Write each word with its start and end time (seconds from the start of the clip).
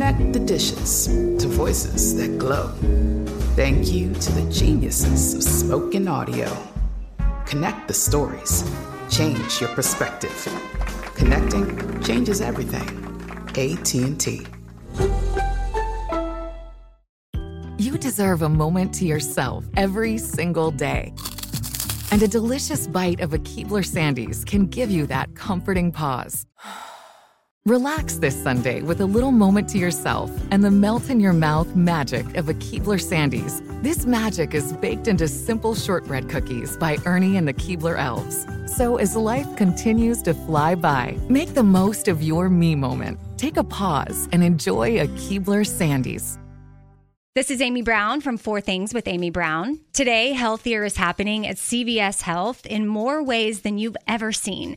Connect 0.00 0.32
the 0.32 0.40
dishes 0.40 1.08
to 1.08 1.46
voices 1.46 2.16
that 2.16 2.38
glow. 2.38 2.68
Thank 3.54 3.92
you 3.92 4.14
to 4.14 4.32
the 4.32 4.50
geniuses 4.50 5.34
of 5.34 5.42
spoken 5.42 6.08
audio. 6.08 6.56
Connect 7.44 7.86
the 7.86 7.92
stories. 7.92 8.64
Change 9.10 9.60
your 9.60 9.68
perspective. 9.74 10.32
Connecting 11.16 12.02
changes 12.02 12.40
everything. 12.40 12.88
AT&T. 13.50 14.46
You 17.76 17.98
deserve 17.98 18.40
a 18.40 18.48
moment 18.48 18.94
to 18.94 19.04
yourself 19.04 19.66
every 19.76 20.16
single 20.16 20.70
day. 20.70 21.12
And 22.10 22.22
a 22.22 22.28
delicious 22.28 22.86
bite 22.86 23.20
of 23.20 23.34
a 23.34 23.38
Keebler 23.38 23.84
Sandies 23.84 24.46
can 24.46 24.66
give 24.66 24.90
you 24.90 25.06
that 25.08 25.34
comforting 25.34 25.92
pause. 25.92 26.46
Relax 27.66 28.14
this 28.14 28.42
Sunday 28.42 28.80
with 28.80 29.02
a 29.02 29.04
little 29.04 29.32
moment 29.32 29.68
to 29.68 29.76
yourself 29.76 30.30
and 30.50 30.64
the 30.64 30.70
melt 30.70 31.10
in 31.10 31.20
your 31.20 31.34
mouth 31.34 31.76
magic 31.76 32.34
of 32.38 32.48
a 32.48 32.54
Keebler 32.54 32.98
Sandies. 32.98 33.60
This 33.82 34.06
magic 34.06 34.54
is 34.54 34.72
baked 34.72 35.08
into 35.08 35.28
simple 35.28 35.74
shortbread 35.74 36.30
cookies 36.30 36.78
by 36.78 36.96
Ernie 37.04 37.36
and 37.36 37.46
the 37.46 37.52
Keebler 37.52 37.98
Elves. 37.98 38.46
So 38.74 38.96
as 38.96 39.14
life 39.14 39.56
continues 39.56 40.22
to 40.22 40.32
fly 40.32 40.74
by, 40.74 41.18
make 41.28 41.52
the 41.52 41.62
most 41.62 42.08
of 42.08 42.22
your 42.22 42.48
me 42.48 42.74
moment. 42.74 43.20
Take 43.36 43.58
a 43.58 43.64
pause 43.64 44.26
and 44.32 44.42
enjoy 44.42 44.98
a 44.98 45.06
Keebler 45.08 45.66
Sandies. 45.66 46.38
This 47.34 47.50
is 47.50 47.60
Amy 47.60 47.82
Brown 47.82 48.22
from 48.22 48.38
Four 48.38 48.62
Things 48.62 48.94
with 48.94 49.06
Amy 49.06 49.28
Brown. 49.28 49.80
Today, 49.92 50.32
healthier 50.32 50.82
is 50.82 50.96
happening 50.96 51.46
at 51.46 51.56
CVS 51.56 52.22
Health 52.22 52.64
in 52.64 52.86
more 52.86 53.22
ways 53.22 53.60
than 53.60 53.76
you've 53.76 53.98
ever 54.08 54.32
seen. 54.32 54.76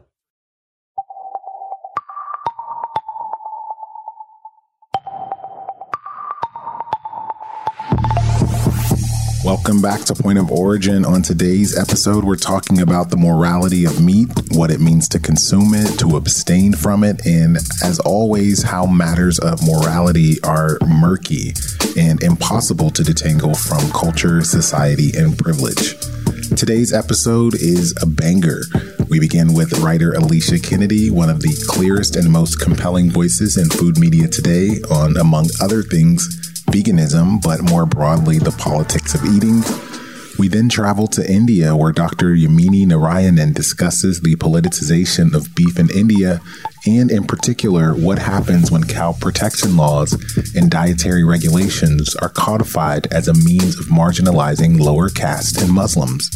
Welcome 9.43 9.81
back 9.81 10.01
to 10.01 10.13
Point 10.13 10.37
of 10.37 10.51
Origin. 10.51 11.03
On 11.03 11.23
today's 11.23 11.75
episode, 11.75 12.23
we're 12.23 12.35
talking 12.35 12.79
about 12.79 13.09
the 13.09 13.17
morality 13.17 13.85
of 13.85 13.99
meat, 13.99 14.29
what 14.51 14.69
it 14.69 14.79
means 14.79 15.09
to 15.09 15.19
consume 15.19 15.73
it, 15.73 15.97
to 15.97 16.15
abstain 16.15 16.73
from 16.73 17.03
it, 17.03 17.25
and 17.25 17.57
as 17.83 17.99
always, 18.05 18.61
how 18.61 18.85
matters 18.85 19.39
of 19.39 19.65
morality 19.65 20.35
are 20.43 20.77
murky 20.87 21.53
and 21.97 22.21
impossible 22.21 22.91
to 22.91 23.01
detangle 23.01 23.57
from 23.57 23.89
culture, 23.91 24.43
society, 24.43 25.11
and 25.17 25.35
privilege. 25.39 25.95
Today's 26.55 26.93
episode 26.93 27.55
is 27.55 27.95
a 27.99 28.05
banger. 28.05 28.61
We 29.09 29.19
begin 29.19 29.53
with 29.53 29.79
writer 29.79 30.13
Alicia 30.13 30.59
Kennedy, 30.59 31.09
one 31.09 31.31
of 31.31 31.41
the 31.41 31.65
clearest 31.67 32.15
and 32.15 32.31
most 32.31 32.59
compelling 32.59 33.09
voices 33.09 33.57
in 33.57 33.69
food 33.69 33.97
media 33.97 34.27
today, 34.27 34.81
on, 34.91 35.17
among 35.17 35.47
other 35.59 35.81
things, 35.81 36.40
veganism, 36.71 37.41
but 37.41 37.61
more 37.61 37.85
broadly, 37.85 38.39
the 38.39 38.51
politics 38.51 39.13
of 39.13 39.23
eating. 39.25 39.61
We 40.39 40.47
then 40.47 40.69
travel 40.69 41.07
to 41.07 41.29
India, 41.29 41.75
where 41.75 41.91
Dr. 41.91 42.33
Yamini 42.33 42.85
Narayanan 42.85 43.53
discusses 43.53 44.21
the 44.21 44.35
politicization 44.37 45.35
of 45.35 45.53
beef 45.53 45.77
in 45.77 45.89
India, 45.91 46.41
and 46.87 47.11
in 47.11 47.25
particular, 47.25 47.93
what 47.93 48.17
happens 48.17 48.71
when 48.71 48.85
cow 48.85 49.13
protection 49.13 49.77
laws 49.77 50.13
and 50.55 50.71
dietary 50.71 51.23
regulations 51.23 52.15
are 52.15 52.29
codified 52.29 53.07
as 53.11 53.27
a 53.27 53.33
means 53.33 53.77
of 53.77 53.85
marginalizing 53.87 54.79
lower 54.79 55.09
caste 55.09 55.61
and 55.61 55.71
Muslims. 55.71 56.29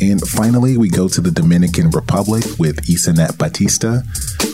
And 0.00 0.20
finally, 0.20 0.76
we 0.76 0.88
go 0.88 1.08
to 1.08 1.20
the 1.20 1.32
Dominican 1.32 1.90
Republic 1.90 2.44
with 2.58 2.86
Isanet 2.86 3.36
Batista, 3.36 4.02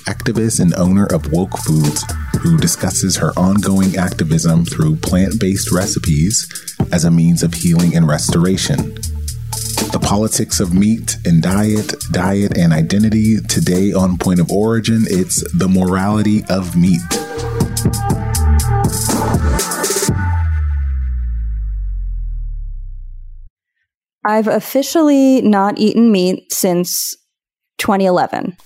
activist 0.06 0.58
and 0.58 0.74
owner 0.74 1.06
of 1.06 1.30
Woke 1.32 1.58
Foods, 1.58 2.04
who 2.40 2.56
discusses 2.56 3.16
her 3.18 3.32
ongoing 3.36 3.96
activism 3.96 4.64
through 4.64 4.96
plant 4.96 5.38
based 5.38 5.70
recipes 5.70 6.48
as 6.92 7.04
a 7.04 7.10
means 7.10 7.42
of 7.42 7.52
healing 7.52 7.94
and 7.94 8.08
restoration. 8.08 8.94
The 9.92 10.00
politics 10.02 10.60
of 10.60 10.72
meat 10.72 11.18
and 11.26 11.42
diet, 11.42 11.94
diet 12.10 12.56
and 12.56 12.72
identity. 12.72 13.40
Today 13.40 13.92
on 13.92 14.16
Point 14.16 14.40
of 14.40 14.50
Origin, 14.50 15.04
it's 15.06 15.44
the 15.52 15.68
morality 15.68 16.42
of 16.48 16.74
meat. 16.74 17.23
I've 24.24 24.48
officially 24.48 25.42
not 25.42 25.78
eaten 25.78 26.10
meat 26.10 26.52
since 26.52 27.14
2011. 27.78 28.56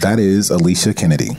That 0.00 0.18
is 0.18 0.50
Alicia 0.50 0.92
Kennedy. 0.92 1.36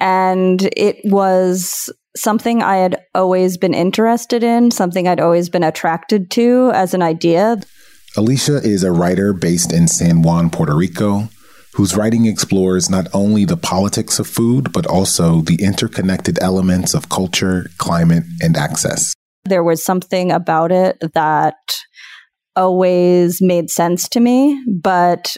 And 0.00 0.68
it 0.76 0.98
was 1.04 1.90
something 2.16 2.62
I 2.62 2.76
had 2.76 3.00
always 3.14 3.56
been 3.56 3.74
interested 3.74 4.42
in, 4.42 4.70
something 4.70 5.08
I'd 5.08 5.20
always 5.20 5.48
been 5.48 5.62
attracted 5.62 6.30
to 6.32 6.70
as 6.74 6.92
an 6.92 7.02
idea. 7.02 7.58
Alicia 8.16 8.56
is 8.56 8.82
a 8.82 8.92
writer 8.92 9.32
based 9.32 9.72
in 9.72 9.86
San 9.88 10.22
Juan, 10.22 10.50
Puerto 10.50 10.74
Rico, 10.74 11.28
whose 11.74 11.96
writing 11.96 12.26
explores 12.26 12.90
not 12.90 13.06
only 13.14 13.44
the 13.44 13.56
politics 13.56 14.18
of 14.18 14.26
food, 14.26 14.72
but 14.72 14.86
also 14.86 15.42
the 15.42 15.58
interconnected 15.62 16.38
elements 16.42 16.94
of 16.94 17.08
culture, 17.08 17.70
climate, 17.78 18.24
and 18.40 18.56
access. 18.56 19.14
There 19.44 19.62
was 19.62 19.82
something 19.82 20.32
about 20.32 20.72
it 20.72 20.98
that 21.14 21.54
always 22.60 23.40
made 23.40 23.70
sense 23.70 24.08
to 24.10 24.20
me, 24.20 24.62
but 24.68 25.36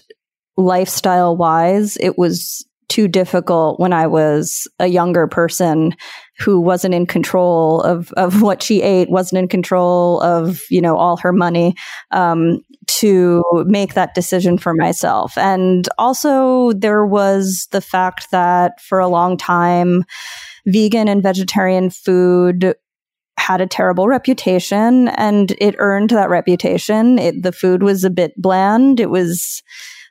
lifestyle 0.57 1.37
wise, 1.37 1.97
it 2.01 2.19
was 2.19 2.67
too 2.89 3.09
difficult 3.09 3.81
when 3.81 3.93
I 3.93 4.07
was 4.07 4.69
a 4.79 4.87
younger 4.87 5.27
person 5.27 5.95
who 6.39 6.61
wasn't 6.61 6.95
in 6.95 7.07
control 7.07 7.81
of, 7.81 8.13
of 8.19 8.43
what 8.43 8.63
she 8.63 8.83
ate, 8.83 9.09
wasn't 9.09 9.39
in 9.39 9.49
control 9.49 10.21
of, 10.21 10.61
you 10.69 10.83
know, 10.83 10.97
all 10.97 11.17
her 11.19 11.33
money, 11.33 11.75
um, 12.11 12.61
to 12.89 13.43
make 13.67 13.95
that 13.95 14.15
decision 14.15 14.59
for 14.59 14.75
myself. 14.75 15.39
And 15.39 15.89
also 15.97 16.73
there 16.73 17.07
was 17.07 17.67
the 17.71 17.81
fact 17.81 18.31
that 18.31 18.81
for 18.81 18.99
a 18.99 19.09
long 19.09 19.39
time, 19.39 20.05
vegan 20.67 21.09
and 21.09 21.23
vegetarian 21.23 21.89
food 21.89 22.75
had 23.43 23.61
a 23.61 23.67
terrible 23.67 24.07
reputation 24.07 25.09
and 25.09 25.51
it 25.59 25.75
earned 25.79 26.11
that 26.11 26.31
reputation. 26.31 27.19
It, 27.19 27.43
the 27.43 27.51
food 27.51 27.83
was 27.83 28.05
a 28.05 28.11
bit 28.11 28.33
bland. 28.37 29.01
It 29.01 29.11
was, 29.11 29.63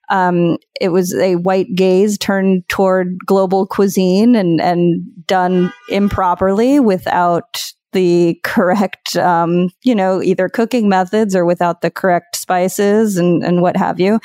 um, 0.09 0.57
it 0.81 0.89
was 0.89 1.15
a 1.15 1.37
white 1.37 1.73
gaze 1.73 2.17
turned 2.17 2.67
toward 2.67 3.17
global 3.25 3.65
cuisine 3.65 4.35
and, 4.35 4.59
and 4.59 5.01
done 5.27 5.71
improperly 5.89 6.81
without 6.81 7.63
the 7.93 8.37
correct, 8.43 9.15
um, 9.15 9.69
you 9.83 9.95
know, 9.95 10.21
either 10.21 10.49
cooking 10.49 10.89
methods 10.89 11.33
or 11.33 11.45
without 11.45 11.81
the 11.81 11.91
correct 11.91 12.35
spices 12.35 13.15
and, 13.15 13.43
and 13.43 13.61
what 13.61 13.77
have 13.77 13.99
you. 13.99 14.19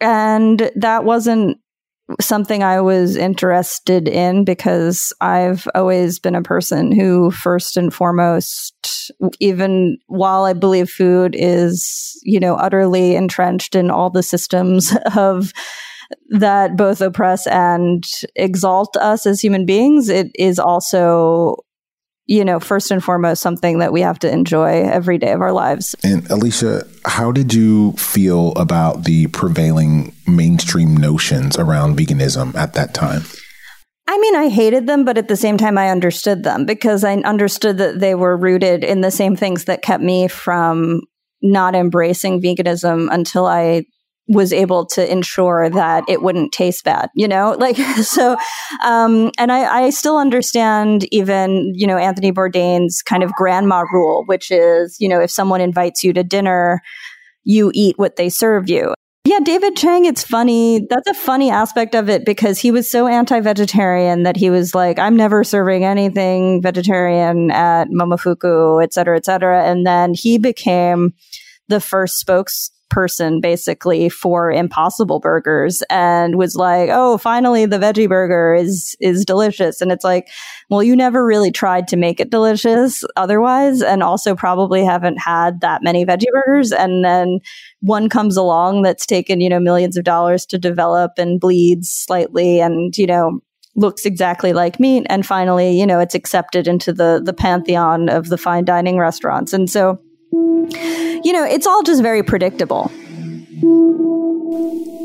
And 0.00 0.70
that 0.76 1.04
wasn't 1.04 1.58
something 2.20 2.62
I 2.62 2.80
was 2.80 3.16
interested 3.16 4.08
in 4.08 4.44
because 4.44 5.12
I've 5.20 5.68
always 5.74 6.18
been 6.18 6.34
a 6.34 6.42
person 6.42 6.92
who, 6.92 7.30
first 7.30 7.76
and 7.76 7.92
foremost, 7.92 9.10
even 9.40 9.98
while 10.06 10.44
I 10.44 10.52
believe 10.52 10.90
food 10.90 11.34
is, 11.36 12.18
you 12.22 12.40
know, 12.40 12.54
utterly 12.54 13.14
entrenched 13.14 13.74
in 13.74 13.90
all 13.90 14.10
the 14.10 14.22
systems 14.22 14.94
of 15.16 15.52
that 16.30 16.76
both 16.76 17.00
oppress 17.00 17.46
and 17.46 18.02
exalt 18.34 18.96
us 18.96 19.26
as 19.26 19.40
human 19.40 19.66
beings, 19.66 20.08
it 20.08 20.30
is 20.34 20.58
also 20.58 21.56
you 22.28 22.44
know, 22.44 22.60
first 22.60 22.90
and 22.90 23.02
foremost, 23.02 23.42
something 23.42 23.78
that 23.78 23.92
we 23.92 24.02
have 24.02 24.18
to 24.20 24.30
enjoy 24.30 24.82
every 24.82 25.16
day 25.16 25.32
of 25.32 25.40
our 25.40 25.52
lives. 25.52 25.96
And 26.04 26.30
Alicia, 26.30 26.86
how 27.06 27.32
did 27.32 27.54
you 27.54 27.92
feel 27.92 28.52
about 28.52 29.04
the 29.04 29.28
prevailing 29.28 30.14
mainstream 30.26 30.94
notions 30.94 31.56
around 31.56 31.96
veganism 31.96 32.54
at 32.54 32.74
that 32.74 32.92
time? 32.92 33.22
I 34.06 34.18
mean, 34.18 34.36
I 34.36 34.48
hated 34.48 34.86
them, 34.86 35.04
but 35.04 35.16
at 35.16 35.28
the 35.28 35.36
same 35.36 35.56
time, 35.56 35.78
I 35.78 35.88
understood 35.88 36.44
them 36.44 36.66
because 36.66 37.02
I 37.02 37.14
understood 37.14 37.78
that 37.78 37.98
they 37.98 38.14
were 38.14 38.36
rooted 38.36 38.84
in 38.84 39.00
the 39.00 39.10
same 39.10 39.34
things 39.34 39.64
that 39.64 39.82
kept 39.82 40.02
me 40.02 40.28
from 40.28 41.00
not 41.42 41.74
embracing 41.74 42.42
veganism 42.42 43.08
until 43.10 43.46
I 43.46 43.84
was 44.28 44.52
able 44.52 44.84
to 44.84 45.10
ensure 45.10 45.70
that 45.70 46.04
it 46.08 46.22
wouldn't 46.22 46.52
taste 46.52 46.84
bad, 46.84 47.08
you 47.14 47.26
know, 47.26 47.56
like, 47.58 47.76
so, 47.76 48.36
um, 48.84 49.30
and 49.38 49.50
I, 49.50 49.84
I 49.84 49.90
still 49.90 50.18
understand 50.18 51.06
even, 51.12 51.72
you 51.74 51.86
know, 51.86 51.96
Anthony 51.96 52.30
Bourdain's 52.30 53.02
kind 53.02 53.22
of 53.22 53.32
grandma 53.32 53.84
rule, 53.92 54.24
which 54.26 54.50
is, 54.50 54.96
you 55.00 55.08
know, 55.08 55.20
if 55.20 55.30
someone 55.30 55.60
invites 55.60 56.04
you 56.04 56.12
to 56.12 56.22
dinner, 56.22 56.80
you 57.44 57.70
eat 57.74 57.98
what 57.98 58.16
they 58.16 58.28
serve 58.28 58.68
you. 58.68 58.94
Yeah, 59.24 59.40
David 59.40 59.76
Chang, 59.76 60.06
it's 60.06 60.22
funny. 60.22 60.86
That's 60.88 61.08
a 61.08 61.12
funny 61.12 61.50
aspect 61.50 61.94
of 61.94 62.08
it 62.08 62.24
because 62.24 62.58
he 62.58 62.70
was 62.70 62.90
so 62.90 63.06
anti 63.06 63.40
vegetarian 63.40 64.22
that 64.22 64.36
he 64.36 64.48
was 64.48 64.74
like, 64.74 64.98
I'm 64.98 65.16
never 65.16 65.44
serving 65.44 65.84
anything 65.84 66.62
vegetarian 66.62 67.50
at 67.50 67.88
Momofuku, 67.88 68.82
et 68.82 68.94
cetera, 68.94 69.18
et 69.18 69.26
cetera. 69.26 69.64
And 69.64 69.86
then 69.86 70.14
he 70.14 70.38
became 70.38 71.12
the 71.68 71.78
first 71.78 72.18
spokes 72.18 72.70
person 72.90 73.40
basically 73.40 74.08
for 74.08 74.50
impossible 74.50 75.20
burgers 75.20 75.82
and 75.90 76.36
was 76.36 76.56
like 76.56 76.88
oh 76.92 77.18
finally 77.18 77.66
the 77.66 77.78
veggie 77.78 78.08
burger 78.08 78.54
is 78.54 78.96
is 79.00 79.24
delicious. 79.24 79.80
And 79.80 79.92
it's 79.92 80.04
like 80.04 80.28
well 80.70 80.82
you 80.82 80.96
never 80.96 81.24
really 81.24 81.50
tried 81.50 81.88
to 81.88 81.96
make 81.96 82.20
it 82.20 82.30
delicious 82.30 83.04
otherwise 83.16 83.82
and 83.82 84.02
also 84.02 84.34
probably 84.34 84.84
haven't 84.84 85.18
had 85.18 85.60
that 85.60 85.82
many 85.82 86.04
veggie 86.06 86.32
burgers. 86.32 86.72
And 86.72 87.04
then 87.04 87.40
one 87.80 88.08
comes 88.08 88.36
along 88.36 88.82
that's 88.82 89.06
taken 89.06 89.40
you 89.40 89.48
know 89.48 89.60
millions 89.60 89.96
of 89.96 90.04
dollars 90.04 90.46
to 90.46 90.58
develop 90.58 91.12
and 91.18 91.40
bleeds 91.40 91.90
slightly 91.90 92.60
and 92.60 92.96
you 92.96 93.06
know 93.06 93.40
looks 93.76 94.04
exactly 94.04 94.52
like 94.52 94.80
meat. 94.80 95.06
And 95.10 95.26
finally 95.26 95.78
you 95.78 95.86
know 95.86 96.00
it's 96.00 96.14
accepted 96.14 96.66
into 96.66 96.92
the 96.92 97.20
the 97.22 97.34
pantheon 97.34 98.08
of 98.08 98.28
the 98.28 98.38
fine 98.38 98.64
dining 98.64 98.98
restaurants. 98.98 99.52
And 99.52 99.70
so 99.70 100.00
you 100.30 101.32
know, 101.32 101.44
it's 101.44 101.66
all 101.66 101.82
just 101.82 102.02
very 102.02 102.22
predictable. 102.22 102.90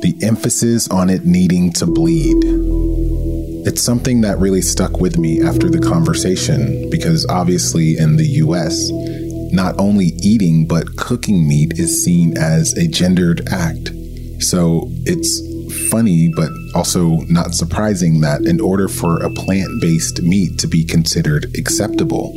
The 0.01 0.15
emphasis 0.21 0.87
on 0.89 1.09
it 1.09 1.25
needing 1.25 1.71
to 1.73 1.85
bleed. 1.85 2.37
It's 3.65 3.81
something 3.81 4.21
that 4.21 4.39
really 4.39 4.61
stuck 4.61 4.99
with 4.99 5.17
me 5.17 5.41
after 5.41 5.69
the 5.69 5.79
conversation 5.79 6.89
because 6.89 7.25
obviously 7.27 7.97
in 7.97 8.17
the 8.17 8.25
US, 8.25 8.89
not 9.53 9.79
only 9.79 10.07
eating 10.21 10.67
but 10.67 10.97
cooking 10.97 11.47
meat 11.47 11.79
is 11.79 12.03
seen 12.03 12.37
as 12.37 12.73
a 12.73 12.87
gendered 12.87 13.47
act. 13.47 13.91
So 14.39 14.89
it's 15.05 15.41
funny, 15.89 16.31
but 16.35 16.49
also 16.75 17.19
not 17.29 17.53
surprising 17.53 18.19
that 18.21 18.41
in 18.41 18.59
order 18.59 18.89
for 18.89 19.23
a 19.23 19.29
plant 19.29 19.69
based 19.79 20.21
meat 20.21 20.59
to 20.59 20.67
be 20.67 20.83
considered 20.83 21.45
acceptable, 21.57 22.33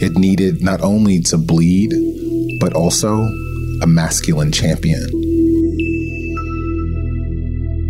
it 0.00 0.16
needed 0.16 0.62
not 0.62 0.82
only 0.82 1.20
to 1.20 1.38
bleed, 1.38 1.92
but 2.60 2.74
also 2.74 3.28
a 3.82 3.86
masculine 3.86 4.52
champion. 4.52 5.02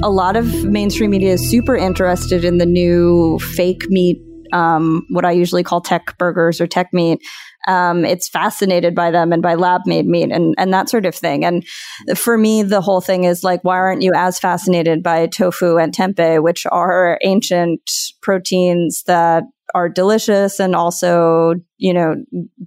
A 0.03 0.11
lot 0.11 0.37
of 0.37 0.65
mainstream 0.65 1.11
media 1.11 1.33
is 1.33 1.51
super 1.51 1.75
interested 1.75 2.45
in 2.45 2.59
the 2.59 2.67
new 2.67 3.39
fake 3.39 3.89
meat, 3.89 4.21
um, 4.53 5.07
what 5.11 5.25
I 5.25 5.33
usually 5.33 5.63
call 5.63 5.81
tech 5.81 6.17
burgers 6.19 6.61
or 6.61 6.67
tech 6.67 6.93
meat. 6.93 7.21
Um, 7.67 8.05
it's 8.05 8.29
fascinated 8.29 8.95
by 8.95 9.11
them 9.11 9.33
and 9.33 9.43
by 9.43 9.55
lab 9.55 9.81
made 9.87 10.07
meat 10.07 10.31
and, 10.31 10.55
and 10.59 10.73
that 10.73 10.89
sort 10.89 11.07
of 11.07 11.15
thing. 11.15 11.45
And 11.45 11.67
for 12.15 12.39
me, 12.39 12.63
the 12.63 12.81
whole 12.81 13.01
thing 13.01 13.25
is 13.25 13.43
like, 13.43 13.65
why 13.65 13.77
aren't 13.77 14.03
you 14.03 14.13
as 14.15 14.39
fascinated 14.39 15.03
by 15.03 15.27
tofu 15.27 15.77
and 15.77 15.93
tempeh, 15.93 16.41
which 16.41 16.67
are 16.71 17.19
ancient 17.25 17.81
proteins 18.23 19.03
that 19.07 19.43
are 19.77 19.91
delicious 19.91 20.59
and 20.59 20.75
also, 20.75 21.55
you 21.77 21.93
know, 21.93 22.17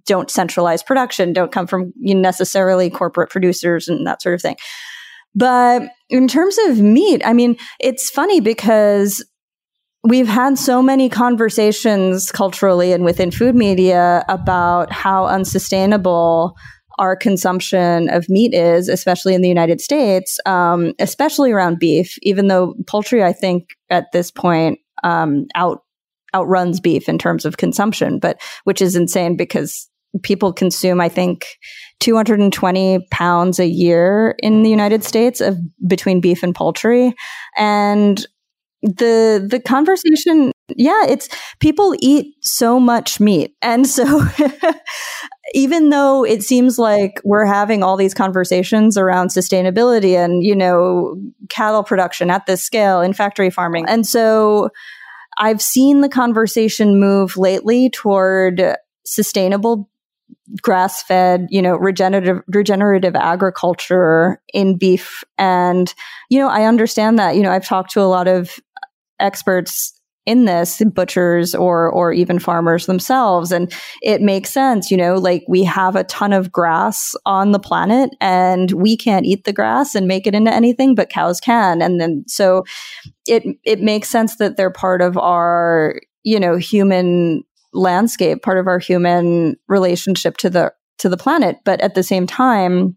don't 0.06 0.30
centralize 0.30 0.84
production, 0.84 1.34
don't 1.34 1.52
come 1.52 1.66
from 1.66 1.92
necessarily 1.98 2.88
corporate 2.88 3.32
producers 3.32 3.88
and 3.88 4.06
that 4.06 4.22
sort 4.22 4.36
of 4.36 4.42
thing. 4.44 4.56
But 5.34 5.90
in 6.10 6.28
terms 6.28 6.56
of 6.68 6.80
meat, 6.80 7.24
I 7.26 7.34
mean, 7.34 7.58
it's 7.80 8.12
funny 8.12 8.42
because 8.42 9.26
we've 10.04 10.28
had 10.28 10.60
so 10.60 10.84
many 10.84 11.10
conversations 11.10 12.32
culturally 12.32 12.94
and 12.94 13.04
within 13.04 13.32
food 13.32 13.56
media 13.56 14.24
about 14.30 14.92
how 14.92 15.26
unsustainable 15.26 16.56
our 17.00 17.16
consumption 17.16 18.08
of 18.10 18.30
meat 18.30 18.54
is, 18.54 18.88
especially 18.88 19.34
in 19.34 19.42
the 19.42 19.50
United 19.50 19.82
States, 19.82 20.38
um, 20.46 20.94
especially 21.00 21.52
around 21.52 21.80
beef, 21.80 22.14
even 22.22 22.50
though 22.50 22.76
poultry, 22.86 23.24
I 23.24 23.34
think 23.34 23.70
at 23.90 24.12
this 24.12 24.30
point, 24.30 24.78
um, 25.04 25.48
out 25.56 25.82
outruns 26.36 26.80
beef 26.80 27.10
in 27.10 27.18
terms 27.18 27.46
of 27.46 27.58
consumption, 27.58 28.20
but 28.20 28.42
which 28.64 28.82
is 28.82 28.96
insane 28.96 29.36
because 29.36 29.90
people 30.24 30.52
consume, 30.52 31.00
I 31.00 31.10
think, 31.10 31.46
220 32.00 33.06
pounds 33.12 33.60
a 33.60 33.68
year 33.68 34.36
in 34.40 34.64
the 34.64 34.70
United 34.70 35.04
States 35.04 35.42
of 35.42 35.58
between 35.88 36.22
beef 36.22 36.44
and 36.44 36.56
poultry. 36.56 37.14
And 37.58 38.26
the 38.82 39.46
the 39.46 39.60
conversation 39.60 40.54
yeah 40.70 41.06
it's 41.06 41.28
people 41.60 41.94
eat 42.00 42.34
so 42.42 42.80
much 42.80 43.20
meat 43.20 43.54
and 43.62 43.86
so 43.86 44.24
even 45.54 45.90
though 45.90 46.24
it 46.24 46.44
seems 46.44 46.80
like 46.80 47.20
we're 47.26 47.46
having 47.46 47.84
all 47.84 47.98
these 47.98 48.14
conversations 48.14 48.98
around 48.98 49.30
sustainability 49.32 50.16
and 50.16 50.44
you 50.44 50.56
know 50.56 51.14
cattle 51.50 51.84
production 51.84 52.30
at 52.30 52.46
this 52.46 52.64
scale 52.64 53.02
in 53.02 53.12
factory 53.12 53.50
farming 53.50 53.86
and 53.90 54.08
so 54.08 54.70
I've 55.40 55.62
seen 55.62 56.02
the 56.02 56.10
conversation 56.10 57.00
move 57.00 57.38
lately 57.38 57.90
toward 57.90 58.76
sustainable 59.06 59.90
grass 60.62 61.02
fed, 61.04 61.48
you 61.50 61.62
know, 61.62 61.76
regenerative, 61.76 62.42
regenerative 62.48 63.16
agriculture 63.16 64.42
in 64.54 64.78
beef. 64.78 65.24
And, 65.38 65.94
you 66.30 66.40
know, 66.40 66.50
I 66.50 66.64
understand 66.64 67.18
that, 67.20 67.36
you 67.36 67.42
know, 67.42 67.52
I've 67.52 67.66
talked 67.66 67.92
to 67.92 68.02
a 68.02 68.04
lot 68.04 68.28
of 68.28 68.60
experts 69.20 70.00
in 70.26 70.46
this 70.46 70.82
butchers 70.94 71.56
or 71.56 71.90
or 71.92 72.14
even 72.14 72.38
farmers 72.38 72.86
themselves 72.86 73.52
and 73.52 73.74
it 74.04 74.22
makes 74.22 74.52
sense 74.52 74.92
you 74.92 74.98
know 74.98 75.16
like 75.16 75.44
we 75.48 75.64
have 75.64 75.96
a 75.96 76.04
ton 76.04 76.34
of 76.34 76.52
grass 76.52 77.16
on 77.26 77.52
the 77.52 77.58
planet 77.58 78.12
and 78.22 78.72
we 78.74 78.96
can't 78.96 79.26
eat 79.26 79.44
the 79.46 79.54
grass 79.54 79.96
and 79.96 80.08
make 80.08 80.28
it 80.28 80.36
into 80.36 80.54
anything 80.54 80.94
but 80.94 81.10
cows 81.10 81.40
can 81.40 81.82
and 81.82 82.00
then 82.00 82.24
so 82.28 82.64
it 83.30 83.44
it 83.64 83.82
makes 83.82 84.10
sense 84.10 84.38
that 84.38 84.58
they're 84.58 84.72
part 84.72 85.02
of 85.02 85.18
our 85.18 86.00
you 86.24 86.40
know 86.40 86.58
human 86.58 87.44
landscape 87.74 88.42
part 88.42 88.58
of 88.58 88.68
our 88.68 88.80
human 88.80 89.56
relationship 89.68 90.38
to 90.38 90.50
the 90.50 90.72
to 90.98 91.08
the 91.08 91.18
planet 91.18 91.58
but 91.64 91.80
at 91.82 91.96
the 91.96 92.04
same 92.04 92.26
time 92.26 92.96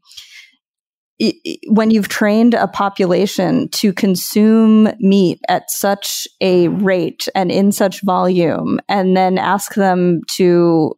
when 1.68 1.90
you've 1.90 2.08
trained 2.08 2.54
a 2.54 2.66
population 2.66 3.68
to 3.68 3.92
consume 3.92 4.88
meat 4.98 5.40
at 5.48 5.70
such 5.70 6.26
a 6.40 6.68
rate 6.68 7.28
and 7.34 7.52
in 7.52 7.70
such 7.70 8.02
volume, 8.02 8.80
and 8.88 9.16
then 9.16 9.38
ask 9.38 9.74
them 9.74 10.20
to 10.36 10.94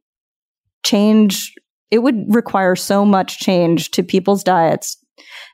change, 0.84 1.52
it 1.90 1.98
would 1.98 2.24
require 2.28 2.76
so 2.76 3.04
much 3.04 3.38
change 3.38 3.90
to 3.90 4.02
people's 4.02 4.42
diets. 4.42 4.96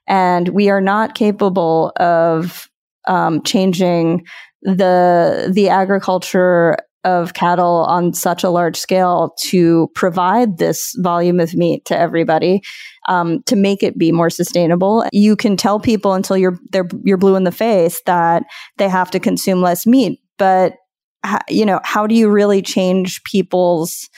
And 0.06 0.48
we 0.48 0.70
are 0.70 0.80
not 0.80 1.14
capable 1.14 1.92
of 1.96 2.69
um, 3.10 3.42
changing 3.42 4.24
the 4.62 5.50
the 5.52 5.68
agriculture 5.68 6.76
of 7.04 7.34
cattle 7.34 7.84
on 7.88 8.12
such 8.12 8.44
a 8.44 8.50
large 8.50 8.76
scale 8.76 9.34
to 9.38 9.88
provide 9.94 10.58
this 10.58 10.94
volume 10.98 11.40
of 11.40 11.54
meat 11.54 11.84
to 11.86 11.98
everybody 11.98 12.62
um, 13.08 13.42
to 13.44 13.56
make 13.56 13.82
it 13.82 13.98
be 13.98 14.12
more 14.12 14.28
sustainable. 14.28 15.04
You 15.12 15.34
can 15.34 15.56
tell 15.56 15.80
people 15.80 16.12
until 16.12 16.36
you're 16.36 16.58
they're 16.72 16.88
you're 17.02 17.16
blue 17.16 17.36
in 17.36 17.44
the 17.44 17.52
face 17.52 18.00
that 18.06 18.44
they 18.76 18.88
have 18.88 19.10
to 19.12 19.20
consume 19.20 19.60
less 19.60 19.86
meat, 19.86 20.20
but 20.38 20.74
you 21.48 21.66
know 21.66 21.80
how 21.84 22.06
do 22.06 22.14
you 22.14 22.30
really 22.30 22.62
change 22.62 23.22
people's 23.24 24.08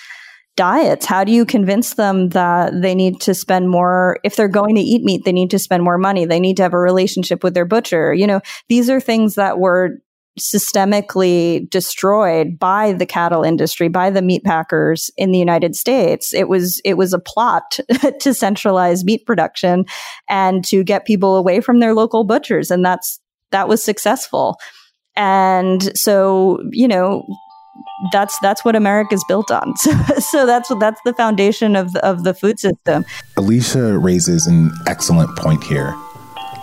diets 0.56 1.06
how 1.06 1.24
do 1.24 1.32
you 1.32 1.46
convince 1.46 1.94
them 1.94 2.28
that 2.30 2.72
they 2.82 2.94
need 2.94 3.20
to 3.20 3.34
spend 3.34 3.68
more 3.68 4.18
if 4.22 4.36
they're 4.36 4.48
going 4.48 4.74
to 4.74 4.82
eat 4.82 5.02
meat 5.02 5.22
they 5.24 5.32
need 5.32 5.50
to 5.50 5.58
spend 5.58 5.82
more 5.82 5.98
money 5.98 6.24
they 6.24 6.40
need 6.40 6.56
to 6.56 6.62
have 6.62 6.74
a 6.74 6.78
relationship 6.78 7.42
with 7.42 7.54
their 7.54 7.64
butcher 7.64 8.12
you 8.12 8.26
know 8.26 8.40
these 8.68 8.90
are 8.90 9.00
things 9.00 9.34
that 9.34 9.58
were 9.58 9.98
systemically 10.40 11.68
destroyed 11.68 12.58
by 12.58 12.92
the 12.92 13.04
cattle 13.04 13.42
industry, 13.42 13.88
by 13.88 14.10
the 14.10 14.22
meat 14.22 14.42
packers 14.44 15.10
in 15.16 15.30
the 15.30 15.38
United 15.38 15.76
States. 15.76 16.32
It 16.32 16.48
was 16.48 16.80
it 16.84 16.94
was 16.94 17.12
a 17.12 17.18
plot 17.18 17.78
to 18.20 18.32
centralize 18.32 19.04
meat 19.04 19.26
production 19.26 19.84
and 20.28 20.64
to 20.66 20.84
get 20.84 21.06
people 21.06 21.36
away 21.36 21.60
from 21.60 21.80
their 21.80 21.94
local 21.94 22.24
butchers, 22.24 22.70
and 22.70 22.84
that's 22.84 23.20
that 23.50 23.68
was 23.68 23.82
successful. 23.82 24.56
And 25.14 25.96
so, 25.96 26.62
you 26.70 26.88
know, 26.88 27.26
that's 28.12 28.38
that's 28.40 28.64
what 28.64 28.76
America's 28.76 29.24
built 29.28 29.50
on. 29.50 29.74
So, 29.82 29.92
so 30.20 30.46
that's 30.46 30.70
that's 30.78 31.00
the 31.04 31.12
foundation 31.14 31.76
of 31.76 31.94
of 31.96 32.24
the 32.24 32.34
food 32.34 32.60
system. 32.60 33.04
Alicia 33.36 33.98
raises 33.98 34.46
an 34.46 34.70
excellent 34.86 35.36
point 35.36 35.64
here. 35.64 35.94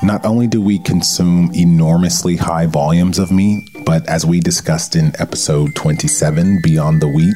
Not 0.01 0.25
only 0.25 0.47
do 0.47 0.61
we 0.61 0.79
consume 0.79 1.51
enormously 1.53 2.38
high 2.38 2.67
volumes 2.67 3.19
of 3.19 3.31
meat, 3.31 3.67
but 3.85 4.07
as 4.07 4.25
we 4.25 4.39
discussed 4.39 4.95
in 4.95 5.11
episode 5.19 5.75
27, 5.75 6.61
Beyond 6.63 7.01
the 7.01 7.07
Wheat, 7.09 7.35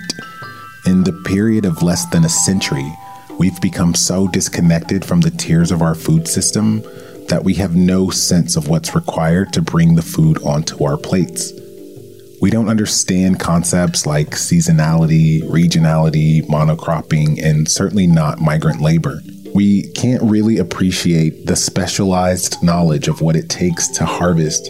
in 0.86 1.04
the 1.04 1.12
period 1.26 1.66
of 1.66 1.84
less 1.84 2.06
than 2.06 2.24
a 2.24 2.30
century, 2.30 2.90
we've 3.38 3.60
become 3.60 3.94
so 3.94 4.30
disconnected 4.30 5.04
from 5.04 5.22
the 5.22 5.32
tiers 5.32 5.72
of 5.72 5.82
our 5.82 5.96
food 5.96 6.26
system 6.28 6.82
that 7.28 7.44
we 7.44 7.56
have 7.56 7.76
no 7.76 8.10
sense 8.10 8.56
of 8.56 8.68
what's 8.70 8.96
required 8.96 9.52
to 9.54 9.62
bring 9.62 9.96
the 9.96 10.02
food 10.02 10.42
onto 10.44 10.84
our 10.84 10.98
plates. 10.98 11.52
We 12.44 12.50
don't 12.50 12.68
understand 12.68 13.40
concepts 13.40 14.06
like 14.06 14.32
seasonality, 14.32 15.42
regionality, 15.44 16.46
monocropping, 16.46 17.42
and 17.42 17.72
certainly 17.72 18.06
not 18.06 18.42
migrant 18.42 18.82
labor. 18.82 19.22
We 19.56 19.90
can't 19.94 20.22
really 20.24 20.58
appreciate 20.58 21.46
the 21.46 21.56
specialized 21.56 22.62
knowledge 22.62 23.08
of 23.08 23.22
what 23.22 23.38
it 23.38 23.48
takes 23.48 23.88
to 23.92 24.04
harvest 24.04 24.68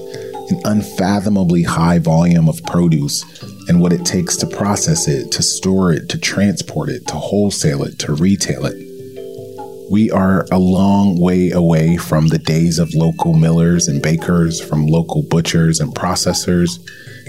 an 0.51 0.61
unfathomably 0.65 1.63
high 1.63 1.97
volume 1.97 2.47
of 2.47 2.63
produce 2.65 3.23
and 3.67 3.81
what 3.81 3.91
it 3.91 4.05
takes 4.05 4.37
to 4.37 4.45
process 4.45 5.07
it, 5.07 5.31
to 5.31 5.41
store 5.41 5.91
it, 5.91 6.09
to 6.09 6.19
transport 6.19 6.89
it, 6.89 7.07
to 7.07 7.15
wholesale 7.15 7.81
it, 7.81 7.97
to 7.97 8.13
retail 8.13 8.67
it. 8.67 8.77
We 9.89 10.11
are 10.11 10.45
a 10.51 10.59
long 10.59 11.19
way 11.19 11.49
away 11.49 11.97
from 11.97 12.27
the 12.27 12.37
days 12.37 12.77
of 12.77 12.93
local 12.93 13.33
millers 13.33 13.87
and 13.87 13.99
bakers, 13.99 14.61
from 14.61 14.85
local 14.85 15.23
butchers 15.23 15.79
and 15.79 15.91
processors 15.95 16.77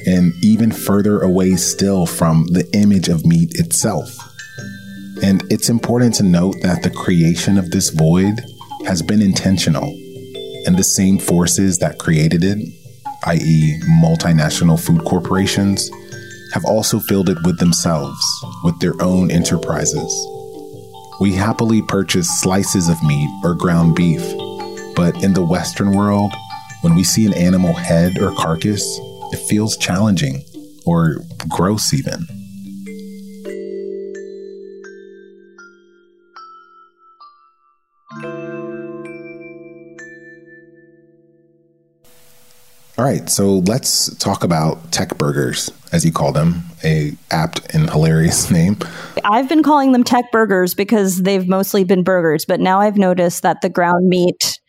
and 0.07 0.33
even 0.43 0.71
further 0.71 1.21
away 1.21 1.57
still 1.57 2.07
from 2.07 2.47
the 2.49 2.69
image 2.75 3.09
of 3.09 3.25
meat 3.25 3.51
itself. 3.55 4.11
And 5.23 5.43
it's 5.51 5.69
important 5.69 6.15
to 6.17 6.23
note 6.23 6.57
that 6.63 6.83
the 6.83 6.91
creation 6.91 7.57
of 7.57 7.71
this 7.71 7.91
void 7.91 8.41
has 8.87 9.01
been 9.03 9.23
intentional, 9.23 9.89
and 10.67 10.77
the 10.77 10.85
same 10.85 11.19
forces 11.19 11.79
that 11.79 11.99
created 11.99 12.45
it, 12.45 12.59
i.e., 13.27 13.81
multinational 14.03 14.79
food 14.79 15.05
corporations, 15.05 15.91
have 16.53 16.65
also 16.65 16.99
filled 16.99 17.29
it 17.29 17.39
with 17.45 17.59
themselves, 17.59 18.23
with 18.63 18.79
their 18.81 18.95
own 19.01 19.31
enterprises. 19.31 20.13
We 21.21 21.33
happily 21.33 21.81
purchase 21.83 22.29
slices 22.41 22.89
of 22.89 23.03
meat 23.03 23.31
or 23.45 23.55
ground 23.55 23.95
beef, 23.95 24.23
but 24.95 25.23
in 25.23 25.33
the 25.33 25.45
Western 25.45 25.93
world, 25.93 26.33
when 26.83 26.95
we 26.95 27.05
see 27.05 27.25
an 27.25 27.35
animal 27.35 27.73
head 27.73 28.19
or 28.19 28.33
carcass, 28.35 29.01
it 29.35 29.41
feels 29.49 29.77
challenging 29.77 30.45
or 30.87 31.17
gross, 31.49 31.93
even. 31.93 32.25
All 42.97 43.05
right, 43.05 43.29
so 43.29 43.59
let's 43.67 44.15
talk 44.19 44.45
about 44.45 44.93
tech 44.93 45.19
burgers, 45.19 45.69
as 45.91 46.05
you 46.05 46.13
call 46.13 46.31
them, 46.31 46.63
a 46.85 47.13
apt 47.33 47.75
and 47.75 47.91
hilarious 47.91 48.51
name. 48.53 48.79
I've 49.25 49.49
been 49.49 49.65
calling 49.65 49.91
them 49.91 50.05
tech 50.05 50.31
burgers 50.31 50.75
because 50.75 51.23
they've 51.23 51.49
mostly 51.49 51.83
been 51.83 52.05
burgers, 52.05 52.45
but 52.45 52.61
now 52.61 52.81
I've 52.81 52.97
noticed 52.97 53.43
that 53.43 53.63
the 53.63 53.69
ground 53.69 54.07
meat 54.07 54.61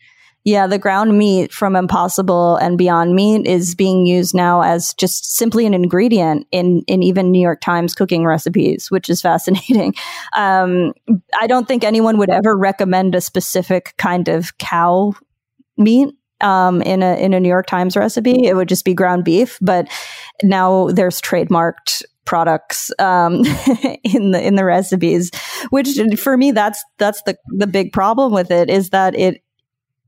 yeah, 0.46 0.68
the 0.68 0.78
ground 0.78 1.18
meat 1.18 1.52
from 1.52 1.74
Impossible 1.74 2.54
and 2.54 2.78
Beyond 2.78 3.16
Meat 3.16 3.48
is 3.48 3.74
being 3.74 4.06
used 4.06 4.32
now 4.32 4.62
as 4.62 4.94
just 4.94 5.34
simply 5.36 5.66
an 5.66 5.74
ingredient 5.74 6.46
in 6.52 6.82
in 6.86 7.02
even 7.02 7.32
New 7.32 7.40
York 7.40 7.60
Times 7.60 7.96
cooking 7.96 8.24
recipes, 8.24 8.88
which 8.88 9.10
is 9.10 9.20
fascinating. 9.20 9.94
Um, 10.32 10.92
I 11.40 11.46
don't 11.46 11.66
think 11.66 11.82
anyone 11.82 12.18
would 12.18 12.28
ever 12.28 12.56
recommend 12.56 13.14
a 13.14 13.20
specific 13.20 13.94
kind 13.96 14.28
of 14.28 14.56
cow 14.58 15.14
meat 15.78 16.10
um, 16.42 16.82
in 16.82 17.02
a 17.02 17.16
in 17.16 17.32
a 17.32 17.40
New 17.40 17.48
York 17.48 17.66
Times 17.66 17.96
recipe. 17.96 18.46
It 18.46 18.54
would 18.54 18.68
just 18.68 18.84
be 18.84 18.94
ground 18.94 19.24
beef, 19.24 19.58
but 19.60 19.88
now 20.42 20.90
there's 20.90 21.20
trademarked 21.20 22.04
products 22.26 22.92
um, 22.98 23.36
in 24.04 24.32
the 24.32 24.40
in 24.42 24.56
the 24.56 24.64
recipes 24.64 25.30
which 25.70 25.98
for 26.18 26.36
me 26.36 26.50
that's 26.50 26.84
that's 26.98 27.22
the 27.22 27.36
the 27.56 27.66
big 27.68 27.92
problem 27.92 28.32
with 28.32 28.50
it 28.50 28.68
is 28.68 28.90
that 28.90 29.16
it 29.18 29.42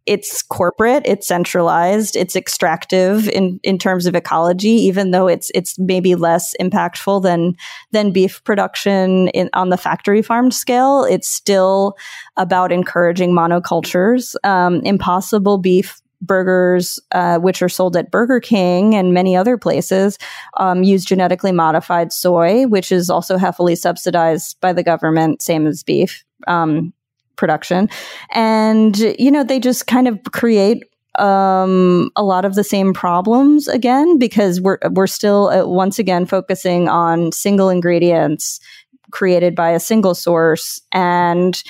it's 0.08 0.42
corporate, 0.42 1.02
it's 1.04 1.28
centralized, 1.28 2.16
it's 2.16 2.34
extractive 2.34 3.28
in, 3.28 3.60
in 3.62 3.78
terms 3.78 4.06
of 4.06 4.14
ecology, 4.14 4.70
even 4.70 5.10
though 5.10 5.28
it's 5.28 5.50
it's 5.54 5.78
maybe 5.78 6.14
less 6.14 6.54
impactful 6.60 7.22
than 7.22 7.54
than 7.92 8.10
beef 8.10 8.42
production 8.44 9.28
in, 9.28 9.50
on 9.52 9.68
the 9.68 9.76
factory 9.76 10.22
farmed 10.22 10.54
scale. 10.54 11.04
It's 11.04 11.28
still 11.28 11.94
about 12.38 12.72
encouraging 12.72 13.32
monocultures. 13.32 14.34
Um, 14.44 14.80
impossible 14.82 15.58
beef 15.58 16.00
burgers, 16.20 16.98
uh, 17.12 17.38
which 17.38 17.62
are 17.62 17.68
sold 17.68 17.96
at 17.96 18.10
Burger 18.10 18.40
King 18.40 18.94
and 18.94 19.14
many 19.14 19.36
other 19.36 19.56
places, 19.56 20.18
um, 20.56 20.82
use 20.82 21.04
genetically 21.04 21.52
modified 21.52 22.12
soy, 22.12 22.66
which 22.66 22.90
is 22.90 23.10
also 23.10 23.36
heavily 23.36 23.76
subsidized 23.76 24.58
by 24.60 24.72
the 24.72 24.82
government, 24.82 25.42
same 25.42 25.66
as 25.66 25.84
beef. 25.84 26.24
Um, 26.46 26.92
production. 27.38 27.88
And, 28.32 28.98
you 29.18 29.30
know, 29.30 29.42
they 29.42 29.58
just 29.58 29.86
kind 29.86 30.06
of 30.06 30.18
create 30.32 30.84
um, 31.18 32.10
a 32.16 32.22
lot 32.22 32.44
of 32.44 32.54
the 32.54 32.64
same 32.64 32.92
problems 32.92 33.66
again 33.66 34.18
because 34.18 34.60
we're 34.60 34.78
we're 34.90 35.06
still 35.06 35.48
uh, 35.48 35.66
once 35.66 35.98
again 35.98 36.26
focusing 36.26 36.88
on 36.88 37.32
single 37.32 37.70
ingredients 37.70 38.60
created 39.10 39.56
by 39.56 39.70
a 39.70 39.80
single 39.80 40.14
source 40.14 40.80
and 40.92 41.62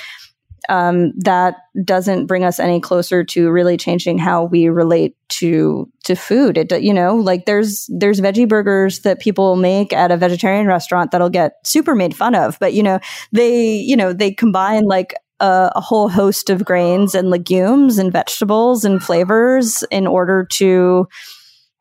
um, 0.68 1.12
that 1.16 1.56
doesn't 1.82 2.26
bring 2.26 2.44
us 2.44 2.60
any 2.60 2.80
closer 2.80 3.24
to 3.24 3.50
really 3.50 3.76
changing 3.76 4.18
how 4.18 4.44
we 4.44 4.68
relate 4.68 5.16
to 5.30 5.90
to 6.04 6.14
food. 6.14 6.58
It 6.58 6.82
you 6.82 6.92
know 6.92 7.16
like 7.16 7.46
there's 7.46 7.88
there's 7.88 8.20
veggie 8.20 8.48
burgers 8.48 9.00
that 9.00 9.20
people 9.20 9.56
make 9.56 9.92
at 9.92 10.10
a 10.10 10.16
vegetarian 10.16 10.66
restaurant 10.66 11.10
that'll 11.10 11.30
get 11.30 11.54
super 11.64 11.94
made 11.94 12.14
fun 12.14 12.34
of, 12.34 12.58
but 12.60 12.74
you 12.74 12.82
know 12.82 13.00
they 13.32 13.76
you 13.76 13.96
know 13.96 14.12
they 14.12 14.30
combine 14.30 14.84
like 14.84 15.14
a, 15.40 15.72
a, 15.76 15.80
whole 15.80 16.08
host 16.08 16.50
of 16.50 16.64
grains 16.64 17.14
and 17.14 17.30
legumes 17.30 17.98
and 17.98 18.12
vegetables 18.12 18.84
and 18.84 19.02
flavors 19.02 19.84
in 19.90 20.06
order 20.06 20.46
to 20.52 21.06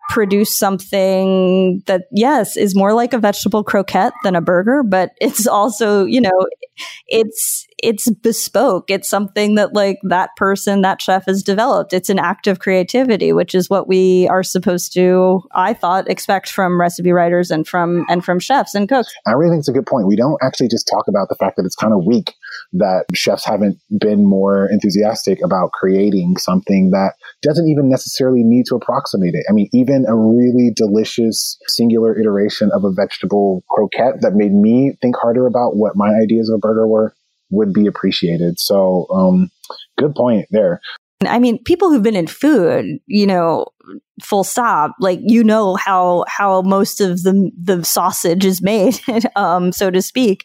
produce 0.10 0.58
something 0.58 1.82
that 1.86 2.04
yes 2.12 2.56
is 2.56 2.76
more 2.76 2.94
like 2.94 3.12
a 3.14 3.18
vegetable 3.18 3.64
croquette 3.64 4.14
than 4.24 4.36
a 4.36 4.42
burger 4.42 4.82
but 4.82 5.12
it's 5.22 5.46
also 5.46 6.06
you 6.06 6.22
know 6.22 6.48
it's 7.08 7.66
it's 7.80 8.10
bespoke. 8.10 8.90
It's 8.90 9.08
something 9.10 9.56
that 9.56 9.74
like 9.74 10.00
that 10.04 10.32
person 10.36 10.82
that 10.82 11.02
chef 11.02 11.26
has 11.26 11.44
developed. 11.44 11.94
It's 11.94 12.10
an 12.10 12.20
act 12.20 12.48
of 12.48 12.60
creativity 12.60 13.34
which 13.34 13.54
is 13.54 13.70
what 13.70 13.88
we 13.88 14.28
are 14.30 14.44
supposed 14.44 14.94
to 14.94 15.42
i 15.54 15.74
thought 15.74 16.10
expect 16.10 16.50
from 16.50 16.80
recipe 16.80 17.12
writers 17.12 17.52
and 17.52 17.68
from 17.68 18.06
and 18.10 18.24
from 18.24 18.40
chefs 18.40 18.76
and 18.76 18.88
cooks. 18.88 19.14
I 19.26 19.32
really 19.32 19.52
think 19.52 19.60
it's 19.62 19.68
a 19.68 19.74
good 19.74 19.86
point. 19.86 20.08
We 20.08 20.16
don't 20.16 20.38
actually 20.42 20.70
just 20.70 20.88
talk 20.88 21.08
about 21.08 21.30
the 21.30 21.36
fact 21.36 21.58
that 21.58 21.66
it's 21.66 21.76
kind 21.76 21.94
of 21.94 22.06
weak 22.06 22.34
that 22.74 23.06
chefs 23.14 23.46
haven't 23.46 23.80
been 24.00 24.26
more 24.26 24.70
enthusiastic 24.70 25.40
about 25.44 25.72
creating 25.72 26.38
something 26.38 26.92
that 26.92 27.14
doesn't 27.42 27.68
even 27.68 27.90
necessarily 27.90 28.44
need 28.44 28.66
to 28.68 28.76
approximate 28.76 29.34
it. 29.34 29.46
I 29.50 29.54
mean, 29.54 29.70
even 29.74 30.06
a 30.08 30.16
really 30.16 30.72
delicious 30.76 31.58
singular 31.68 32.18
iteration 32.20 32.72
of 32.74 32.84
a 32.84 32.92
vegetable 32.92 33.64
croquette 33.70 34.22
that 34.22 34.34
made 34.34 34.54
me 34.54 34.98
think 35.02 35.16
harder 35.18 35.48
about 35.48 35.76
what 35.76 35.96
my 35.96 36.12
ideas 36.22 36.50
of 36.50 36.56
a 36.56 36.60
burger 36.60 36.88
were 36.88 37.14
would 37.50 37.74
be 37.74 37.88
appreciated. 37.88 38.60
So, 38.60 39.08
um, 39.12 39.50
good 39.98 40.16
point 40.16 40.48
there. 40.52 40.82
I 41.26 41.40
mean, 41.40 41.64
people 41.64 41.90
who've 41.90 42.04
been 42.04 42.16
in 42.16 42.28
food, 42.28 43.00
you 43.08 43.26
know, 43.26 43.66
full 44.22 44.44
stop, 44.44 44.96
like 45.00 45.20
you 45.24 45.44
know 45.44 45.76
how 45.76 46.26
how 46.28 46.62
most 46.62 47.02
of 47.02 47.24
the 47.24 47.52
the 47.60 47.84
sausage 47.84 48.46
is 48.46 48.62
made, 48.62 49.00
um, 49.36 49.72
so 49.72 49.90
to 49.90 50.02
speak, 50.02 50.44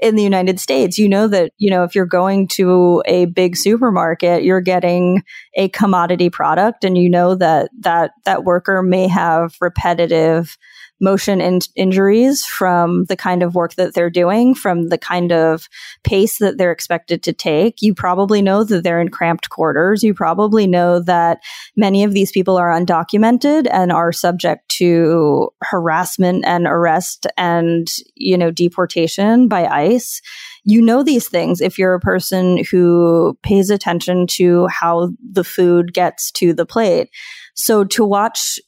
in 0.00 0.16
the 0.16 0.22
United 0.22 0.58
States. 0.58 0.96
You 0.96 1.10
know 1.10 1.28
that 1.28 1.52
you 1.58 1.70
know 1.70 1.84
if 1.84 1.94
you're 1.94 2.06
going 2.06 2.48
to 2.48 3.02
a 3.06 3.26
big 3.26 3.54
supermarket, 3.56 4.44
you're 4.44 4.62
getting 4.62 5.22
a 5.56 5.68
commodity 5.68 6.30
product, 6.30 6.84
and 6.84 6.96
you 6.96 7.10
know 7.10 7.34
that 7.34 7.70
that 7.80 8.12
that 8.24 8.44
worker 8.44 8.82
may 8.82 9.08
have 9.08 9.56
repetitive 9.60 10.56
motion 11.00 11.40
in- 11.40 11.60
injuries 11.74 12.44
from 12.44 13.04
the 13.04 13.16
kind 13.16 13.42
of 13.42 13.54
work 13.54 13.74
that 13.74 13.94
they're 13.94 14.10
doing, 14.10 14.54
from 14.54 14.88
the 14.88 14.98
kind 14.98 15.32
of 15.32 15.68
pace 16.04 16.38
that 16.38 16.56
they're 16.56 16.72
expected 16.72 17.22
to 17.22 17.32
take. 17.32 17.82
You 17.82 17.94
probably 17.94 18.42
know 18.42 18.64
that 18.64 18.84
they're 18.84 19.00
in 19.00 19.08
cramped 19.08 19.50
quarters. 19.50 20.02
You 20.02 20.14
probably 20.14 20.66
know 20.66 21.00
that 21.00 21.40
many 21.76 22.04
of 22.04 22.12
these 22.12 22.30
people 22.32 22.56
are 22.56 22.70
undocumented 22.70 23.66
and 23.70 23.92
are 23.92 24.12
subject 24.12 24.68
to 24.70 25.50
harassment 25.62 26.44
and 26.46 26.66
arrest 26.66 27.26
and, 27.36 27.88
you 28.14 28.38
know, 28.38 28.50
deportation 28.50 29.48
by 29.48 29.66
ICE. 29.66 30.20
You 30.64 30.80
know 30.80 31.02
these 31.02 31.28
things 31.28 31.60
if 31.60 31.78
you're 31.78 31.94
a 31.94 32.00
person 32.00 32.64
who 32.70 33.36
pays 33.42 33.68
attention 33.68 34.26
to 34.28 34.66
how 34.68 35.10
the 35.22 35.44
food 35.44 35.92
gets 35.92 36.30
to 36.32 36.54
the 36.54 36.64
plate. 36.64 37.10
So 37.54 37.84
to 37.84 38.04
watch 38.04 38.58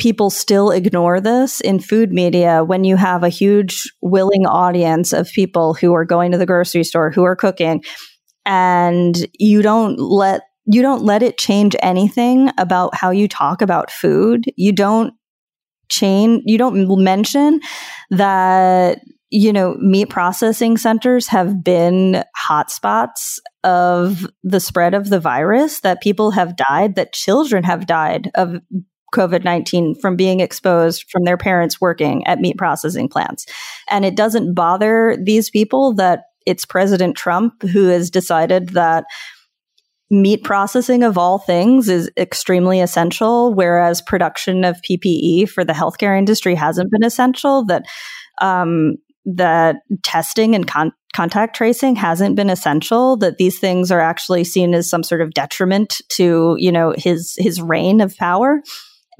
people 0.00 0.30
still 0.30 0.70
ignore 0.70 1.20
this 1.20 1.60
in 1.60 1.78
food 1.78 2.10
media 2.10 2.64
when 2.64 2.84
you 2.84 2.96
have 2.96 3.22
a 3.22 3.28
huge 3.28 3.92
willing 4.00 4.46
audience 4.46 5.12
of 5.12 5.28
people 5.34 5.74
who 5.74 5.92
are 5.92 6.06
going 6.06 6.32
to 6.32 6.38
the 6.38 6.46
grocery 6.46 6.82
store, 6.82 7.10
who 7.10 7.22
are 7.22 7.36
cooking, 7.36 7.84
and 8.46 9.26
you 9.38 9.60
don't 9.60 9.98
let 9.98 10.40
you 10.64 10.80
don't 10.80 11.02
let 11.02 11.22
it 11.22 11.36
change 11.36 11.76
anything 11.82 12.50
about 12.56 12.94
how 12.94 13.10
you 13.10 13.28
talk 13.28 13.60
about 13.60 13.90
food. 13.90 14.46
You 14.56 14.72
don't 14.72 15.12
change 15.90 16.44
you 16.46 16.56
don't 16.56 16.88
mention 17.04 17.60
that 18.08 19.00
you 19.30 19.52
know, 19.52 19.76
meat 19.76 20.10
processing 20.10 20.76
centers 20.76 21.28
have 21.28 21.62
been 21.62 22.24
hotspots 22.48 23.38
of 23.62 24.26
the 24.42 24.58
spread 24.58 24.92
of 24.92 25.08
the 25.08 25.20
virus, 25.20 25.80
that 25.80 26.02
people 26.02 26.32
have 26.32 26.56
died, 26.56 26.96
that 26.96 27.12
children 27.12 27.62
have 27.62 27.86
died 27.86 28.30
of 28.34 28.56
COVID 29.12 29.44
19 29.44 29.94
from 29.96 30.16
being 30.16 30.40
exposed 30.40 31.04
from 31.10 31.24
their 31.24 31.36
parents 31.36 31.80
working 31.80 32.26
at 32.26 32.40
meat 32.40 32.56
processing 32.56 33.08
plants. 33.08 33.46
And 33.88 34.04
it 34.04 34.16
doesn't 34.16 34.54
bother 34.54 35.16
these 35.22 35.50
people 35.50 35.94
that 35.94 36.24
it's 36.46 36.64
President 36.64 37.16
Trump 37.16 37.62
who 37.62 37.88
has 37.88 38.10
decided 38.10 38.70
that 38.70 39.04
meat 40.10 40.42
processing 40.42 41.04
of 41.04 41.16
all 41.16 41.38
things 41.38 41.88
is 41.88 42.10
extremely 42.16 42.80
essential, 42.80 43.54
whereas 43.54 44.02
production 44.02 44.64
of 44.64 44.80
PPE 44.82 45.48
for 45.48 45.64
the 45.64 45.72
healthcare 45.72 46.18
industry 46.18 46.54
hasn't 46.54 46.90
been 46.90 47.04
essential. 47.04 47.64
That 47.64 47.84
um, 48.40 48.96
that 49.26 49.76
testing 50.02 50.54
and 50.54 50.66
con- 50.66 50.92
contact 51.14 51.54
tracing 51.54 51.96
hasn't 51.96 52.36
been 52.36 52.50
essential 52.50 53.16
that 53.18 53.38
these 53.38 53.58
things 53.58 53.90
are 53.90 54.00
actually 54.00 54.44
seen 54.44 54.74
as 54.74 54.88
some 54.88 55.02
sort 55.02 55.20
of 55.20 55.34
detriment 55.34 56.00
to 56.08 56.56
you 56.58 56.72
know 56.72 56.94
his 56.96 57.34
his 57.38 57.60
reign 57.60 58.00
of 58.00 58.16
power 58.16 58.62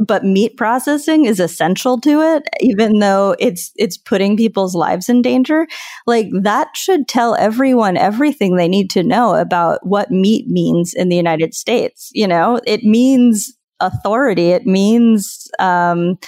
but 0.06 0.24
meat 0.24 0.56
processing 0.56 1.26
is 1.26 1.38
essential 1.38 2.00
to 2.00 2.20
it 2.20 2.42
even 2.60 2.98
though 2.98 3.36
it's 3.38 3.70
it's 3.76 3.96
putting 3.96 4.36
people's 4.36 4.74
lives 4.74 5.08
in 5.08 5.22
danger 5.22 5.66
like 6.06 6.26
that 6.42 6.68
should 6.74 7.06
tell 7.06 7.34
everyone 7.36 7.96
everything 7.96 8.56
they 8.56 8.68
need 8.68 8.90
to 8.90 9.02
know 9.02 9.34
about 9.34 9.78
what 9.86 10.10
meat 10.10 10.46
means 10.48 10.94
in 10.94 11.08
the 11.08 11.16
United 11.16 11.54
States 11.54 12.10
you 12.12 12.26
know 12.26 12.60
it 12.66 12.82
means 12.82 13.52
authority 13.80 14.50
it 14.50 14.66
means 14.66 15.48
um 15.58 16.18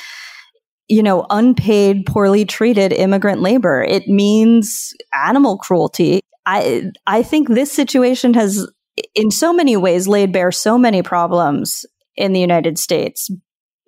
you 0.89 1.03
know, 1.03 1.25
unpaid, 1.31 2.05
poorly 2.05 2.45
treated 2.45 2.93
immigrant 2.93 3.41
labor. 3.41 3.83
It 3.83 4.09
means 4.09 4.93
animal 5.15 5.57
cruelty. 5.57 6.21
I 6.45 6.91
I 7.07 7.23
think 7.23 7.49
this 7.49 7.73
situation 7.73 8.35
has 8.35 8.69
in 9.15 9.31
so 9.31 9.55
many 9.55 9.75
ways 9.75 10.07
laid 10.07 10.33
bare 10.33 10.53
so 10.53 10.77
many 10.77 11.03
problems 11.03 11.87
in 12.15 12.35
the 12.35 12.41
United 12.41 12.79
States. 12.79 13.31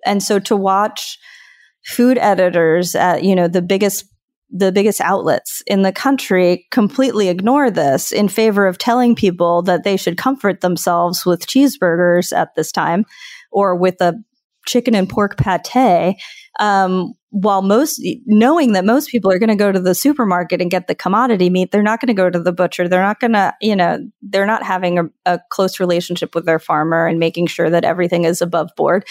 And 0.05 0.21
so 0.21 0.39
to 0.39 0.55
watch 0.55 1.17
food 1.85 2.17
editors 2.17 2.95
at, 2.95 3.23
you 3.23 3.35
know, 3.35 3.47
the 3.47 3.61
biggest 3.61 4.05
the 4.51 4.71
biggest 4.71 5.01
outlets 5.01 5.63
in 5.65 5.81
the 5.81 5.91
country 5.91 6.67
completely 6.71 7.29
ignore 7.29 7.71
this 7.71 8.11
in 8.11 8.27
favor 8.29 8.67
of 8.67 8.77
telling 8.77 9.15
people 9.15 9.63
that 9.63 9.83
they 9.83 9.97
should 9.97 10.17
comfort 10.17 10.61
themselves 10.61 11.25
with 11.25 11.47
cheeseburgers 11.47 12.31
at 12.31 12.53
this 12.55 12.71
time 12.71 13.05
or 13.51 13.75
with 13.75 13.99
a 14.01 14.13
chicken 14.67 14.95
and 14.95 15.09
pork 15.09 15.35
pate 15.37 16.15
um, 16.59 17.13
while 17.31 17.61
most 17.61 18.01
knowing 18.25 18.71
that 18.73 18.85
most 18.85 19.09
people 19.09 19.29
are 19.29 19.39
going 19.39 19.49
to 19.49 19.55
go 19.55 19.71
to 19.71 19.79
the 19.79 19.93
supermarket 19.93 20.61
and 20.61 20.71
get 20.71 20.87
the 20.87 20.95
commodity 20.95 21.49
meat, 21.49 21.71
they're 21.71 21.83
not 21.83 21.99
going 21.99 22.07
to 22.07 22.13
go 22.13 22.29
to 22.29 22.39
the 22.39 22.53
butcher. 22.53 22.87
They're 22.87 23.01
not 23.01 23.19
going 23.19 23.33
to, 23.33 23.53
you 23.59 23.75
know, 23.75 23.99
they're 24.21 24.45
not 24.45 24.63
having 24.63 24.99
a, 24.99 25.03
a 25.25 25.39
close 25.49 25.79
relationship 25.79 26.33
with 26.33 26.45
their 26.45 26.59
farmer 26.59 27.07
and 27.07 27.19
making 27.19 27.47
sure 27.47 27.69
that 27.69 27.83
everything 27.83 28.23
is 28.23 28.41
above 28.41 28.69
board. 28.77 29.05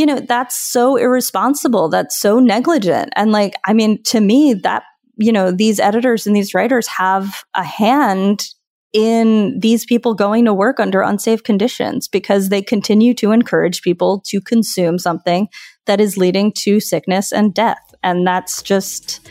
You 0.00 0.06
know, 0.06 0.18
that's 0.18 0.58
so 0.58 0.96
irresponsible. 0.96 1.90
That's 1.90 2.18
so 2.18 2.38
negligent. 2.38 3.12
And 3.16 3.32
like, 3.32 3.52
I 3.66 3.74
mean, 3.74 4.02
to 4.04 4.18
me, 4.18 4.54
that, 4.54 4.82
you 5.18 5.30
know, 5.30 5.50
these 5.50 5.78
editors 5.78 6.26
and 6.26 6.34
these 6.34 6.54
writers 6.54 6.86
have 6.86 7.44
a 7.54 7.62
hand 7.62 8.46
in 8.94 9.60
these 9.60 9.84
people 9.84 10.14
going 10.14 10.46
to 10.46 10.54
work 10.54 10.80
under 10.80 11.02
unsafe 11.02 11.42
conditions 11.42 12.08
because 12.08 12.48
they 12.48 12.62
continue 12.62 13.12
to 13.12 13.30
encourage 13.30 13.82
people 13.82 14.22
to 14.28 14.40
consume 14.40 14.98
something 14.98 15.48
that 15.84 16.00
is 16.00 16.16
leading 16.16 16.50
to 16.50 16.80
sickness 16.80 17.30
and 17.30 17.52
death. 17.52 17.94
And 18.02 18.26
that's 18.26 18.62
just 18.62 19.28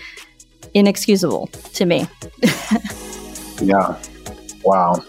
inexcusable 0.75 1.47
to 1.47 1.85
me. 1.87 2.07
yeah. 3.63 3.99
Wow. 4.63 5.03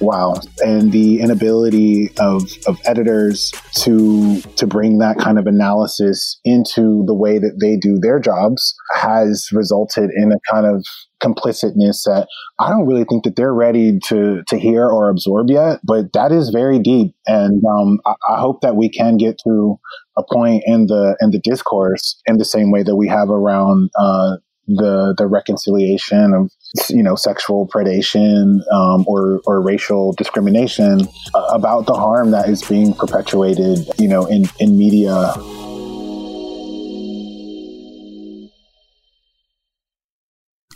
Wow. 0.00 0.34
And 0.60 0.92
the 0.92 1.20
inability 1.20 2.10
of, 2.18 2.50
of 2.66 2.78
editors 2.84 3.52
to 3.82 4.40
to 4.40 4.66
bring 4.66 4.98
that 4.98 5.18
kind 5.18 5.38
of 5.38 5.46
analysis 5.46 6.38
into 6.44 7.04
the 7.06 7.14
way 7.14 7.38
that 7.38 7.58
they 7.60 7.76
do 7.76 7.98
their 7.98 8.20
jobs 8.20 8.74
has 8.94 9.48
resulted 9.52 10.10
in 10.14 10.32
a 10.32 10.52
kind 10.52 10.66
of 10.66 10.84
complicitness 11.22 12.02
that 12.04 12.28
I 12.60 12.68
don't 12.68 12.86
really 12.86 13.04
think 13.04 13.24
that 13.24 13.36
they're 13.36 13.54
ready 13.54 13.98
to 14.08 14.42
to 14.46 14.58
hear 14.58 14.86
or 14.86 15.08
absorb 15.08 15.48
yet. 15.50 15.80
But 15.82 16.12
that 16.12 16.32
is 16.32 16.50
very 16.50 16.78
deep, 16.78 17.14
and 17.26 17.62
um, 17.64 18.00
I, 18.06 18.14
I, 18.28 18.40
hope 18.40 18.60
that 18.60 18.76
we 18.76 18.88
can 18.88 19.16
get 19.16 19.38
to 19.44 19.78
a 20.16 20.22
point 20.30 20.62
in 20.66 20.86
the 20.86 21.16
in 21.20 21.30
the 21.30 21.40
discourse 21.40 22.20
in 22.26 22.36
the 22.36 22.44
same 22.44 22.70
way 22.70 22.82
that 22.82 22.96
we 22.96 23.08
have 23.08 23.30
around 23.30 23.90
uh, 23.98 24.36
the 24.66 25.14
the 25.16 25.26
reconciliation 25.26 26.34
of 26.34 26.50
you 26.88 27.02
know 27.02 27.14
sexual 27.14 27.66
predation 27.68 28.60
um, 28.72 29.04
or 29.06 29.40
or 29.46 29.60
racial 29.60 30.12
discrimination 30.14 31.00
uh, 31.34 31.46
about 31.52 31.86
the 31.86 31.94
harm 31.94 32.32
that 32.32 32.48
is 32.48 32.62
being 32.62 32.92
perpetuated 32.92 33.78
you 33.98 34.08
know 34.08 34.26
in 34.26 34.44
in 34.58 34.76
media 34.76 35.34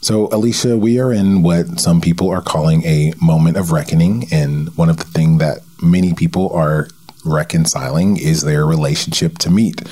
So, 0.02 0.28
Alicia, 0.32 0.76
we 0.78 0.98
are 0.98 1.12
in 1.12 1.42
what 1.42 1.78
some 1.78 2.00
people 2.00 2.30
are 2.30 2.40
calling 2.40 2.82
a 2.84 3.12
moment 3.20 3.56
of 3.56 3.70
reckoning. 3.70 4.26
And 4.32 4.74
one 4.76 4.88
of 4.88 4.96
the 4.96 5.04
things 5.04 5.40
that 5.40 5.58
many 5.82 6.14
people 6.14 6.50
are 6.50 6.88
reconciling 7.24 8.16
is 8.16 8.42
their 8.42 8.64
relationship 8.64 9.38
to 9.38 9.50
meat. 9.50 9.82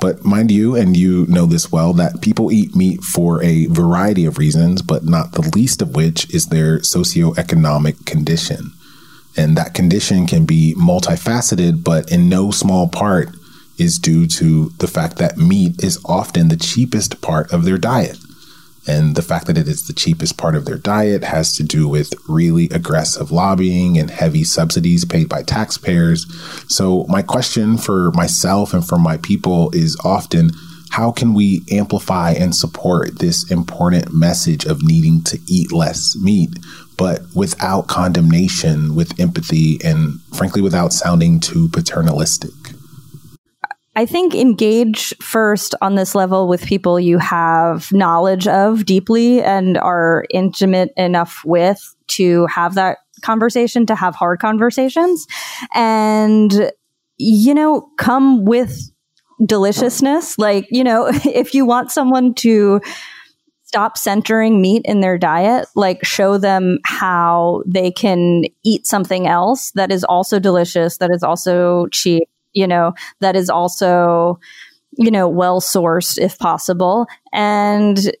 But 0.00 0.24
mind 0.24 0.50
you, 0.50 0.74
and 0.74 0.96
you 0.96 1.26
know 1.26 1.46
this 1.46 1.72
well, 1.72 1.92
that 1.94 2.20
people 2.20 2.52
eat 2.52 2.76
meat 2.76 3.02
for 3.02 3.42
a 3.42 3.66
variety 3.66 4.26
of 4.26 4.38
reasons, 4.38 4.82
but 4.82 5.04
not 5.04 5.32
the 5.32 5.50
least 5.54 5.80
of 5.82 5.94
which 5.94 6.32
is 6.34 6.46
their 6.46 6.78
socioeconomic 6.78 8.04
condition. 8.04 8.72
And 9.36 9.56
that 9.56 9.74
condition 9.74 10.26
can 10.26 10.44
be 10.44 10.74
multifaceted, 10.78 11.84
but 11.84 12.10
in 12.10 12.28
no 12.28 12.50
small 12.50 12.88
part 12.88 13.30
is 13.78 13.98
due 13.98 14.26
to 14.26 14.70
the 14.78 14.86
fact 14.86 15.16
that 15.18 15.36
meat 15.36 15.82
is 15.82 16.00
often 16.06 16.48
the 16.48 16.56
cheapest 16.56 17.20
part 17.20 17.52
of 17.52 17.64
their 17.64 17.78
diet. 17.78 18.18
And 18.86 19.16
the 19.16 19.22
fact 19.22 19.46
that 19.46 19.58
it 19.58 19.68
is 19.68 19.86
the 19.86 19.92
cheapest 19.92 20.36
part 20.36 20.54
of 20.54 20.64
their 20.64 20.78
diet 20.78 21.24
has 21.24 21.52
to 21.56 21.64
do 21.64 21.88
with 21.88 22.14
really 22.28 22.68
aggressive 22.70 23.30
lobbying 23.30 23.98
and 23.98 24.10
heavy 24.10 24.44
subsidies 24.44 25.04
paid 25.04 25.28
by 25.28 25.42
taxpayers. 25.42 26.26
So, 26.68 27.04
my 27.08 27.22
question 27.22 27.78
for 27.78 28.10
myself 28.12 28.72
and 28.72 28.86
for 28.86 28.98
my 28.98 29.16
people 29.18 29.70
is 29.70 29.96
often 30.04 30.50
how 30.90 31.12
can 31.12 31.34
we 31.34 31.62
amplify 31.70 32.30
and 32.30 32.54
support 32.54 33.18
this 33.18 33.50
important 33.50 34.14
message 34.14 34.64
of 34.64 34.82
needing 34.82 35.22
to 35.24 35.38
eat 35.46 35.72
less 35.72 36.16
meat, 36.16 36.58
but 36.96 37.22
without 37.34 37.86
condemnation, 37.86 38.94
with 38.94 39.18
empathy, 39.20 39.78
and 39.84 40.20
frankly, 40.34 40.62
without 40.62 40.92
sounding 40.92 41.40
too 41.40 41.68
paternalistic? 41.68 42.65
I 43.96 44.04
think 44.04 44.34
engage 44.34 45.14
first 45.22 45.74
on 45.80 45.94
this 45.94 46.14
level 46.14 46.48
with 46.48 46.66
people 46.66 47.00
you 47.00 47.16
have 47.16 47.90
knowledge 47.92 48.46
of 48.46 48.84
deeply 48.84 49.42
and 49.42 49.78
are 49.78 50.26
intimate 50.30 50.92
enough 50.98 51.40
with 51.46 51.96
to 52.08 52.46
have 52.46 52.74
that 52.74 52.98
conversation, 53.22 53.86
to 53.86 53.94
have 53.94 54.14
hard 54.14 54.38
conversations. 54.38 55.26
And, 55.74 56.70
you 57.16 57.54
know, 57.54 57.88
come 57.96 58.44
with 58.44 58.78
deliciousness. 59.44 60.38
Like, 60.38 60.66
you 60.70 60.84
know, 60.84 61.06
if 61.24 61.54
you 61.54 61.64
want 61.64 61.90
someone 61.90 62.34
to 62.34 62.82
stop 63.64 63.96
centering 63.96 64.60
meat 64.60 64.82
in 64.84 65.00
their 65.00 65.16
diet, 65.16 65.68
like 65.74 66.04
show 66.04 66.36
them 66.36 66.80
how 66.84 67.62
they 67.66 67.90
can 67.90 68.44
eat 68.62 68.86
something 68.86 69.26
else 69.26 69.70
that 69.72 69.90
is 69.90 70.04
also 70.04 70.38
delicious, 70.38 70.98
that 70.98 71.10
is 71.10 71.22
also 71.22 71.86
cheap 71.86 72.28
you 72.56 72.66
know, 72.66 72.94
that 73.20 73.36
is 73.36 73.48
also 73.48 74.40
you 74.96 75.10
know, 75.10 75.28
well 75.28 75.60
sourced 75.60 76.18
if 76.18 76.38
possible. 76.38 77.06
And, 77.32 78.12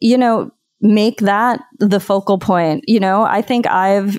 you 0.00 0.18
know, 0.18 0.50
make 0.80 1.20
that 1.20 1.60
the 1.78 2.00
focal 2.00 2.38
point. 2.38 2.84
You 2.86 3.00
know, 3.00 3.22
I 3.22 3.42
think 3.42 3.66
I've 3.66 4.18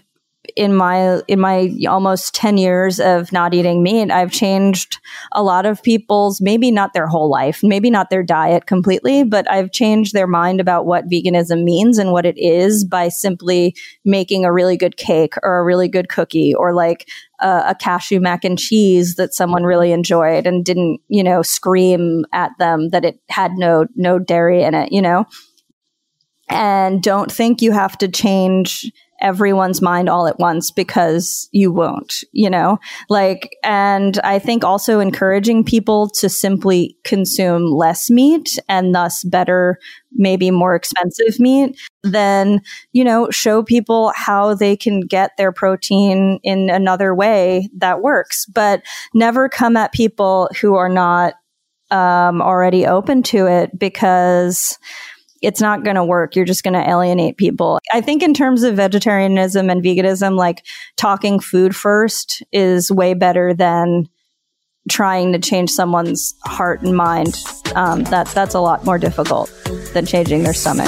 in 0.56 0.74
my 0.74 1.22
in 1.28 1.40
my 1.40 1.72
almost 1.88 2.34
10 2.34 2.58
years 2.58 3.00
of 3.00 3.32
not 3.32 3.54
eating 3.54 3.84
meat 3.84 4.10
i've 4.10 4.32
changed 4.32 4.98
a 5.34 5.44
lot 5.44 5.66
of 5.66 5.84
people's 5.84 6.42
maybe 6.42 6.72
not 6.72 6.94
their 6.94 7.06
whole 7.06 7.30
life 7.30 7.60
maybe 7.62 7.92
not 7.92 8.10
their 8.10 8.24
diet 8.24 8.66
completely 8.66 9.24
but 9.24 9.50
i've 9.52 9.72
changed 9.72 10.14
their 10.14 10.26
mind 10.26 10.60
about 10.60 10.88
what 10.88 11.08
veganism 11.08 11.64
means 11.64 12.00
and 12.00 12.12
what 12.12 12.26
it 12.26 12.38
is 12.38 12.84
by 12.84 13.10
simply 13.10 13.76
making 14.06 14.44
a 14.44 14.52
really 14.52 14.78
good 14.78 14.98
cake 14.98 15.36
or 15.44 15.60
a 15.60 15.64
really 15.64 15.88
good 15.88 16.10
cookie 16.10 16.56
or 16.56 16.74
like 16.74 17.08
a, 17.42 17.64
a 17.70 17.76
cashew 17.80 18.20
mac 18.20 18.44
and 18.44 18.60
cheese 18.60 19.16
that 19.16 19.34
someone 19.34 19.64
really 19.64 19.92
enjoyed 19.92 20.46
and 20.46 20.66
didn't 20.66 21.00
you 21.08 21.24
know 21.24 21.42
scream 21.42 22.26
at 22.34 22.52
them 22.60 22.90
that 22.90 23.06
it 23.06 23.20
had 23.30 23.54
no 23.54 23.86
no 23.96 24.20
dairy 24.20 24.64
in 24.64 24.74
it 24.74 24.92
you 24.92 25.02
know 25.02 25.26
and 26.50 27.04
don't 27.04 27.32
think 27.32 27.62
you 27.62 27.72
have 27.72 27.98
to 28.00 28.08
change 28.08 28.92
everyone's 29.22 29.82
mind 29.82 30.10
all 30.10 30.28
at 30.28 30.40
once 30.40 30.72
because 30.72 31.50
you 31.52 31.72
won't, 31.72 32.24
you 32.32 32.50
know? 32.50 32.80
Like, 33.10 33.56
and 33.64 34.18
I 34.24 34.40
think 34.40 34.64
also 34.64 35.00
encouraging 35.00 35.64
people 35.64 36.10
to 36.12 36.30
simply 36.30 36.98
consume 37.04 37.66
less 37.66 38.10
meat 38.10 38.58
and 38.68 38.96
thus 38.96 39.24
better, 39.24 39.78
maybe 40.14 40.52
more 40.52 40.76
expensive 40.76 41.40
meat, 41.40 41.78
then, 42.04 42.62
you 42.92 43.04
know, 43.04 43.30
show 43.30 43.64
people 43.64 44.12
how 44.16 44.54
they 44.54 44.78
can 44.78 45.02
get 45.02 45.32
their 45.38 45.52
protein 45.52 46.40
in 46.44 46.70
another 46.70 47.14
way 47.14 47.70
that 47.78 48.02
works, 48.02 48.46
but 48.46 48.82
never 49.14 49.50
come 49.50 49.76
at 49.76 49.92
people 49.92 50.50
who 50.62 50.76
are 50.76 50.90
not 50.90 51.34
um, 51.92 52.42
already 52.42 52.86
open 52.86 53.24
to 53.24 53.48
it 53.48 53.78
because 53.78 54.78
it's 55.42 55.62
not 55.62 55.84
going 55.84 55.96
to 55.96 56.04
work. 56.04 56.36
You're 56.36 56.46
just 56.46 56.64
going 56.64 56.74
to 56.74 56.90
alienate 56.90 57.38
people. 57.38 57.80
I 57.94 58.02
think 58.02 58.22
in 58.22 58.34
terms 58.34 58.64
of 58.64 58.76
vegetarianism 58.76 59.70
and 59.70 59.84
veganism, 59.84 60.36
like 60.36 60.66
talking 60.98 61.40
food 61.40 61.76
first 61.76 62.44
is 62.52 62.92
way 62.92 63.14
better 63.14 63.54
than 63.54 64.06
trying 64.90 65.34
to 65.34 65.40
change 65.40 65.70
someone's 65.70 66.36
heart 66.46 66.82
and 66.82 66.96
mind. 66.96 67.38
Um, 67.76 68.04
that 68.06 68.28
that's 68.28 68.56
a 68.56 68.60
lot 68.60 68.86
more 68.86 68.98
difficult 68.98 69.52
than 69.94 70.06
changing 70.06 70.44
their 70.44 70.54
stomach. 70.54 70.88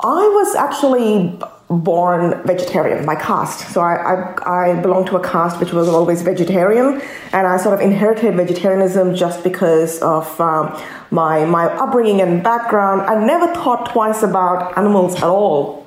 I 0.00 0.28
was 0.28 0.54
actually 0.54 1.36
born 1.68 2.40
vegetarian 2.46 3.04
by 3.04 3.16
caste. 3.16 3.72
So 3.72 3.80
I, 3.80 3.96
I, 4.14 4.70
I 4.70 4.80
belong 4.80 5.06
to 5.06 5.16
a 5.16 5.28
caste 5.28 5.58
which 5.58 5.72
was 5.72 5.88
always 5.88 6.22
vegetarian, 6.22 7.02
and 7.32 7.46
I 7.48 7.56
sort 7.56 7.74
of 7.74 7.80
inherited 7.80 8.36
vegetarianism 8.36 9.16
just 9.16 9.42
because 9.42 10.00
of 10.00 10.40
um, 10.40 10.80
my, 11.10 11.44
my 11.46 11.64
upbringing 11.64 12.20
and 12.20 12.44
background. 12.44 13.02
I 13.02 13.24
never 13.24 13.52
thought 13.52 13.90
twice 13.90 14.22
about 14.22 14.78
animals 14.78 15.16
at 15.16 15.24
all 15.24 15.84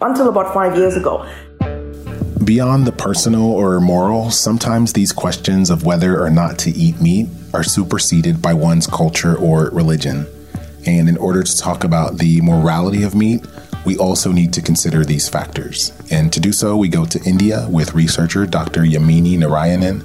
until 0.00 0.30
about 0.30 0.54
five 0.54 0.74
years 0.74 0.96
ago. 0.96 1.30
Beyond 2.42 2.86
the 2.86 2.92
personal 2.92 3.52
or 3.52 3.80
moral, 3.80 4.30
sometimes 4.30 4.94
these 4.94 5.12
questions 5.12 5.68
of 5.68 5.84
whether 5.84 6.22
or 6.22 6.30
not 6.30 6.58
to 6.60 6.70
eat 6.70 7.02
meat 7.02 7.28
are 7.52 7.64
superseded 7.64 8.40
by 8.40 8.54
one's 8.54 8.86
culture 8.86 9.36
or 9.36 9.68
religion. 9.70 10.26
And 10.86 11.08
in 11.08 11.16
order 11.16 11.42
to 11.42 11.58
talk 11.58 11.84
about 11.84 12.18
the 12.18 12.40
morality 12.40 13.02
of 13.02 13.14
meat, 13.14 13.44
we 13.84 13.96
also 13.98 14.32
need 14.32 14.52
to 14.54 14.62
consider 14.62 15.04
these 15.04 15.28
factors. 15.28 15.92
And 16.10 16.32
to 16.32 16.40
do 16.40 16.52
so, 16.52 16.76
we 16.76 16.88
go 16.88 17.04
to 17.04 17.22
India 17.24 17.66
with 17.68 17.94
researcher 17.94 18.46
Dr. 18.46 18.82
Yamini 18.82 19.36
Narayanan, 19.36 20.02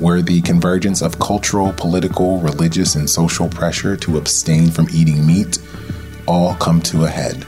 where 0.00 0.22
the 0.22 0.40
convergence 0.42 1.02
of 1.02 1.18
cultural, 1.18 1.72
political, 1.72 2.38
religious, 2.38 2.94
and 2.94 3.08
social 3.08 3.48
pressure 3.48 3.96
to 3.98 4.18
abstain 4.18 4.70
from 4.70 4.88
eating 4.92 5.26
meat 5.26 5.58
all 6.26 6.54
come 6.54 6.80
to 6.82 7.04
a 7.04 7.08
head. 7.08 7.46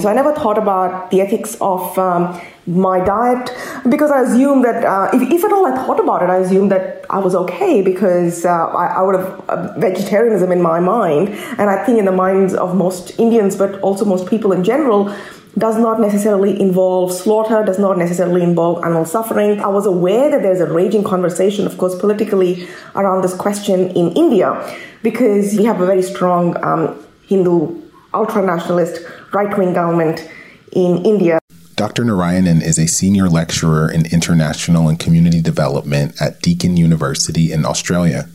So 0.00 0.08
I 0.08 0.14
never 0.14 0.34
thought 0.34 0.58
about 0.58 1.10
the 1.10 1.20
ethics 1.20 1.56
of 1.60 1.98
um, 1.98 2.40
my 2.66 3.04
diet 3.04 3.50
because 3.88 4.10
I 4.10 4.22
assumed 4.22 4.64
that 4.64 4.84
uh, 4.84 5.10
if, 5.12 5.22
if, 5.30 5.44
at 5.44 5.52
all 5.52 5.66
I 5.66 5.76
thought 5.84 6.00
about 6.00 6.22
it, 6.22 6.30
I 6.30 6.38
assumed 6.38 6.70
that 6.70 7.04
I 7.10 7.18
was 7.18 7.34
okay 7.34 7.82
because 7.82 8.44
uh, 8.44 8.50
I, 8.50 8.86
I, 8.86 9.02
would 9.02 9.16
have 9.20 9.40
uh, 9.48 9.78
vegetarianism 9.78 10.50
in 10.50 10.62
my 10.62 10.80
mind, 10.80 11.28
and 11.58 11.68
I 11.68 11.84
think 11.84 11.98
in 11.98 12.06
the 12.06 12.12
minds 12.12 12.54
of 12.54 12.74
most 12.74 13.18
Indians, 13.18 13.56
but 13.56 13.80
also 13.80 14.04
most 14.04 14.28
people 14.28 14.52
in 14.52 14.64
general, 14.64 15.14
does 15.56 15.78
not 15.78 16.00
necessarily 16.00 16.60
involve 16.60 17.12
slaughter, 17.12 17.64
does 17.64 17.78
not 17.78 17.96
necessarily 17.96 18.42
involve 18.42 18.82
animal 18.84 19.04
suffering. 19.04 19.60
I 19.60 19.68
was 19.68 19.86
aware 19.86 20.30
that 20.30 20.42
there's 20.42 20.60
a 20.60 20.66
raging 20.66 21.04
conversation, 21.04 21.66
of 21.66 21.78
course, 21.78 21.94
politically 21.94 22.66
around 22.96 23.22
this 23.22 23.34
question 23.34 23.90
in 23.90 24.12
India 24.16 24.76
because 25.02 25.54
we 25.54 25.64
have 25.64 25.80
a 25.80 25.86
very 25.86 26.02
strong 26.02 26.56
um, 26.64 27.06
Hindu 27.28 27.82
ultra 28.14 28.42
nationalist 28.44 29.04
right 29.34 29.56
wing 29.58 29.72
government 29.72 30.28
in 30.72 31.04
India. 31.04 31.38
Dr. 31.76 32.04
Narayanan 32.04 32.62
is 32.62 32.78
a 32.78 32.86
senior 32.86 33.28
lecturer 33.28 33.90
in 33.90 34.06
international 34.12 34.88
and 34.88 34.98
community 34.98 35.42
development 35.42 36.14
at 36.20 36.40
Deakin 36.40 36.76
University 36.76 37.52
in 37.52 37.64
Australia. 37.64 38.28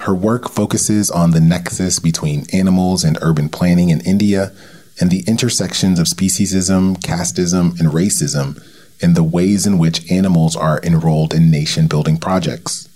Her 0.00 0.14
work 0.14 0.50
focuses 0.50 1.10
on 1.10 1.30
the 1.30 1.40
nexus 1.40 1.98
between 1.98 2.44
animals 2.52 3.04
and 3.04 3.18
urban 3.22 3.48
planning 3.48 3.88
in 3.88 4.02
India 4.02 4.52
and 5.00 5.10
the 5.10 5.24
intersections 5.26 5.98
of 5.98 6.06
speciesism, 6.06 6.98
casteism, 6.98 7.80
and 7.80 7.88
racism 7.88 8.62
in 9.00 9.14
the 9.14 9.24
ways 9.24 9.66
in 9.66 9.78
which 9.78 10.10
animals 10.10 10.54
are 10.54 10.78
enrolled 10.82 11.32
in 11.32 11.50
nation 11.50 11.86
building 11.86 12.18
projects. 12.18 12.86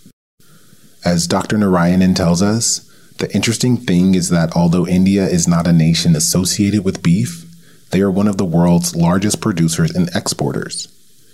As 1.03 1.27
Dr. 1.27 1.57
Narayanan 1.57 2.15
tells 2.15 2.43
us, 2.43 2.91
the 3.19 3.33
interesting 3.35 3.77
thing 3.77 4.15
is 4.15 4.29
that 4.31 4.57
although 4.57 4.87
India 4.87 5.25
is 5.27 5.47
not 5.47 5.67
a 5.67 5.73
nation 5.73 6.17
associated 6.17 6.85
with 6.85 7.03
beef, 7.03 7.45
they 7.91 8.01
are 8.01 8.11
one 8.11 8.27
of 8.27 8.39
the 8.39 8.45
world's 8.45 8.97
largest 8.97 9.41
producers 9.41 9.95
and 9.95 10.09
exporters. 10.15 10.89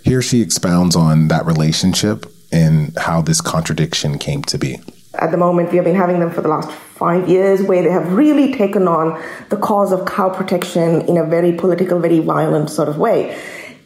Here 0.04 0.22
she 0.22 0.40
expounds 0.40 0.94
on 0.94 1.28
that 1.28 1.46
relationship 1.46 2.26
and 2.52 2.96
how 2.98 3.22
this 3.22 3.40
contradiction 3.40 4.18
came 4.18 4.42
to 4.44 4.58
be. 4.58 4.80
At 5.14 5.30
the 5.30 5.36
moment, 5.36 5.70
we 5.70 5.76
have 5.76 5.84
been 5.84 5.96
having 5.96 6.20
them 6.20 6.30
for 6.30 6.40
the 6.40 6.48
last 6.48 6.70
five 6.70 7.28
years, 7.28 7.62
where 7.62 7.82
they 7.82 7.90
have 7.90 8.12
really 8.12 8.54
taken 8.54 8.86
on 8.86 9.20
the 9.48 9.56
cause 9.56 9.92
of 9.92 10.06
cow 10.06 10.28
protection 10.28 11.02
in 11.02 11.16
a 11.16 11.24
very 11.24 11.52
political, 11.52 11.98
very 11.98 12.20
violent 12.20 12.70
sort 12.70 12.88
of 12.88 12.98
way. 12.98 13.36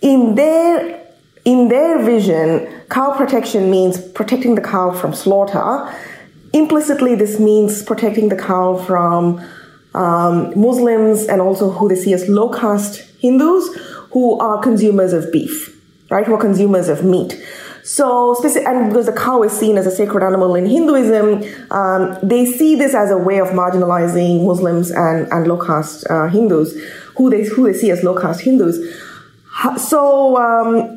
In 0.02 0.34
their 0.34 1.00
in 1.44 1.68
their 1.68 2.02
vision, 2.02 2.66
cow 2.88 3.16
protection 3.16 3.70
means 3.70 4.00
protecting 4.00 4.54
the 4.54 4.62
cow 4.62 4.92
from 4.92 5.14
slaughter. 5.14 5.94
Implicitly, 6.54 7.16
this 7.16 7.40
means 7.40 7.82
protecting 7.82 8.28
the 8.28 8.36
cow 8.36 8.76
from 8.76 9.44
um, 9.92 10.58
Muslims 10.58 11.26
and 11.26 11.40
also 11.40 11.70
who 11.70 11.88
they 11.88 11.96
see 11.96 12.12
as 12.14 12.28
low 12.28 12.48
caste 12.48 13.02
Hindus 13.18 13.76
who 14.12 14.38
are 14.38 14.62
consumers 14.62 15.12
of 15.12 15.32
beef, 15.32 15.76
right? 16.10 16.24
Who 16.24 16.34
are 16.34 16.40
consumers 16.40 16.88
of 16.88 17.04
meat. 17.04 17.42
So, 17.82 18.34
and 18.42 18.88
because 18.88 19.06
the 19.06 19.12
cow 19.12 19.42
is 19.42 19.52
seen 19.52 19.76
as 19.76 19.86
a 19.86 19.90
sacred 19.90 20.24
animal 20.24 20.54
in 20.54 20.66
Hinduism, 20.66 21.42
um, 21.72 22.16
they 22.22 22.46
see 22.46 22.76
this 22.76 22.94
as 22.94 23.10
a 23.10 23.18
way 23.18 23.40
of 23.40 23.48
marginalizing 23.48 24.46
Muslims 24.46 24.92
and, 24.92 25.26
and 25.32 25.48
low 25.48 25.58
caste 25.58 26.06
uh, 26.08 26.28
Hindus, 26.28 26.72
who 27.16 27.30
they, 27.30 27.44
who 27.44 27.70
they 27.70 27.76
see 27.76 27.90
as 27.90 28.04
low 28.04 28.14
caste 28.18 28.42
Hindus. 28.42 28.78
So, 29.76 30.36
um, 30.36 30.93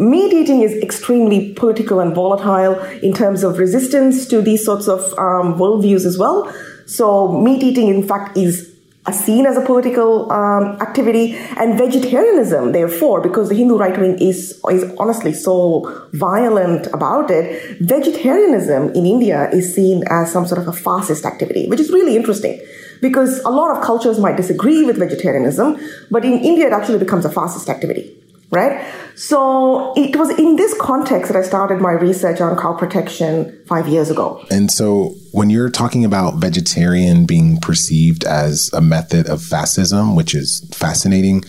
meat 0.00 0.32
eating 0.32 0.62
is 0.62 0.72
extremely 0.82 1.52
political 1.52 2.00
and 2.00 2.14
volatile 2.14 2.80
in 3.02 3.12
terms 3.12 3.42
of 3.44 3.58
resistance 3.58 4.26
to 4.28 4.40
these 4.40 4.64
sorts 4.64 4.88
of 4.88 5.00
um, 5.18 5.58
worldviews 5.58 6.06
as 6.06 6.16
well. 6.16 6.50
So 6.86 7.28
meat 7.40 7.62
eating, 7.62 7.88
in 7.88 8.06
fact, 8.08 8.36
is 8.36 8.70
seen 9.12 9.44
as 9.44 9.56
a 9.56 9.60
political 9.60 10.30
um, 10.30 10.80
activity, 10.80 11.34
and 11.56 11.76
vegetarianism, 11.76 12.72
therefore, 12.72 13.20
because 13.20 13.48
the 13.48 13.54
Hindu 13.54 13.76
right 13.76 13.98
wing 13.98 14.18
is 14.20 14.60
is 14.70 14.84
honestly 14.98 15.32
so 15.32 16.08
violent 16.12 16.86
about 16.88 17.30
it, 17.30 17.80
vegetarianism 17.80 18.90
in 18.90 19.06
India 19.06 19.50
is 19.50 19.74
seen 19.74 20.04
as 20.08 20.30
some 20.30 20.46
sort 20.46 20.60
of 20.60 20.68
a 20.68 20.72
fascist 20.72 21.24
activity, 21.24 21.66
which 21.68 21.80
is 21.80 21.90
really 21.90 22.16
interesting. 22.16 22.60
Because 23.00 23.40
a 23.40 23.48
lot 23.48 23.74
of 23.74 23.82
cultures 23.82 24.18
might 24.18 24.36
disagree 24.36 24.84
with 24.84 24.98
vegetarianism, 24.98 25.78
but 26.10 26.24
in 26.24 26.34
India 26.44 26.66
it 26.66 26.72
actually 26.72 26.98
becomes 26.98 27.24
a 27.24 27.30
fascist 27.30 27.68
activity 27.68 28.19
right? 28.50 28.84
So 29.14 29.94
it 29.96 30.16
was 30.16 30.30
in 30.38 30.56
this 30.56 30.74
context 30.80 31.32
that 31.32 31.38
I 31.38 31.42
started 31.42 31.80
my 31.80 31.92
research 31.92 32.40
on 32.40 32.56
cow 32.56 32.74
protection 32.74 33.62
five 33.66 33.88
years 33.88 34.10
ago. 34.10 34.44
And 34.50 34.70
so 34.70 35.14
when 35.32 35.50
you're 35.50 35.70
talking 35.70 36.04
about 36.04 36.36
vegetarian 36.36 37.26
being 37.26 37.58
perceived 37.58 38.24
as 38.24 38.70
a 38.72 38.80
method 38.80 39.28
of 39.28 39.42
fascism, 39.42 40.16
which 40.16 40.34
is 40.34 40.68
fascinating, 40.72 41.44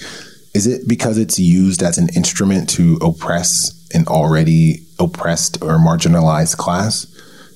is 0.53 0.67
it 0.67 0.87
because 0.87 1.17
it's 1.17 1.39
used 1.39 1.81
as 1.81 1.97
an 1.97 2.09
instrument 2.15 2.69
to 2.71 2.97
oppress 3.01 3.77
an 3.93 4.07
already 4.07 4.85
oppressed 4.99 5.61
or 5.61 5.77
marginalized 5.77 6.57
class? 6.57 7.07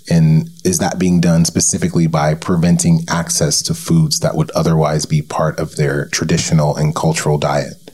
And 0.09 0.49
is 0.63 0.79
that 0.79 0.99
being 0.99 1.19
done 1.19 1.45
specifically 1.45 2.07
by 2.07 2.35
preventing 2.35 3.01
access 3.09 3.61
to 3.63 3.73
foods 3.73 4.19
that 4.19 4.35
would 4.35 4.51
otherwise 4.51 5.05
be 5.05 5.21
part 5.21 5.59
of 5.59 5.75
their 5.75 6.07
traditional 6.09 6.75
and 6.75 6.95
cultural 6.95 7.37
diet? 7.37 7.84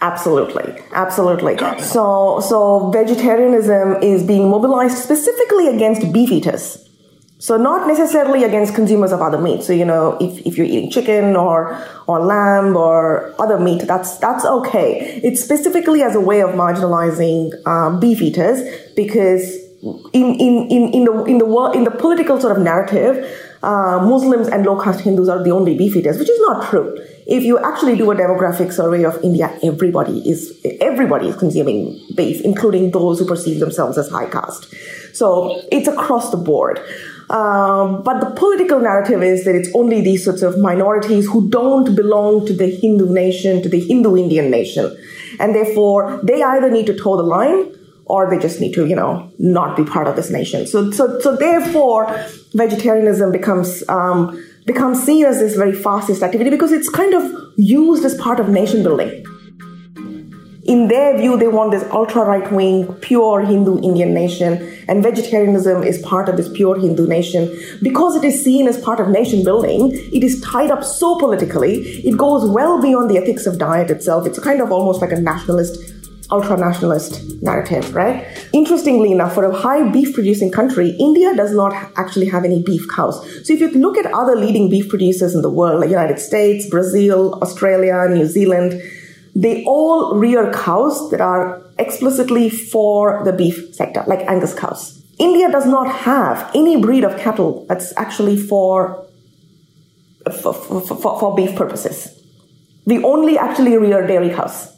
Absolutely, 0.00 0.80
absolutely. 0.92 1.56
So, 1.80 2.40
so 2.40 2.90
vegetarianism 2.90 4.02
is 4.02 4.22
being 4.22 4.48
mobilized 4.48 4.98
specifically 4.98 5.68
against 5.68 6.12
beef 6.12 6.30
eaters. 6.30 6.88
So 7.40 7.56
not 7.56 7.86
necessarily 7.86 8.42
against 8.42 8.74
consumers 8.74 9.12
of 9.12 9.20
other 9.22 9.38
meat. 9.38 9.62
So 9.62 9.72
you 9.72 9.84
know, 9.84 10.16
if, 10.20 10.44
if 10.44 10.56
you're 10.56 10.66
eating 10.66 10.90
chicken 10.90 11.36
or 11.36 11.78
or 12.08 12.20
lamb 12.24 12.76
or 12.76 13.32
other 13.40 13.60
meat, 13.60 13.82
that's 13.86 14.18
that's 14.18 14.44
okay. 14.44 15.20
It's 15.22 15.40
specifically 15.40 16.02
as 16.02 16.16
a 16.16 16.20
way 16.20 16.42
of 16.42 16.50
marginalizing 16.50 17.52
um, 17.66 18.00
beef 18.00 18.20
eaters 18.20 18.60
because 18.96 19.54
in 20.12 20.34
in 20.34 20.68
in 20.68 20.92
in 20.92 21.04
the 21.04 21.24
in 21.24 21.38
the 21.38 21.46
world, 21.46 21.76
in 21.76 21.84
the 21.84 21.92
political 21.92 22.40
sort 22.40 22.56
of 22.56 22.62
narrative, 22.62 23.24
uh, 23.62 24.00
Muslims 24.02 24.48
and 24.48 24.66
low 24.66 24.80
caste 24.80 25.02
Hindus 25.02 25.28
are 25.28 25.42
the 25.42 25.52
only 25.52 25.78
beef 25.78 25.94
eaters, 25.94 26.18
which 26.18 26.28
is 26.28 26.40
not 26.40 26.68
true 26.68 26.98
if 27.28 27.44
you 27.44 27.58
actually 27.58 27.94
do 27.94 28.10
a 28.10 28.16
demographic 28.16 28.72
survey 28.72 29.04
of 29.04 29.22
India, 29.22 29.56
everybody 29.62 30.26
is 30.28 30.58
everybody 30.80 31.28
is 31.28 31.36
consuming 31.36 32.00
beef, 32.14 32.40
including 32.40 32.90
those 32.90 33.18
who 33.18 33.26
perceive 33.26 33.60
themselves 33.60 33.98
as 33.98 34.08
high 34.08 34.28
caste. 34.30 34.74
So 35.12 35.62
it's 35.70 35.86
across 35.86 36.30
the 36.30 36.38
board. 36.38 36.80
Um, 37.28 38.02
but 38.02 38.20
the 38.20 38.30
political 38.34 38.80
narrative 38.80 39.22
is 39.22 39.44
that 39.44 39.54
it's 39.54 39.68
only 39.74 40.00
these 40.00 40.24
sorts 40.24 40.40
of 40.40 40.58
minorities 40.58 41.26
who 41.26 41.50
don't 41.50 41.94
belong 41.94 42.46
to 42.46 42.54
the 42.54 42.66
Hindu 42.66 43.12
nation, 43.12 43.62
to 43.62 43.68
the 43.68 43.80
Hindu 43.80 44.16
Indian 44.16 44.50
nation. 44.50 44.96
And 45.38 45.54
therefore, 45.54 46.20
they 46.22 46.42
either 46.42 46.70
need 46.70 46.86
to 46.86 46.96
toe 46.96 47.18
the 47.18 47.22
line 47.22 47.74
or 48.06 48.30
they 48.30 48.38
just 48.38 48.58
need 48.58 48.72
to, 48.72 48.86
you 48.86 48.96
know, 48.96 49.30
not 49.38 49.76
be 49.76 49.84
part 49.84 50.08
of 50.08 50.16
this 50.16 50.30
nation. 50.30 50.66
So, 50.66 50.90
so, 50.90 51.20
so 51.20 51.36
therefore, 51.36 52.06
vegetarianism 52.54 53.32
becomes 53.32 53.86
um, 53.90 54.42
becomes 54.68 55.02
seen 55.02 55.24
as 55.24 55.40
this 55.40 55.56
very 55.56 55.72
fascist 55.72 56.22
activity 56.22 56.50
because 56.50 56.70
it's 56.70 56.88
kind 56.88 57.14
of 57.14 57.24
used 57.56 58.04
as 58.04 58.14
part 58.16 58.38
of 58.38 58.48
nation 58.48 58.84
building. 58.84 59.24
In 60.64 60.88
their 60.88 61.16
view, 61.16 61.38
they 61.38 61.48
want 61.48 61.70
this 61.70 61.82
ultra 61.92 62.24
right 62.24 62.52
wing, 62.52 62.92
pure 63.00 63.40
Hindu 63.40 63.80
Indian 63.80 64.12
nation, 64.12 64.52
and 64.86 65.02
vegetarianism 65.02 65.82
is 65.82 65.96
part 66.02 66.28
of 66.28 66.36
this 66.36 66.50
pure 66.52 66.78
Hindu 66.78 67.06
nation. 67.06 67.58
Because 67.82 68.16
it 68.16 68.22
is 68.22 68.44
seen 68.44 68.68
as 68.68 68.78
part 68.78 69.00
of 69.00 69.08
nation 69.08 69.42
building, 69.42 69.92
it 70.12 70.22
is 70.22 70.42
tied 70.42 70.70
up 70.70 70.84
so 70.84 71.18
politically, 71.18 71.76
it 72.10 72.18
goes 72.18 72.50
well 72.50 72.82
beyond 72.82 73.08
the 73.10 73.16
ethics 73.16 73.46
of 73.46 73.58
diet 73.58 73.90
itself. 73.90 74.26
It's 74.26 74.38
kind 74.38 74.60
of 74.60 74.70
almost 74.70 75.00
like 75.00 75.10
a 75.10 75.18
nationalist 75.18 75.97
ultra 76.30 76.56
nationalist 76.56 77.42
narrative, 77.42 77.94
right? 77.94 78.26
Interestingly 78.52 79.12
enough, 79.12 79.34
for 79.34 79.44
a 79.44 79.54
high 79.54 79.88
beef 79.90 80.14
producing 80.14 80.50
country, 80.50 80.90
India 80.98 81.34
does 81.34 81.52
not 81.54 81.72
actually 81.96 82.28
have 82.28 82.44
any 82.44 82.62
beef 82.62 82.86
cows. 82.88 83.16
So 83.46 83.54
if 83.54 83.60
you 83.60 83.70
look 83.70 83.96
at 83.96 84.06
other 84.12 84.36
leading 84.36 84.68
beef 84.68 84.88
producers 84.88 85.34
in 85.34 85.42
the 85.42 85.50
world, 85.50 85.80
like 85.80 85.90
United 85.90 86.18
States, 86.18 86.68
Brazil, 86.68 87.38
Australia, 87.40 88.06
New 88.10 88.26
Zealand, 88.26 88.82
they 89.34 89.64
all 89.64 90.16
rear 90.16 90.52
cows 90.52 91.10
that 91.10 91.20
are 91.20 91.62
explicitly 91.78 92.50
for 92.50 93.22
the 93.24 93.32
beef 93.32 93.74
sector, 93.74 94.04
like 94.06 94.20
Angus 94.28 94.52
cows. 94.52 95.02
India 95.18 95.50
does 95.50 95.66
not 95.66 95.90
have 95.90 96.50
any 96.54 96.80
breed 96.80 97.04
of 97.04 97.18
cattle 97.18 97.64
that's 97.68 97.92
actually 97.96 98.36
for, 98.36 99.06
for, 100.26 100.52
for, 100.52 100.80
for, 100.80 101.20
for 101.20 101.34
beef 101.34 101.56
purposes. 101.56 102.14
We 102.84 103.02
only 103.02 103.38
actually 103.38 103.76
rear 103.76 104.06
dairy 104.06 104.30
cows 104.30 104.77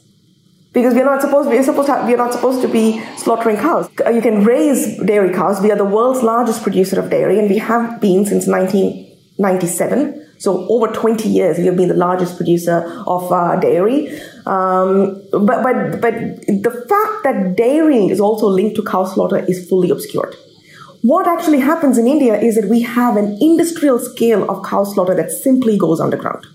because 0.72 0.94
we're 0.94 1.04
not 1.04 1.20
supposed 1.20 1.48
we're 1.48 1.62
supposed 1.62 1.88
to 1.88 2.04
we're 2.06 2.16
not 2.16 2.32
supposed 2.32 2.62
to 2.62 2.68
be 2.68 3.02
slaughtering 3.16 3.56
cows. 3.56 3.88
Uh, 4.04 4.10
you 4.10 4.22
can 4.22 4.44
raise 4.44 4.98
dairy 4.98 5.32
cows. 5.34 5.60
We 5.60 5.70
are 5.70 5.76
the 5.76 5.84
world's 5.84 6.22
largest 6.22 6.62
producer 6.62 7.00
of 7.00 7.10
dairy, 7.10 7.38
and 7.38 7.48
we 7.48 7.58
have 7.58 8.00
been 8.00 8.24
since 8.24 8.46
1997. 8.46 10.26
So 10.38 10.66
over 10.68 10.86
20 10.86 11.28
years, 11.28 11.58
we 11.58 11.66
have 11.66 11.76
been 11.76 11.88
the 11.88 11.94
largest 11.94 12.36
producer 12.36 12.82
of 13.06 13.30
uh, 13.30 13.56
dairy. 13.60 14.08
Um, 14.46 15.22
but 15.32 15.62
but 15.62 16.00
but 16.00 16.14
the 16.46 16.86
fact 16.88 17.24
that 17.24 17.56
dairying 17.56 18.10
is 18.10 18.20
also 18.20 18.46
linked 18.46 18.76
to 18.76 18.84
cow 18.84 19.04
slaughter 19.04 19.38
is 19.38 19.68
fully 19.68 19.90
obscured. 19.90 20.34
What 21.02 21.26
actually 21.26 21.60
happens 21.60 21.96
in 21.96 22.06
India 22.06 22.38
is 22.38 22.56
that 22.56 22.68
we 22.68 22.82
have 22.82 23.16
an 23.16 23.38
industrial 23.40 23.98
scale 23.98 24.48
of 24.50 24.64
cow 24.64 24.84
slaughter 24.84 25.14
that 25.14 25.30
simply 25.30 25.78
goes 25.78 25.98
underground. 25.98 26.46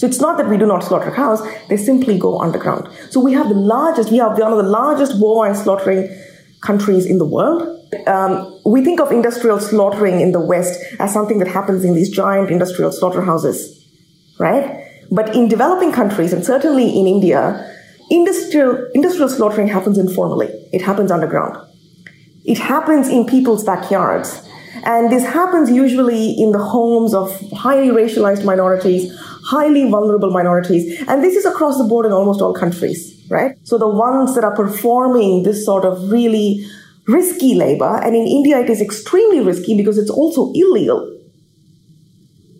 So 0.00 0.06
it's 0.06 0.18
not 0.18 0.38
that 0.38 0.48
we 0.48 0.56
do 0.56 0.64
not 0.64 0.82
slaughter 0.82 1.10
cows, 1.10 1.46
they 1.68 1.76
simply 1.76 2.18
go 2.18 2.40
underground. 2.40 2.88
So 3.10 3.20
we 3.20 3.34
have 3.34 3.50
the 3.50 3.54
largest, 3.54 4.10
we 4.10 4.18
are 4.18 4.30
one 4.34 4.50
of 4.50 4.56
the 4.56 4.70
largest 4.70 5.20
bovine 5.20 5.54
slaughtering 5.54 6.08
countries 6.62 7.04
in 7.04 7.18
the 7.18 7.26
world. 7.26 7.60
Um, 8.06 8.58
we 8.64 8.82
think 8.82 8.98
of 8.98 9.12
industrial 9.12 9.60
slaughtering 9.60 10.22
in 10.22 10.32
the 10.32 10.40
West 10.40 10.80
as 10.98 11.12
something 11.12 11.38
that 11.40 11.48
happens 11.48 11.84
in 11.84 11.92
these 11.92 12.08
giant 12.08 12.50
industrial 12.50 12.92
slaughterhouses, 12.92 13.86
right? 14.38 14.86
But 15.10 15.36
in 15.36 15.48
developing 15.48 15.92
countries, 15.92 16.32
and 16.32 16.46
certainly 16.46 16.98
in 16.98 17.06
India, 17.06 17.70
industrial, 18.10 18.88
industrial 18.94 19.28
slaughtering 19.28 19.68
happens 19.68 19.98
informally. 19.98 20.48
It 20.72 20.80
happens 20.80 21.10
underground. 21.10 21.58
It 22.46 22.56
happens 22.56 23.06
in 23.06 23.26
people's 23.26 23.64
backyards. 23.64 24.48
And 24.84 25.12
this 25.12 25.24
happens 25.24 25.70
usually 25.70 26.30
in 26.30 26.52
the 26.52 26.58
homes 26.58 27.12
of 27.12 27.38
highly 27.50 27.88
racialized 27.88 28.46
minorities, 28.46 29.14
highly 29.44 29.88
vulnerable 29.90 30.30
minorities. 30.30 31.02
And 31.08 31.22
this 31.22 31.36
is 31.36 31.44
across 31.44 31.78
the 31.78 31.84
board 31.84 32.06
in 32.06 32.12
almost 32.12 32.40
all 32.40 32.54
countries, 32.54 33.24
right? 33.28 33.56
So 33.64 33.78
the 33.78 33.88
ones 33.88 34.34
that 34.34 34.44
are 34.44 34.54
performing 34.54 35.42
this 35.42 35.64
sort 35.64 35.84
of 35.84 36.10
really 36.10 36.66
risky 37.06 37.54
labor, 37.54 37.96
and 38.04 38.14
in 38.14 38.26
India 38.26 38.58
it 38.60 38.70
is 38.70 38.80
extremely 38.80 39.40
risky 39.40 39.76
because 39.76 39.98
it's 39.98 40.10
also 40.10 40.52
illegal 40.54 41.16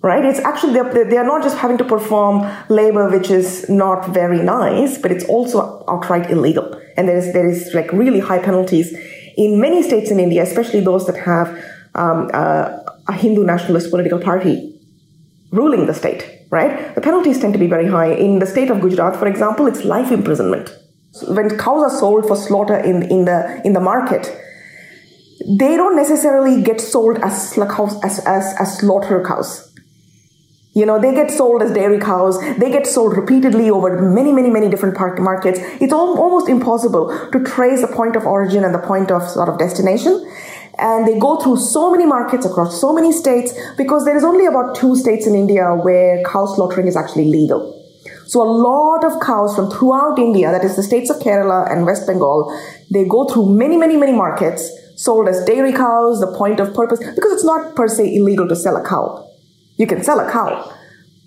right? 0.02 0.24
It's 0.24 0.40
actually, 0.40 0.72
they're, 0.72 1.24
not 1.24 1.42
just 1.42 1.58
having 1.58 1.78
to 1.78 1.84
perform 1.84 2.50
labor 2.68 3.10
which 3.10 3.30
is 3.30 3.68
not 3.68 4.08
very 4.08 4.42
nice, 4.42 4.98
but 4.98 5.12
it's 5.12 5.24
also 5.24 5.84
outright 5.88 6.30
illegal. 6.30 6.80
And 6.96 7.08
there 7.08 7.18
is, 7.18 7.32
there 7.32 7.48
is 7.48 7.74
like 7.74 7.92
really 7.92 8.20
high 8.20 8.38
penalties 8.38 8.94
in 9.36 9.60
many 9.60 9.82
states 9.82 10.10
in 10.10 10.18
India, 10.18 10.42
especially 10.42 10.80
those 10.80 11.06
that 11.06 11.16
have 11.16 11.48
um, 11.94 12.30
uh, 12.32 12.78
a 13.08 13.12
Hindu 13.12 13.44
nationalist 13.44 13.90
political 13.90 14.18
party 14.18 14.78
ruling 15.50 15.86
the 15.86 15.94
state, 15.94 16.39
right? 16.50 16.94
The 16.94 17.00
penalties 17.00 17.40
tend 17.40 17.52
to 17.54 17.58
be 17.58 17.66
very 17.66 17.86
high. 17.86 18.12
In 18.12 18.38
the 18.38 18.46
state 18.46 18.70
of 18.70 18.80
Gujarat, 18.80 19.16
for 19.16 19.26
example, 19.26 19.66
it's 19.66 19.84
life 19.84 20.10
imprisonment. 20.10 20.76
So 21.12 21.32
when 21.34 21.56
cows 21.58 21.82
are 21.82 21.98
sold 21.98 22.26
for 22.26 22.36
slaughter 22.36 22.76
in, 22.76 23.02
in, 23.04 23.24
the, 23.24 23.60
in 23.64 23.72
the 23.72 23.80
market, 23.80 24.36
they 25.46 25.76
don't 25.76 25.96
necessarily 25.96 26.62
get 26.62 26.80
sold 26.80 27.18
as, 27.18 27.56
as, 27.58 28.18
as, 28.26 28.54
as 28.58 28.78
slaughter 28.78 29.24
cows 29.26 29.70
you 30.72 30.86
know, 30.86 31.00
they 31.00 31.12
get 31.12 31.30
sold 31.32 31.62
as 31.62 31.72
dairy 31.72 31.98
cows. 31.98 32.38
They 32.58 32.70
get 32.70 32.86
sold 32.86 33.16
repeatedly 33.16 33.70
over 33.70 34.00
many, 34.00 34.32
many, 34.32 34.50
many 34.50 34.68
different 34.68 34.96
markets. 35.20 35.58
It's 35.80 35.92
almost 35.92 36.48
impossible 36.48 37.08
to 37.32 37.44
trace 37.44 37.80
the 37.80 37.88
point 37.88 38.14
of 38.14 38.24
origin 38.24 38.62
and 38.64 38.72
the 38.72 38.78
point 38.78 39.10
of 39.10 39.28
sort 39.28 39.48
of 39.48 39.58
destination. 39.58 40.24
And 40.80 41.06
they 41.06 41.18
go 41.18 41.36
through 41.40 41.58
so 41.58 41.90
many 41.90 42.06
markets 42.06 42.46
across 42.46 42.80
so 42.80 42.92
many 42.92 43.12
states 43.12 43.52
because 43.76 44.04
there 44.04 44.16
is 44.16 44.24
only 44.24 44.46
about 44.46 44.74
two 44.74 44.96
states 44.96 45.26
in 45.26 45.34
India 45.34 45.74
where 45.74 46.22
cow 46.24 46.46
slaughtering 46.46 46.86
is 46.86 46.96
actually 46.96 47.26
legal. 47.26 47.76
So 48.26 48.42
a 48.42 48.48
lot 48.48 49.04
of 49.04 49.20
cows 49.20 49.54
from 49.54 49.70
throughout 49.70 50.18
India, 50.18 50.50
that 50.50 50.64
is 50.64 50.76
the 50.76 50.82
states 50.82 51.10
of 51.10 51.16
Kerala 51.18 51.70
and 51.70 51.84
West 51.84 52.06
Bengal, 52.06 52.56
they 52.90 53.04
go 53.04 53.26
through 53.26 53.54
many, 53.54 53.76
many, 53.76 53.96
many 53.96 54.12
markets 54.12 54.70
sold 54.96 55.28
as 55.28 55.44
dairy 55.44 55.72
cows, 55.72 56.20
the 56.20 56.32
point 56.36 56.60
of 56.60 56.72
purpose, 56.72 56.98
because 56.98 57.32
it's 57.32 57.44
not 57.44 57.74
per 57.74 57.88
se 57.88 58.14
illegal 58.14 58.48
to 58.48 58.56
sell 58.56 58.76
a 58.76 58.86
cow 58.86 59.26
you 59.80 59.86
can 59.86 60.04
sell 60.04 60.20
a 60.20 60.30
cow, 60.30 60.70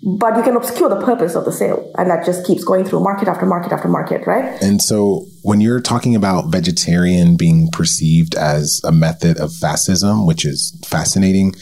but 0.04 0.36
you 0.36 0.42
can 0.42 0.54
obscure 0.54 0.88
the 0.88 1.00
purpose 1.00 1.34
of 1.34 1.44
the 1.44 1.52
sale. 1.52 1.90
And 1.96 2.10
that 2.10 2.26
just 2.26 2.46
keeps 2.46 2.62
going 2.62 2.84
through 2.84 3.00
market 3.00 3.26
after 3.26 3.46
market 3.46 3.72
after 3.72 3.88
market, 3.88 4.26
right? 4.26 4.60
And 4.62 4.82
so 4.82 5.26
when 5.42 5.60
you're 5.60 5.80
talking 5.80 6.14
about 6.14 6.50
vegetarian 6.50 7.36
being 7.36 7.70
perceived 7.72 8.34
as 8.34 8.80
a 8.84 8.92
method 8.92 9.38
of 9.38 9.52
fascism, 9.54 10.26
which 10.26 10.44
is 10.44 10.78
fascinating, 10.86 11.54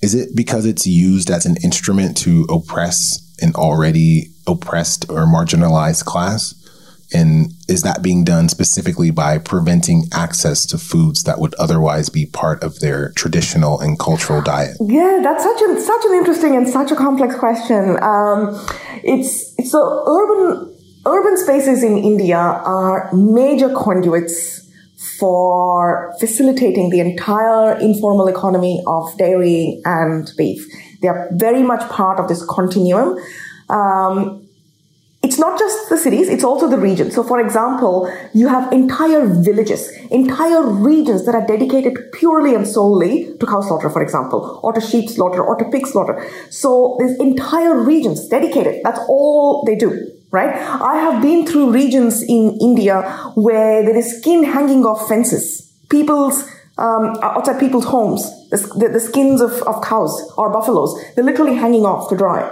is 0.00 0.14
it 0.14 0.34
because 0.34 0.64
it's 0.64 0.86
used 0.86 1.30
as 1.30 1.44
an 1.44 1.56
instrument 1.62 2.16
to 2.18 2.46
oppress 2.48 3.18
an 3.40 3.54
already 3.54 4.28
oppressed 4.46 5.08
or 5.10 5.26
marginalized 5.26 6.04
class? 6.04 6.54
And 7.14 7.52
is 7.68 7.82
that 7.82 8.02
being 8.02 8.24
done 8.24 8.48
specifically 8.48 9.10
by 9.10 9.38
preventing 9.38 10.04
access 10.12 10.66
to 10.66 10.78
foods 10.78 11.24
that 11.24 11.38
would 11.38 11.54
otherwise 11.54 12.08
be 12.08 12.26
part 12.26 12.62
of 12.62 12.80
their 12.80 13.12
traditional 13.12 13.80
and 13.80 13.98
cultural 13.98 14.42
diet? 14.42 14.76
Yeah, 14.80 15.20
that's 15.22 15.44
such 15.44 15.62
an 15.62 15.80
such 15.80 16.04
an 16.04 16.14
interesting 16.14 16.56
and 16.56 16.68
such 16.68 16.90
a 16.90 16.96
complex 16.96 17.34
question. 17.36 18.02
Um, 18.02 18.58
it's, 19.02 19.54
it's 19.58 19.70
so 19.70 20.04
urban 20.06 20.74
urban 21.04 21.36
spaces 21.36 21.82
in 21.82 21.98
India 21.98 22.36
are 22.36 23.12
major 23.12 23.74
conduits 23.74 24.60
for 25.18 26.14
facilitating 26.20 26.90
the 26.90 27.00
entire 27.00 27.78
informal 27.78 28.28
economy 28.28 28.82
of 28.86 29.16
dairy 29.18 29.80
and 29.84 30.30
beef. 30.36 30.66
They 31.00 31.08
are 31.08 31.28
very 31.32 31.62
much 31.62 31.88
part 31.90 32.20
of 32.20 32.28
this 32.28 32.44
continuum. 32.46 33.18
Um, 33.68 34.41
it's 35.32 35.40
not 35.40 35.58
just 35.58 35.88
the 35.88 35.96
cities, 35.96 36.28
it's 36.28 36.44
also 36.44 36.68
the 36.68 36.76
regions. 36.76 37.14
So, 37.14 37.22
for 37.22 37.40
example, 37.40 38.12
you 38.34 38.48
have 38.48 38.70
entire 38.70 39.24
villages, 39.26 39.90
entire 40.10 40.62
regions 40.62 41.24
that 41.24 41.34
are 41.34 41.46
dedicated 41.46 42.12
purely 42.12 42.54
and 42.54 42.68
solely 42.68 43.34
to 43.38 43.46
cow 43.46 43.62
slaughter, 43.62 43.88
for 43.88 44.02
example, 44.02 44.60
or 44.62 44.74
to 44.74 44.80
sheep 44.82 45.08
slaughter, 45.08 45.42
or 45.42 45.56
to 45.56 45.64
pig 45.70 45.86
slaughter. 45.86 46.22
So, 46.50 46.96
there's 46.98 47.18
entire 47.18 47.82
regions 47.82 48.28
dedicated. 48.28 48.82
That's 48.84 49.00
all 49.08 49.64
they 49.64 49.74
do, 49.74 50.12
right? 50.32 50.54
I 50.54 50.96
have 50.96 51.22
been 51.22 51.46
through 51.46 51.72
regions 51.72 52.22
in 52.22 52.58
India 52.60 53.00
where 53.34 53.82
there 53.82 53.96
is 53.96 54.18
skin 54.18 54.44
hanging 54.44 54.84
off 54.84 55.08
fences. 55.08 55.72
People's 55.88 56.46
um, 56.76 57.16
outside 57.22 57.58
people's 57.58 57.86
homes, 57.86 58.22
the, 58.50 58.58
the, 58.76 58.88
the 58.90 59.00
skins 59.00 59.40
of, 59.40 59.52
of 59.62 59.82
cows 59.82 60.12
or 60.36 60.50
buffaloes, 60.52 61.02
they're 61.14 61.24
literally 61.24 61.54
hanging 61.54 61.86
off 61.86 62.10
to 62.10 62.16
dry 62.16 62.50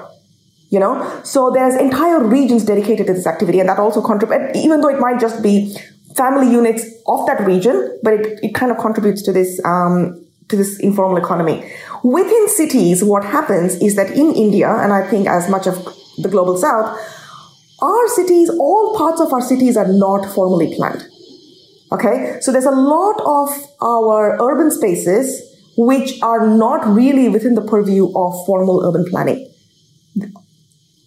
you 0.71 0.81
know? 0.81 1.21
So 1.25 1.51
there's 1.51 1.75
entire 1.75 2.23
regions 2.25 2.65
dedicated 2.65 3.07
to 3.09 3.13
this 3.13 3.27
activity 3.27 3.61
and 3.61 3.69
that 3.69 3.79
also 3.79 4.01
contributes 4.01 4.57
even 4.57 4.81
though 4.81 4.89
it 4.89 4.99
might 4.99 5.21
just 5.21 5.43
be 5.43 5.77
family 6.17 6.51
units 6.51 6.85
of 7.07 7.27
that 7.27 7.41
region 7.47 7.99
but 8.03 8.15
it, 8.15 8.41
it 8.43 8.55
kind 8.55 8.73
of 8.73 8.79
contributes 8.79 9.23
to 9.23 9.33
this 9.33 9.61
um, 9.65 10.25
to 10.49 10.57
this 10.57 10.81
informal 10.81 11.17
economy. 11.17 11.71
Within 12.03 12.49
cities 12.49 13.05
what 13.05 13.25
happens 13.25 13.75
is 13.77 13.95
that 13.97 14.11
in 14.11 14.35
india 14.35 14.69
and 14.69 14.93
i 14.93 15.07
think 15.07 15.29
as 15.29 15.51
much 15.51 15.67
of 15.67 15.77
the 16.17 16.29
global 16.29 16.57
south 16.57 16.99
our 17.83 18.09
cities 18.09 18.51
all 18.59 18.97
parts 18.97 19.21
of 19.21 19.33
our 19.35 19.43
cities 19.43 19.77
are 19.77 19.93
not 19.93 20.25
formally 20.35 20.75
planned 20.75 21.07
okay? 21.93 22.39
So 22.41 22.53
there's 22.53 22.67
a 22.67 22.71
lot 22.71 23.21
of 23.21 23.49
our 23.83 24.41
urban 24.41 24.71
spaces 24.71 25.43
which 25.77 26.21
are 26.23 26.47
not 26.47 26.87
really 26.87 27.29
within 27.29 27.55
the 27.55 27.63
purview 27.63 28.07
of 28.07 28.35
formal 28.47 28.85
urban 28.85 29.05
planning 29.09 29.47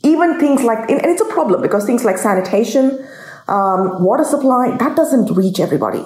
even 0.03 0.39
things 0.39 0.63
like, 0.63 0.89
and 0.89 1.01
it's 1.03 1.21
a 1.21 1.25
problem 1.25 1.61
because 1.61 1.85
things 1.85 2.03
like 2.03 2.17
sanitation, 2.17 3.07
um, 3.47 4.03
water 4.03 4.23
supply, 4.23 4.75
that 4.77 4.95
doesn't 4.95 5.31
reach 5.35 5.59
everybody. 5.59 6.05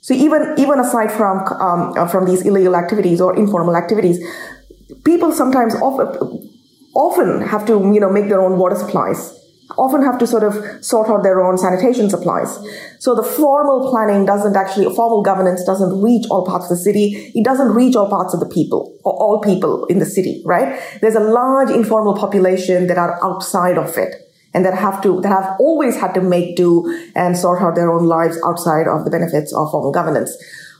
So 0.00 0.14
even 0.14 0.54
even 0.56 0.78
aside 0.78 1.10
from 1.10 1.38
um, 1.60 1.92
uh, 1.98 2.06
from 2.06 2.26
these 2.26 2.42
illegal 2.46 2.76
activities 2.76 3.20
or 3.20 3.36
informal 3.36 3.76
activities, 3.76 4.24
people 5.04 5.32
sometimes 5.32 5.74
often 5.74 6.48
often 6.94 7.40
have 7.40 7.66
to 7.66 7.72
you 7.92 7.98
know 7.98 8.10
make 8.10 8.28
their 8.28 8.40
own 8.40 8.56
water 8.56 8.76
supplies 8.76 9.34
often 9.76 10.02
have 10.02 10.18
to 10.18 10.26
sort 10.26 10.44
of 10.44 10.84
sort 10.84 11.08
out 11.08 11.22
their 11.22 11.44
own 11.44 11.58
sanitation 11.58 12.08
supplies. 12.08 12.58
So 13.00 13.14
the 13.14 13.22
formal 13.22 13.90
planning 13.90 14.24
doesn't 14.24 14.56
actually, 14.56 14.94
formal 14.94 15.22
governance 15.22 15.64
doesn't 15.64 16.00
reach 16.00 16.26
all 16.30 16.46
parts 16.46 16.66
of 16.66 16.70
the 16.70 16.82
city. 16.82 17.32
It 17.34 17.44
doesn't 17.44 17.74
reach 17.74 17.96
all 17.96 18.08
parts 18.08 18.32
of 18.32 18.40
the 18.40 18.46
people, 18.46 18.96
or 19.04 19.12
all 19.14 19.40
people 19.40 19.84
in 19.86 19.98
the 19.98 20.06
city, 20.06 20.42
right? 20.44 20.80
There's 21.00 21.16
a 21.16 21.20
large 21.20 21.70
informal 21.70 22.16
population 22.16 22.86
that 22.86 22.98
are 22.98 23.18
outside 23.24 23.76
of 23.76 23.96
it 23.98 24.14
and 24.54 24.64
that 24.64 24.74
have 24.74 25.02
to, 25.02 25.20
that 25.20 25.28
have 25.28 25.56
always 25.58 25.96
had 25.96 26.14
to 26.14 26.20
make 26.20 26.56
do 26.56 27.10
and 27.14 27.36
sort 27.36 27.60
out 27.60 27.74
their 27.74 27.90
own 27.90 28.04
lives 28.04 28.38
outside 28.46 28.86
of 28.86 29.04
the 29.04 29.10
benefits 29.10 29.52
of 29.52 29.70
formal 29.70 29.92
governance. 29.92 30.36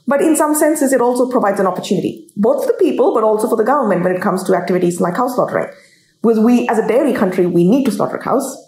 But 0.08 0.22
in 0.22 0.36
some 0.36 0.54
senses, 0.54 0.92
it 0.92 1.00
also 1.00 1.28
provides 1.28 1.58
an 1.58 1.66
opportunity, 1.66 2.28
both 2.36 2.64
for 2.64 2.70
the 2.70 2.78
people, 2.78 3.12
but 3.12 3.24
also 3.24 3.48
for 3.48 3.56
the 3.56 3.64
government 3.64 4.04
when 4.04 4.14
it 4.14 4.22
comes 4.22 4.44
to 4.44 4.54
activities 4.54 5.00
like 5.00 5.16
cow 5.16 5.26
slaughtering. 5.26 5.68
Because 6.22 6.38
we, 6.38 6.68
as 6.68 6.78
a 6.78 6.86
dairy 6.86 7.12
country, 7.12 7.46
we 7.46 7.68
need 7.68 7.84
to 7.84 7.90
slaughter 7.90 8.18
cows 8.18 8.65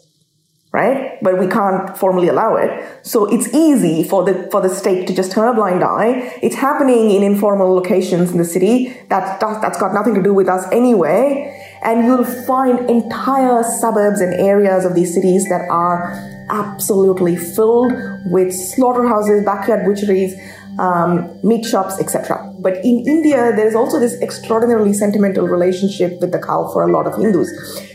right? 0.73 1.19
But 1.23 1.39
we 1.39 1.47
can't 1.47 1.97
formally 1.97 2.29
allow 2.29 2.57
it. 2.57 2.71
So 3.03 3.27
it's 3.27 3.53
easy 3.55 4.05
for 4.05 4.25
the 4.25 4.49
for 4.51 4.61
the 4.61 4.69
state 4.69 5.07
to 5.09 5.15
just 5.15 5.33
turn 5.33 5.49
a 5.49 5.55
blind 5.55 5.83
eye. 5.83 6.39
It's 6.43 6.57
happening 6.57 7.11
in 7.11 7.23
informal 7.23 7.75
locations 7.75 8.31
in 8.31 8.39
the 8.39 8.45
city. 8.45 8.95
That 9.09 9.41
that's 9.41 9.79
got 9.79 9.95
nothing 9.95 10.15
to 10.15 10.23
do 10.23 10.35
with 10.35 10.49
us 10.49 10.71
anyway. 10.73 11.55
And 11.83 12.05
you'll 12.05 12.25
find 12.25 12.91
entire 12.91 13.63
suburbs 13.63 14.21
and 14.21 14.35
areas 14.35 14.85
of 14.85 14.95
these 14.95 15.15
cities 15.15 15.45
that 15.49 15.69
are 15.71 16.13
absolutely 16.51 17.37
filled 17.37 17.93
with 18.27 18.53
slaughterhouses, 18.53 19.45
backyard 19.45 19.85
butcheries, 19.85 20.35
um, 20.79 21.29
meat 21.43 21.65
shops, 21.65 21.99
etc. 22.01 22.55
But 22.59 22.77
in 22.85 23.05
India, 23.07 23.53
there 23.55 23.67
is 23.67 23.75
also 23.75 23.99
this 23.99 24.21
extraordinarily 24.21 24.93
sentimental 24.93 25.47
relationship 25.47 26.21
with 26.21 26.33
the 26.33 26.39
cow 26.39 26.71
for 26.73 26.83
a 26.83 26.93
lot 26.93 27.07
of 27.07 27.15
Hindus, 27.17 27.51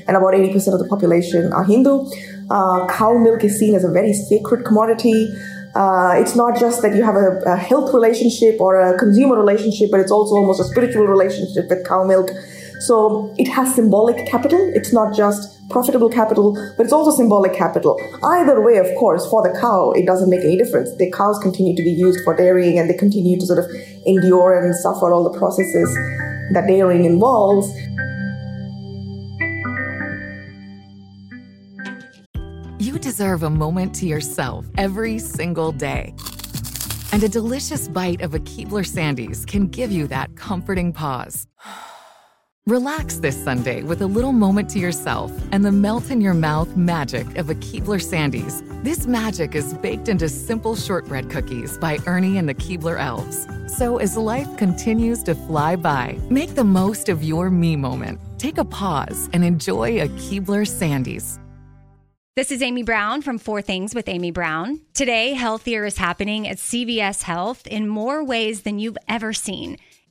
and 0.07 0.17
about 0.17 0.33
80% 0.33 0.73
of 0.73 0.79
the 0.79 0.87
population 0.87 1.51
are 1.53 1.63
Hindu. 1.63 2.05
Uh, 2.49 2.87
cow 2.87 3.17
milk 3.17 3.43
is 3.43 3.57
seen 3.57 3.75
as 3.75 3.83
a 3.83 3.91
very 3.91 4.13
sacred 4.13 4.65
commodity. 4.65 5.27
Uh, 5.75 6.13
it's 6.17 6.35
not 6.35 6.59
just 6.59 6.81
that 6.83 6.95
you 6.95 7.03
have 7.03 7.15
a, 7.15 7.41
a, 7.47 7.55
health 7.55 7.93
relationship 7.95 8.61
or 8.61 8.79
a 8.79 8.95
consumer 8.99 9.35
relationship, 9.35 9.89
but 9.89 9.99
it's 9.99 10.11
also 10.11 10.35
almost 10.35 10.59
a 10.59 10.63
spiritual 10.63 11.07
relationship 11.07 11.67
with 11.67 11.83
cow 11.87 12.03
milk. 12.03 12.29
So 12.87 13.33
it 13.37 13.47
has 13.47 13.73
symbolic 13.75 14.25
capital. 14.27 14.59
It's 14.75 14.91
not 14.91 15.15
just 15.15 15.57
profitable 15.69 16.09
capital, 16.09 16.53
but 16.75 16.83
it's 16.83 16.91
also 16.91 17.11
symbolic 17.15 17.53
capital. 17.53 17.97
Either 18.23 18.61
way, 18.61 18.77
of 18.77 18.87
course, 18.99 19.25
for 19.29 19.41
the 19.41 19.57
cow, 19.59 19.91
it 19.91 20.05
doesn't 20.05 20.29
make 20.29 20.41
any 20.41 20.57
difference. 20.57 20.93
The 20.97 21.09
cows 21.11 21.39
continue 21.39 21.75
to 21.77 21.81
be 21.81 21.91
used 21.91 22.23
for 22.25 22.35
dairying 22.35 22.77
and 22.77 22.89
they 22.89 22.93
continue 22.93 23.39
to 23.39 23.45
sort 23.45 23.59
of 23.59 23.65
endure 24.05 24.61
and 24.61 24.75
suffer 24.75 25.13
all 25.13 25.23
the 25.23 25.37
processes 25.37 25.93
that 26.51 26.65
dairying 26.67 27.05
involves. 27.05 27.71
You 32.79 32.99
deserve 32.99 33.43
a 33.43 33.49
moment 33.49 33.95
to 33.95 34.05
yourself 34.05 34.65
every 34.77 35.19
single 35.19 35.71
day. 35.71 36.13
And 37.13 37.23
a 37.23 37.29
delicious 37.29 37.87
bite 37.87 38.21
of 38.21 38.33
a 38.33 38.39
Keebler 38.39 38.83
Sandies 38.83 39.47
can 39.47 39.67
give 39.67 39.91
you 39.91 40.07
that 40.07 40.35
comforting 40.35 40.91
pause. 40.91 41.47
Relax 42.65 43.17
this 43.17 43.35
Sunday 43.43 43.83
with 43.83 44.01
a 44.01 44.07
little 44.07 44.31
moment 44.31 44.69
to 44.69 44.79
yourself 44.79 45.33
and 45.51 45.65
the 45.65 45.71
melt 45.73 46.09
in 46.09 46.21
your 46.21 46.33
mouth 46.33 46.77
magic 46.77 47.37
of 47.37 47.49
a 47.49 47.55
Keebler 47.55 47.99
Sandies. 47.99 48.63
This 48.85 49.05
magic 49.05 49.53
is 49.53 49.73
baked 49.73 50.07
into 50.07 50.29
simple 50.29 50.73
shortbread 50.73 51.29
cookies 51.29 51.77
by 51.77 51.99
Ernie 52.07 52.37
and 52.37 52.47
the 52.47 52.53
Keebler 52.53 52.97
Elves. 52.97 53.49
So 53.67 53.97
as 53.97 54.15
life 54.15 54.47
continues 54.55 55.23
to 55.23 55.35
fly 55.35 55.75
by, 55.75 56.17
make 56.29 56.55
the 56.55 56.63
most 56.63 57.09
of 57.09 57.21
your 57.21 57.49
me 57.49 57.75
moment. 57.75 58.21
Take 58.37 58.57
a 58.57 58.63
pause 58.63 59.29
and 59.33 59.43
enjoy 59.43 59.99
a 59.99 60.07
Keebler 60.07 60.65
Sandies. 60.65 61.39
This 62.37 62.49
is 62.49 62.61
Amy 62.61 62.83
Brown 62.83 63.21
from 63.21 63.39
Four 63.39 63.61
Things 63.61 63.93
with 63.93 64.07
Amy 64.07 64.31
Brown. 64.31 64.79
Today, 64.93 65.33
healthier 65.33 65.83
is 65.83 65.97
happening 65.97 66.47
at 66.47 66.59
CVS 66.59 67.23
Health 67.23 67.67
in 67.67 67.89
more 67.89 68.23
ways 68.23 68.61
than 68.61 68.79
you've 68.79 68.97
ever 69.09 69.33
seen. 69.33 69.77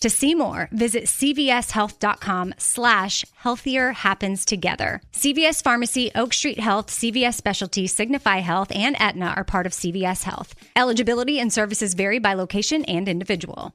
To 0.00 0.10
see 0.10 0.34
more, 0.34 0.68
visit 0.70 1.04
cvshealth.com 1.04 2.54
slash 2.58 3.24
healthier 3.34 3.92
happens 3.92 4.44
together. 4.44 5.00
CVS 5.12 5.62
Pharmacy, 5.62 6.10
Oak 6.14 6.32
Street 6.32 6.60
Health, 6.60 6.88
CVS 6.88 7.34
Specialty, 7.34 7.86
Signify 7.86 8.38
Health, 8.38 8.70
and 8.72 8.94
Aetna 9.00 9.34
are 9.36 9.44
part 9.44 9.66
of 9.66 9.72
CVS 9.72 10.22
Health. 10.22 10.54
Eligibility 10.76 11.40
and 11.40 11.52
services 11.52 11.94
vary 11.94 12.18
by 12.18 12.34
location 12.34 12.84
and 12.84 13.08
individual. 13.08 13.74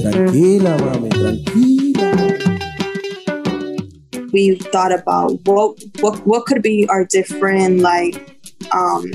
Tranquila, 0.00 0.76
mami, 0.78 1.10
tranquila. 1.10 1.70
we 4.32 4.54
thought 4.56 4.92
about 4.92 5.32
what 5.44 5.78
what 6.00 6.26
what 6.26 6.46
could 6.46 6.62
be 6.62 6.86
our 6.88 7.04
different 7.04 7.80
like 7.80 8.40
um, 8.72 9.10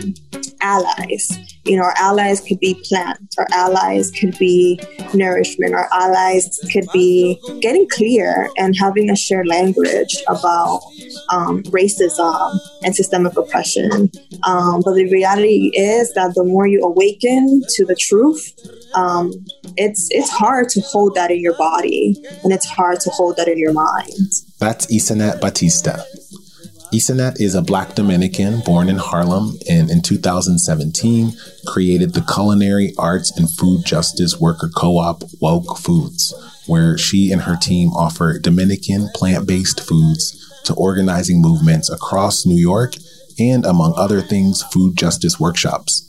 allies. 0.61 1.37
You 1.63 1.77
know, 1.77 1.83
our 1.83 1.95
allies 1.97 2.41
could 2.41 2.59
be 2.59 2.79
plants, 2.83 3.37
our 3.37 3.47
allies 3.51 4.11
could 4.11 4.37
be 4.37 4.79
nourishment, 5.13 5.73
our 5.73 5.89
allies 5.91 6.59
could 6.71 6.87
be 6.93 7.39
getting 7.61 7.87
clear 7.89 8.49
and 8.57 8.75
having 8.77 9.09
a 9.09 9.15
shared 9.15 9.47
language 9.47 10.15
about 10.27 10.81
um, 11.29 11.63
racism 11.63 12.57
and 12.83 12.95
systemic 12.95 13.37
oppression. 13.37 14.11
Um, 14.43 14.81
but 14.83 14.93
the 14.93 15.09
reality 15.11 15.71
is 15.73 16.13
that 16.13 16.33
the 16.35 16.43
more 16.43 16.67
you 16.67 16.81
awaken 16.81 17.61
to 17.69 17.85
the 17.85 17.95
truth, 17.95 18.53
um, 18.95 19.31
it's 19.77 20.07
it's 20.11 20.29
hard 20.29 20.69
to 20.69 20.81
hold 20.81 21.15
that 21.15 21.31
in 21.31 21.39
your 21.39 21.57
body, 21.57 22.15
and 22.43 22.53
it's 22.53 22.65
hard 22.65 22.99
to 23.01 23.09
hold 23.09 23.37
that 23.37 23.47
in 23.47 23.57
your 23.57 23.73
mind. 23.73 24.31
That's 24.59 24.85
Isanet 24.87 25.41
Batista. 25.41 26.03
Isanet 26.93 27.41
is 27.41 27.55
a 27.55 27.61
black 27.61 27.95
Dominican 27.95 28.61
born 28.61 28.87
in 28.87 28.97
Harlem 28.97 29.57
and 29.69 29.89
in 29.89 30.01
2017 30.01 31.33
created 31.67 32.13
the 32.13 32.21
culinary 32.21 32.93
arts 32.97 33.35
and 33.37 33.49
food 33.49 33.85
justice 33.85 34.39
worker 34.39 34.69
co-op 34.73 35.23
Woke 35.41 35.77
Foods, 35.77 36.33
where 36.67 36.97
she 36.97 37.31
and 37.31 37.41
her 37.41 37.57
team 37.57 37.89
offer 37.89 38.39
Dominican 38.39 39.09
plant-based 39.13 39.81
foods 39.81 40.44
to 40.65 40.73
organizing 40.75 41.41
movements 41.41 41.89
across 41.89 42.45
New 42.45 42.57
York 42.57 42.93
and 43.39 43.65
among 43.65 43.93
other 43.97 44.21
things, 44.21 44.63
food 44.71 44.97
justice 44.97 45.39
workshops. 45.39 46.01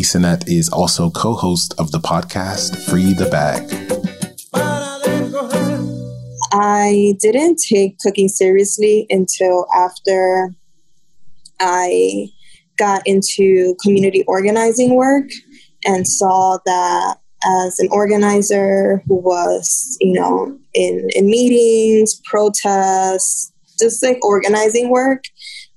Isanet 0.00 0.46
is 0.46 0.68
also 0.68 1.10
co-host 1.10 1.74
of 1.78 1.90
the 1.90 1.98
podcast 1.98 2.76
Free 2.88 3.14
the 3.14 3.26
Bag. 3.30 3.62
I 6.52 7.14
didn't 7.20 7.58
take 7.58 7.98
cooking 7.98 8.28
seriously 8.28 9.06
until 9.10 9.66
after 9.74 10.54
I 11.60 12.28
got 12.76 13.06
into 13.06 13.74
community 13.82 14.22
organizing 14.26 14.94
work 14.94 15.28
and 15.84 16.06
saw 16.06 16.58
that 16.64 17.16
as 17.44 17.78
an 17.78 17.88
organizer 17.90 19.02
who 19.06 19.14
was, 19.16 19.96
you 20.00 20.12
know, 20.12 20.58
in, 20.74 21.08
in 21.14 21.26
meetings, 21.26 22.20
protests, 22.24 23.52
just 23.78 24.02
like 24.02 24.24
organizing 24.24 24.90
work, 24.90 25.24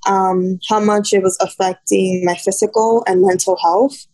um, 0.08 0.60
how 0.70 0.80
much 0.80 1.14
it 1.14 1.24
was 1.24 1.38
affecting 1.42 2.24
my 2.26 2.36
physical 2.36 3.04
and 3.08 3.22
mental 3.22 3.58
health. 3.62 4.06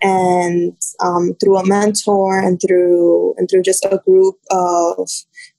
And 0.00 0.76
um, 1.00 1.34
through 1.40 1.58
a 1.58 1.66
mentor 1.66 2.38
and 2.38 2.60
through 2.60 3.34
and 3.36 3.48
through 3.50 3.62
just 3.62 3.84
a 3.84 4.00
group 4.04 4.36
of 4.50 5.08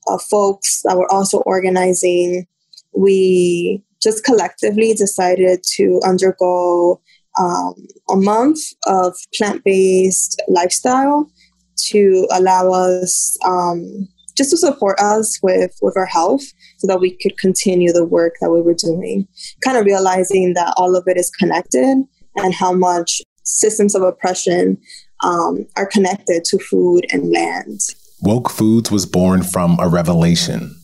uh, 0.07 0.17
folks 0.17 0.81
that 0.83 0.97
were 0.97 1.11
also 1.11 1.39
organizing, 1.39 2.47
we 2.93 3.83
just 4.01 4.23
collectively 4.23 4.93
decided 4.93 5.61
to 5.75 5.99
undergo 6.05 7.01
um, 7.39 7.73
a 8.09 8.15
month 8.15 8.59
of 8.85 9.15
plant 9.35 9.63
based 9.63 10.41
lifestyle 10.47 11.29
to 11.77 12.27
allow 12.31 12.71
us 12.71 13.37
um, 13.45 14.07
just 14.39 14.51
to 14.51 14.57
support 14.57 14.97
us 14.99 15.37
with, 15.43 15.77
with 15.81 15.97
our 15.97 16.05
health 16.05 16.43
so 16.77 16.87
that 16.87 17.01
we 17.01 17.11
could 17.11 17.37
continue 17.37 17.91
the 17.91 18.05
work 18.05 18.35
that 18.39 18.49
we 18.49 18.61
were 18.61 18.73
doing. 18.73 19.27
Kind 19.65 19.77
of 19.77 19.85
realizing 19.85 20.53
that 20.53 20.73
all 20.77 20.95
of 20.95 21.03
it 21.07 21.17
is 21.17 21.29
connected 21.29 21.97
and 22.37 22.53
how 22.53 22.71
much 22.71 23.21
systems 23.43 23.95
of 23.95 24.01
oppression 24.01 24.77
um, 25.25 25.67
are 25.75 25.85
connected 25.85 26.45
to 26.45 26.57
food 26.57 27.05
and 27.11 27.31
land. 27.31 27.81
Woke 28.21 28.49
Foods 28.49 28.89
was 28.89 29.05
born 29.05 29.43
from 29.43 29.77
a 29.77 29.89
revelation, 29.89 30.79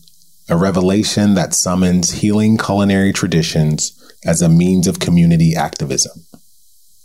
a 0.50 0.56
revelation 0.56 1.32
that 1.34 1.54
summons 1.54 2.12
healing 2.12 2.58
culinary 2.58 3.12
traditions 3.14 3.92
as 4.26 4.42
a 4.42 4.50
means 4.50 4.86
of 4.86 5.00
community 5.00 5.54
activism. 5.56 6.26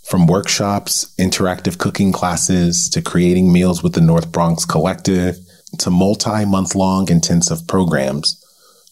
From 0.04 0.28
workshops, 0.28 1.16
interactive 1.18 1.78
cooking 1.78 2.12
classes, 2.12 2.90
to 2.90 3.02
creating 3.02 3.54
meals 3.54 3.82
with 3.82 3.94
the 3.94 4.02
North 4.02 4.34
Bronx 4.34 4.66
Collective, 4.66 5.38
to 5.80 5.90
multi 5.90 6.46
month 6.46 6.76
long 6.76 7.10
intensive 7.10 7.68
programs, 7.68 8.44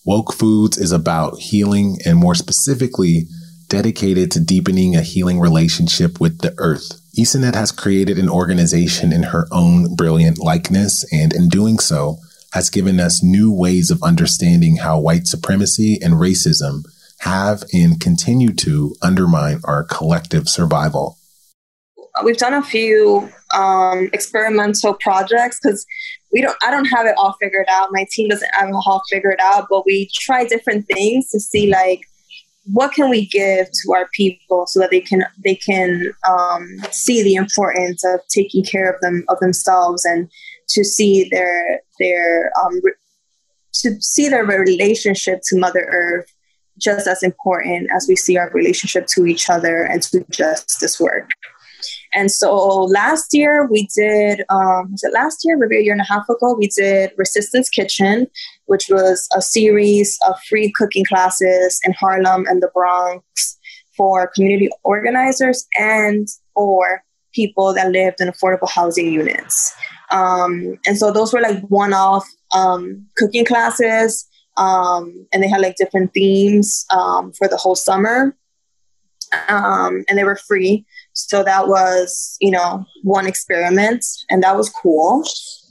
Woke 0.06 0.34
Foods 0.34 0.78
is 0.78 0.92
about 0.92 1.40
healing 1.40 1.98
and 2.06 2.18
more 2.18 2.36
specifically, 2.36 3.28
dedicated 3.68 4.32
to 4.32 4.40
deepening 4.40 4.96
a 4.96 5.02
healing 5.02 5.40
relationship 5.40 6.20
with 6.20 6.40
the 6.40 6.54
earth. 6.58 7.00
Isanet 7.18 7.54
has 7.54 7.72
created 7.72 8.18
an 8.18 8.30
organization 8.30 9.14
in 9.14 9.24
her 9.24 9.48
own 9.52 9.96
brilliant 9.96 10.40
likeness, 10.40 11.06
and 11.14 11.34
in 11.34 11.50
doing 11.50 11.80
so, 11.80 12.18
has 12.54 12.70
given 12.70 13.00
us 13.00 13.24
new 13.24 13.54
ways 13.54 13.92
of 13.92 14.02
understanding 14.02 14.78
how 14.78 15.00
white 15.00 15.28
supremacy 15.28 16.00
and 16.02 16.16
racism 16.16 16.84
have 17.20 17.64
and 17.74 18.00
continue 18.00 18.54
to 18.54 18.96
undermine 19.02 19.60
our 19.66 19.84
collective 19.84 20.50
survival. 20.50 21.18
We've 22.24 22.38
done 22.38 22.54
a 22.54 22.64
few 22.64 23.30
um, 23.56 24.10
experimental 24.14 24.94
projects 24.96 25.60
because 25.62 25.86
we 26.32 26.42
don't 26.42 26.58
I 26.64 26.72
don't 26.72 26.86
have 26.86 27.06
it 27.06 27.16
all 27.18 27.36
figured 27.42 27.68
out. 27.70 27.90
My 27.92 28.06
team 28.12 28.30
doesn't 28.30 28.54
have 28.54 28.70
it 28.70 28.74
all 28.74 29.02
figured 29.10 29.40
out, 29.42 29.68
but 29.70 29.86
we 29.86 30.10
try 30.14 30.46
different 30.46 30.88
things 30.88 31.30
to 31.32 31.40
see 31.40 31.70
like 31.70 32.02
what 32.72 32.94
can 32.94 33.10
we 33.10 33.26
give 33.26 33.68
to 33.72 33.94
our 33.94 34.08
people 34.14 34.68
so 34.68 34.80
that 34.80 34.92
they 34.92 35.02
can 35.02 35.26
they 35.44 35.56
can 35.56 36.12
um, 36.28 36.68
see 36.92 37.24
the 37.24 37.36
importance 37.36 38.04
of 38.06 38.20
taking 38.30 38.64
care 38.64 38.90
of 38.90 39.00
them 39.02 39.24
of 39.30 39.40
themselves 39.40 40.06
and 40.06 40.30
to 40.70 40.84
see 40.84 41.28
their 41.32 41.82
their 42.00 42.52
um, 42.64 42.80
to 43.74 44.00
see 44.02 44.30
their 44.30 44.44
relationship 44.44 45.42
to 45.44 45.58
Mother 45.58 45.88
Earth 45.92 46.32
just 46.78 47.08
as 47.08 47.24
important 47.24 47.90
as 47.94 48.06
we 48.08 48.16
see 48.16 48.38
our 48.38 48.50
relationship 48.52 49.06
to 49.08 49.26
each 49.26 49.50
other 49.50 49.84
and 49.84 50.02
to 50.02 50.24
justice 50.30 51.00
work. 51.00 51.30
And 52.14 52.32
so 52.32 52.84
last 52.84 53.34
year 53.34 53.68
we 53.70 53.88
did, 53.96 54.44
um, 54.50 54.92
was 54.92 55.04
it 55.04 55.14
last 55.14 55.42
year, 55.44 55.58
maybe 55.58 55.78
a 55.78 55.82
year 55.82 55.94
and 55.94 56.02
a 56.02 56.06
half 56.06 56.28
ago, 56.28 56.56
we 56.58 56.68
did 56.68 57.12
Resistance 57.18 57.70
Kitchen, 57.70 58.28
which 58.66 58.90
was 58.90 59.28
a 59.36 59.42
series 59.42 60.18
of 60.28 60.36
free 60.50 60.72
cooking 60.72 61.06
classes 61.06 61.80
in 61.84 61.94
Harlem 61.94 62.46
and 62.48 62.64
the 62.64 62.72
Bronx 62.74 63.58
for 63.96 64.32
community 64.34 64.70
organizers 64.84 65.68
and 65.78 66.28
for 66.56 67.04
people 67.34 67.74
that 67.74 67.92
lived 67.92 68.22
in 68.22 68.28
affordable 68.28 68.70
housing 68.70 69.12
units. 69.12 69.76
Um, 70.10 70.80
and 70.88 70.98
so 70.98 71.12
those 71.12 71.32
were 71.32 71.42
like 71.42 71.62
one-off 71.68 72.28
um, 72.56 73.06
cooking 73.18 73.46
classes, 73.46 74.28
um, 74.58 75.28
and 75.32 75.44
they 75.44 75.48
had 75.48 75.62
like 75.62 75.76
different 75.76 76.12
themes 76.14 76.86
um, 76.92 77.32
for 77.34 77.48
the 77.48 77.58
whole 77.58 77.76
summer, 77.76 78.36
um, 79.48 80.04
and 80.10 80.18
they 80.18 80.24
were 80.24 80.36
free. 80.36 80.86
So 81.28 81.44
that 81.44 81.68
was, 81.68 82.38
you 82.40 82.52
know, 82.52 82.86
one 83.04 83.28
experiment, 83.28 84.06
and 84.30 84.44
that 84.44 84.56
was 84.56 84.70
cool. 84.70 85.24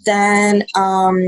Then 0.04 0.64
um, 0.74 1.18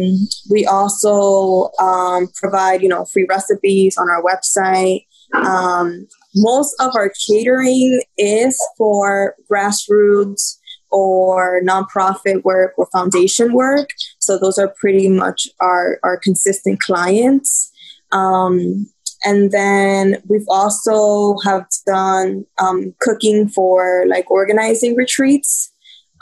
we 0.51 0.65
also 0.67 1.71
um, 1.79 2.29
provide, 2.35 2.83
you 2.83 2.89
know, 2.89 3.05
free 3.05 3.27
recipes 3.29 3.97
on 3.99 4.09
our 4.09 4.23
website. 4.23 5.07
Um, 5.35 6.07
most 6.35 6.75
of 6.81 6.93
our 6.97 7.13
catering 7.29 8.03
is 8.17 8.59
for 8.79 9.37
grassroots 9.51 10.57
or 10.91 11.61
nonprofit 11.63 12.43
work 12.43 12.73
or 12.77 12.89
foundation 12.93 13.53
work. 13.53 13.91
So 14.19 14.39
those 14.39 14.59
are 14.59 14.75
pretty 14.81 15.09
much 15.09 15.49
our, 15.61 15.99
our 16.03 16.17
consistent 16.17 16.81
clients. 16.81 17.71
Um, 18.13 18.87
and 19.25 19.51
then 19.51 20.23
we've 20.29 20.49
also 20.49 21.37
have 21.45 21.67
done 21.87 22.45
um, 22.59 22.95
cooking 23.01 23.49
for 23.49 24.05
like 24.07 24.31
organizing 24.31 24.97
retreats. 24.97 25.73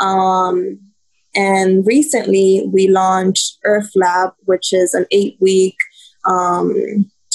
Um, 0.00 0.80
and 1.34 1.86
recently 1.86 2.68
we 2.72 2.88
launched 2.88 3.58
earth 3.64 3.90
lab 3.94 4.32
which 4.44 4.72
is 4.72 4.94
an 4.94 5.06
eight 5.10 5.36
week 5.40 5.76
um, 6.24 6.74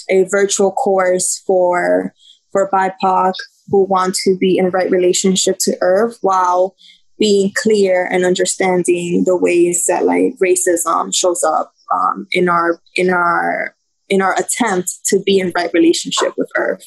a 0.10 0.24
virtual 0.26 0.72
course 0.72 1.42
for 1.46 2.14
for 2.52 2.70
bipoc 2.70 3.34
who 3.68 3.86
want 3.86 4.16
to 4.16 4.38
be 4.38 4.58
in 4.58 4.70
right 4.70 4.92
relationship 4.92 5.58
to 5.60 5.78
earth 5.82 6.18
while 6.22 6.76
being 7.20 7.52
clear 7.56 8.08
and 8.12 8.26
understanding 8.26 9.24
the 9.26 9.38
ways 9.38 9.86
that 9.88 10.06
like 10.06 10.34
racism 10.44 11.14
shows 11.14 11.44
up 11.44 11.72
um, 11.94 12.28
in 12.32 12.50
our 12.50 12.82
in 12.96 13.10
our 13.10 13.76
in 14.14 14.22
our 14.22 14.36
attempt 14.36 15.00
to 15.06 15.20
be 15.26 15.40
in 15.40 15.52
right 15.56 15.72
relationship 15.74 16.34
with 16.38 16.50
Earth. 16.56 16.86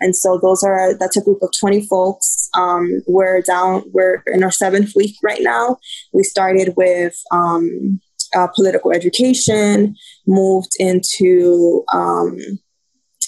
And 0.00 0.14
so 0.14 0.38
those 0.42 0.62
are 0.62 0.92
that's 0.94 1.16
a 1.16 1.22
group 1.22 1.38
of 1.40 1.50
20 1.58 1.86
folks. 1.86 2.50
Um, 2.54 3.00
we're 3.06 3.40
down, 3.40 3.84
we're 3.92 4.22
in 4.26 4.44
our 4.44 4.50
seventh 4.50 4.92
week 4.94 5.16
right 5.22 5.40
now. 5.40 5.78
We 6.12 6.24
started 6.24 6.74
with 6.76 7.16
um, 7.32 8.00
uh, 8.36 8.48
political 8.54 8.92
education, 8.92 9.96
moved 10.26 10.72
into 10.78 11.84
um, 11.92 12.36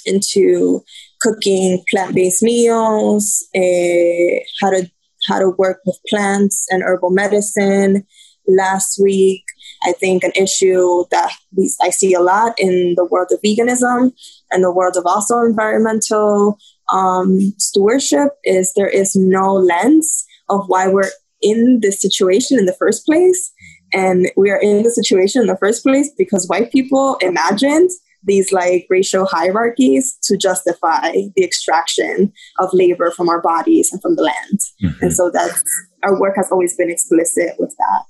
into 0.05 0.82
cooking 1.22 1.82
plant-based 1.91 2.43
meals, 2.43 3.47
uh, 3.57 4.41
how 4.61 4.70
to 4.70 4.91
how 5.28 5.38
to 5.38 5.51
work 5.57 5.80
with 5.86 5.99
plants 6.09 6.66
and 6.70 6.82
herbal 6.82 7.11
medicine. 7.11 8.05
Last 8.47 8.99
week, 9.03 9.45
I 9.83 9.93
think 9.93 10.23
an 10.23 10.33
issue 10.37 11.05
that 11.11 11.33
we, 11.57 11.71
I 11.83 11.91
see 11.91 12.15
a 12.15 12.21
lot 12.21 12.55
in 12.59 12.95
the 12.97 13.05
world 13.05 13.29
of 13.33 13.41
veganism 13.45 14.13
and 14.51 14.65
the 14.65 14.73
world 14.73 14.97
of 14.97 15.07
also 15.07 15.41
environmental 15.41 16.59
um, 16.93 17.53
stewardship 17.59 18.31
is 18.45 18.73
there 18.75 18.89
is 18.89 19.15
no 19.15 19.55
lens 19.55 20.25
of 20.49 20.65
why 20.67 20.89
we're 20.89 21.11
in 21.43 21.81
this 21.81 22.01
situation 22.01 22.59
in 22.59 22.67
the 22.67 22.75
first 22.75 23.07
place. 23.07 23.53
And 23.93 24.31
we 24.37 24.51
are 24.51 24.61
in 24.61 24.83
the 24.83 24.91
situation 24.91 25.41
in 25.41 25.49
the 25.49 25.57
first 25.57 25.83
place 25.83 26.11
because 26.17 26.47
white 26.47 26.71
people 26.71 27.17
imagined 27.21 27.91
these 28.23 28.53
like 28.53 28.87
racial 28.91 29.25
hierarchies 29.25 30.17
to 30.23 30.37
justify 30.37 31.13
the 31.35 31.43
extraction 31.43 32.33
of 32.59 32.69
labor 32.73 33.11
from 33.11 33.29
our 33.29 33.41
bodies 33.41 33.91
and 33.93 34.01
from 34.03 34.17
the 34.17 34.23
land. 34.23 34.61
Mm-hmm. 34.83 35.05
And 35.05 35.15
so 35.15 35.31
that's 35.33 35.63
our 36.03 36.19
work 36.21 36.37
has 36.37 36.51
always 36.51 36.77
been 36.77 36.91
explicit 36.91 37.55
with 37.59 37.75
that. 37.79 38.03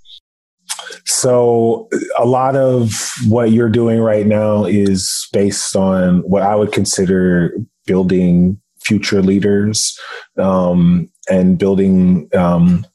So, 1.04 1.88
a 2.18 2.26
lot 2.26 2.56
of 2.56 2.92
what 3.26 3.52
you're 3.52 3.70
doing 3.70 4.00
right 4.00 4.26
now 4.26 4.64
is 4.64 5.28
based 5.32 5.76
on 5.76 6.20
what 6.20 6.42
I 6.42 6.54
would 6.54 6.72
consider 6.72 7.54
building 7.86 8.60
future 8.82 9.22
leaders 9.22 9.98
um, 10.38 11.10
and 11.28 11.58
building 11.58 12.28
um, 12.34 12.86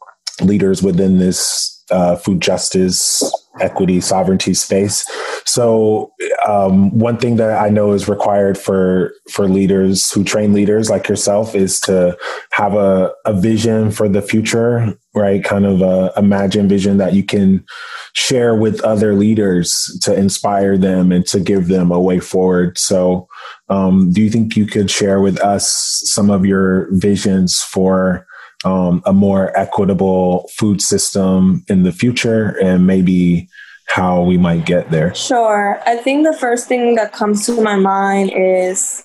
leaders 0.42 0.82
within 0.82 1.20
this 1.20 1.84
uh, 1.92 2.16
food 2.16 2.42
justice, 2.42 3.22
equity, 3.60 4.02
sovereignty 4.02 4.54
space. 4.54 5.06
So, 5.46 6.12
um, 6.48 6.98
one 6.98 7.18
thing 7.18 7.38
that 7.38 7.62
I 7.62 7.70
know 7.70 7.94
is 7.94 8.10
required 8.10 8.58
for 8.58 9.14
for 9.32 9.48
leaders 9.48 10.12
who 10.12 10.24
train 10.24 10.54
leaders 10.54 10.90
like 10.90 11.08
yourself 11.08 11.56
is 11.56 11.80
to 11.82 12.18
have 12.52 12.74
a, 12.74 13.12
a 13.26 13.34
vision 13.34 13.92
for 13.92 14.10
the 14.10 14.22
future, 14.22 14.98
right? 15.14 15.44
Kind 15.44 15.66
of 15.66 15.82
a 15.82 16.12
imagine 16.18 16.68
vision 16.68 16.98
that 16.98 17.14
you 17.14 17.24
can 17.24 17.66
share 18.14 18.56
with 18.56 18.82
other 18.82 19.14
leaders 19.14 19.74
to 20.04 20.14
inspire 20.14 20.78
them 20.78 21.12
and 21.12 21.26
to 21.28 21.40
give 21.40 21.68
them 21.68 21.92
a 21.92 22.00
way 22.00 22.20
forward. 22.20 22.78
So, 22.78 23.28
um, 23.70 24.12
do 24.12 24.22
you 24.22 24.30
think 24.30 24.56
you 24.56 24.66
could 24.66 24.92
share 24.92 25.22
with 25.22 25.40
us 25.40 26.02
some 26.06 26.30
of 26.30 26.46
your 26.46 26.88
visions 26.92 27.62
for? 27.62 28.28
Um, 28.64 29.02
a 29.06 29.14
more 29.14 29.58
equitable 29.58 30.50
food 30.58 30.82
system 30.82 31.64
in 31.68 31.84
the 31.84 31.92
future 31.92 32.58
and 32.62 32.88
maybe 32.88 33.48
how 33.88 34.22
we 34.22 34.38
might 34.38 34.66
get 34.66 34.92
there? 34.92 35.14
Sure. 35.14 35.80
I 35.86 35.98
think 35.98 36.26
the 36.26 36.38
first 36.38 36.68
thing 36.68 36.96
that 36.96 37.14
comes 37.14 37.46
to 37.46 37.62
my 37.62 37.76
mind 37.76 38.32
is 38.36 39.04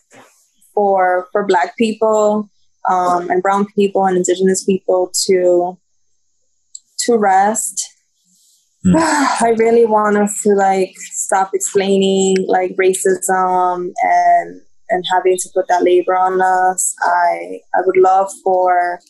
for 0.75 1.29
for 1.33 1.47
Black 1.47 1.77
people 1.77 2.49
um, 2.89 3.31
and 3.31 3.43
Brown 3.43 3.67
people 3.77 4.07
and 4.07 4.17
Indigenous 4.17 4.65
people 4.65 5.13
to 5.27 5.79
to 7.01 7.17
rest. 7.17 7.83
Mm. 8.87 8.95
I 9.43 9.55
really 9.59 9.85
want 9.85 10.17
us 10.17 10.43
to 10.43 10.51
like 10.51 10.95
stop 10.97 11.51
explaining 11.55 12.37
like 12.47 12.75
racism 12.77 13.91
and 14.03 14.61
and 14.89 15.05
having 15.13 15.37
to 15.39 15.49
put 15.55 15.69
that 15.69 15.85
labor 15.85 16.17
on 16.17 16.41
us. 16.41 16.95
I 17.03 17.61
I 17.75 17.81
would 17.85 17.97
love 17.97 18.31
for 18.43 19.01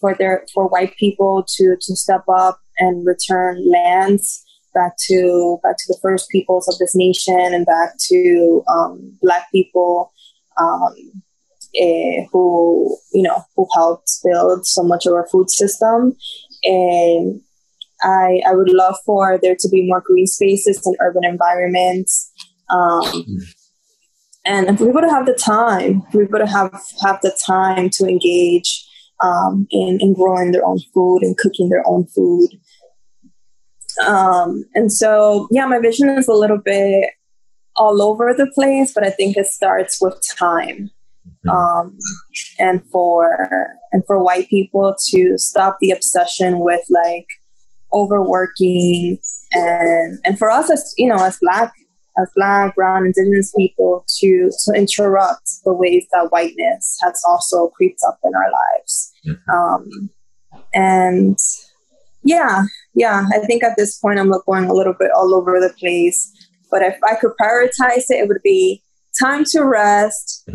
for 0.00 0.14
their 0.14 0.46
for 0.52 0.68
white 0.68 0.96
people 0.96 1.44
to 1.56 1.76
to 1.80 1.96
step 1.96 2.22
up 2.28 2.60
and 2.78 3.06
return 3.06 3.62
lands 3.70 4.44
back 4.74 4.92
to 5.08 5.58
back 5.62 5.76
to 5.78 5.84
the 5.88 5.98
first 6.02 6.28
peoples 6.30 6.68
of 6.68 6.78
this 6.78 6.94
nation 6.94 7.54
and 7.54 7.66
back 7.66 7.94
to 7.98 8.62
um, 8.68 9.16
black 9.22 9.50
people 9.50 10.12
um, 10.60 10.94
eh, 11.76 12.26
who 12.32 12.96
you 13.12 13.22
know 13.22 13.42
who 13.56 13.66
helped 13.74 14.10
build 14.24 14.66
so 14.66 14.82
much 14.82 15.06
of 15.06 15.14
our 15.14 15.26
food 15.28 15.50
system. 15.50 16.16
And 16.62 17.40
I, 18.02 18.42
I 18.46 18.54
would 18.54 18.70
love 18.70 18.96
for 19.06 19.38
there 19.40 19.56
to 19.58 19.68
be 19.70 19.86
more 19.86 20.02
green 20.04 20.26
spaces 20.26 20.84
and 20.84 20.96
urban 21.00 21.24
environments 21.24 22.30
um, 22.68 23.24
and 24.46 24.68
if 24.68 24.80
we 24.80 24.88
would 24.88 25.04
have 25.04 25.26
the 25.26 25.34
time. 25.34 26.02
We 26.12 26.24
would 26.24 26.40
have 26.40 26.72
have 27.02 27.20
the 27.22 27.36
time 27.44 27.90
to 27.90 28.06
engage 28.06 28.85
um, 29.22 29.66
in, 29.70 29.98
in 30.00 30.14
growing 30.14 30.52
their 30.52 30.64
own 30.64 30.78
food 30.92 31.22
and 31.22 31.36
cooking 31.38 31.68
their 31.68 31.82
own 31.86 32.06
food. 32.06 32.50
Um, 34.04 34.64
and 34.74 34.92
so, 34.92 35.48
yeah, 35.50 35.66
my 35.66 35.78
vision 35.78 36.08
is 36.10 36.28
a 36.28 36.34
little 36.34 36.58
bit 36.58 37.10
all 37.76 38.02
over 38.02 38.34
the 38.34 38.50
place, 38.54 38.92
but 38.92 39.06
I 39.06 39.10
think 39.10 39.36
it 39.36 39.46
starts 39.46 40.00
with 40.00 40.20
time. 40.36 40.90
Mm-hmm. 41.46 41.50
Um, 41.50 41.98
and 42.58 42.82
for 42.90 43.48
and 43.92 44.02
for 44.06 44.22
white 44.22 44.48
people 44.48 44.94
to 45.08 45.38
stop 45.38 45.78
the 45.80 45.90
obsession 45.90 46.60
with 46.60 46.84
like 46.88 47.26
overworking 47.92 49.18
and 49.52 50.18
and 50.24 50.38
for 50.38 50.50
us 50.50 50.70
as 50.70 50.94
you 50.96 51.08
know 51.08 51.16
as 51.16 51.38
black 51.40 51.72
as 52.18 52.30
black, 52.34 52.74
brown, 52.74 53.06
indigenous 53.06 53.52
people 53.56 54.04
to 54.18 54.50
to 54.64 54.72
interrupt 54.74 55.48
the 55.64 55.72
ways 55.72 56.06
that 56.12 56.28
whiteness 56.30 56.98
has 57.02 57.22
also 57.28 57.68
creeped 57.68 58.00
up 58.06 58.18
in 58.24 58.32
our 58.34 58.50
lives. 58.50 59.12
Mm-hmm. 59.26 59.50
Um, 59.50 60.10
and 60.74 61.38
Yeah, 62.26 62.64
yeah. 62.94 63.24
I 63.32 63.38
think 63.46 63.62
at 63.62 63.76
this 63.76 63.98
point 63.98 64.18
I'm 64.18 64.32
going 64.46 64.64
a 64.64 64.74
little 64.74 64.94
bit 64.98 65.10
all 65.12 65.34
over 65.34 65.60
the 65.60 65.72
place. 65.78 66.32
But 66.70 66.82
if 66.82 66.98
I 67.08 67.14
could 67.14 67.32
prioritize 67.40 68.06
it, 68.10 68.20
it 68.22 68.28
would 68.28 68.42
be 68.42 68.82
time 69.20 69.44
to 69.52 69.62
rest, 69.62 70.48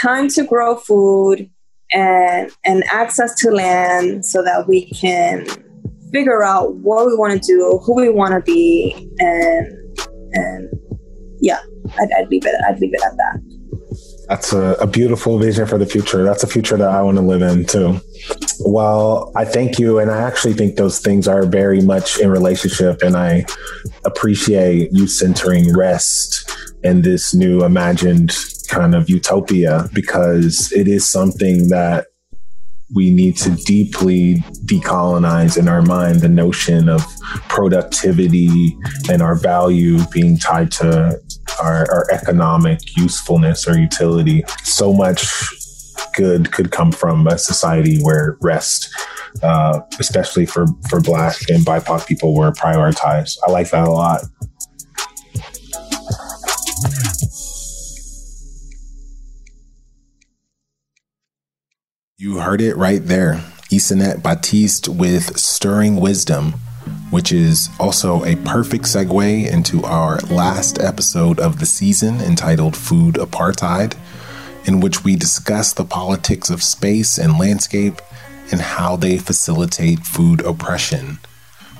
time 0.00 0.28
to 0.28 0.44
grow 0.44 0.76
food, 0.76 1.50
and 1.92 2.50
and 2.64 2.82
access 2.90 3.34
to 3.40 3.50
land 3.50 4.24
so 4.24 4.42
that 4.42 4.66
we 4.66 4.88
can 4.90 5.46
figure 6.10 6.42
out 6.42 6.74
what 6.76 7.06
we 7.06 7.14
want 7.14 7.32
to 7.34 7.46
do, 7.46 7.80
who 7.84 7.94
we 7.94 8.08
want 8.08 8.32
to 8.32 8.40
be, 8.40 9.10
and 9.18 9.76
yeah, 11.42 11.58
I'd, 11.98 12.08
I'd 12.16 12.28
leave 12.28 12.46
it. 12.46 12.54
I'd 12.66 12.78
leave 12.78 12.94
it 12.94 13.02
at 13.04 13.16
that. 13.16 14.26
That's 14.28 14.52
a, 14.52 14.76
a, 14.80 14.86
beautiful 14.86 15.38
vision 15.38 15.66
for 15.66 15.76
the 15.76 15.84
future. 15.84 16.22
That's 16.22 16.44
a 16.44 16.46
future 16.46 16.76
that 16.76 16.88
I 16.88 17.02
want 17.02 17.18
to 17.18 17.22
live 17.22 17.42
in 17.42 17.66
too. 17.66 18.00
Well, 18.60 19.32
I 19.34 19.44
thank 19.44 19.78
you. 19.78 19.98
And 19.98 20.10
I 20.10 20.22
actually 20.22 20.54
think 20.54 20.76
those 20.76 21.00
things 21.00 21.26
are 21.26 21.44
very 21.44 21.82
much 21.82 22.18
in 22.18 22.30
relationship. 22.30 23.02
And 23.02 23.16
I 23.16 23.44
appreciate 24.04 24.90
you 24.92 25.08
centering 25.08 25.76
rest 25.76 26.50
in 26.84 27.02
this 27.02 27.34
new 27.34 27.64
imagined 27.64 28.34
kind 28.68 28.94
of 28.94 29.10
utopia 29.10 29.88
because 29.92 30.72
it 30.72 30.86
is 30.86 31.10
something 31.10 31.68
that 31.68 32.06
we 32.94 33.10
need 33.10 33.36
to 33.38 33.50
deeply 33.64 34.36
decolonize 34.66 35.58
in 35.58 35.68
our 35.68 35.82
mind 35.82 36.20
the 36.20 36.28
notion 36.28 36.88
of 36.88 37.04
productivity 37.48 38.76
and 39.10 39.22
our 39.22 39.34
value 39.34 39.98
being 40.12 40.38
tied 40.38 40.70
to 40.70 41.18
our, 41.60 42.06
economic 42.12 42.96
usefulness 42.96 43.66
or 43.66 43.78
utility. 43.78 44.44
So 44.62 44.92
much 44.92 45.26
good 46.14 46.52
could 46.52 46.70
come 46.70 46.92
from 46.92 47.26
a 47.26 47.38
society 47.38 48.00
where 48.02 48.36
rest, 48.40 48.88
uh, 49.42 49.80
especially 49.98 50.46
for, 50.46 50.66
for 50.88 51.00
Black 51.00 51.36
and 51.48 51.64
BIPOC 51.64 52.06
people, 52.06 52.34
were 52.34 52.52
prioritized. 52.52 53.38
I 53.46 53.50
like 53.50 53.70
that 53.70 53.86
a 53.86 53.90
lot. 53.90 54.22
You 62.18 62.38
heard 62.38 62.60
it 62.60 62.76
right 62.76 63.04
there. 63.04 63.42
Isanet 63.72 64.22
Batista 64.22 64.92
with 64.92 65.36
Stirring 65.36 65.96
Wisdom, 65.96 66.54
which 67.12 67.30
is 67.30 67.68
also 67.78 68.24
a 68.24 68.36
perfect 68.36 68.84
segue 68.84 69.46
into 69.46 69.84
our 69.84 70.18
last 70.22 70.80
episode 70.80 71.38
of 71.38 71.60
the 71.60 71.66
season 71.66 72.22
entitled 72.22 72.74
Food 72.74 73.16
Apartheid, 73.16 73.94
in 74.64 74.80
which 74.80 75.04
we 75.04 75.14
discuss 75.14 75.74
the 75.74 75.84
politics 75.84 76.48
of 76.48 76.62
space 76.62 77.18
and 77.18 77.38
landscape 77.38 78.00
and 78.50 78.62
how 78.62 78.96
they 78.96 79.18
facilitate 79.18 80.00
food 80.00 80.40
oppression. 80.40 81.18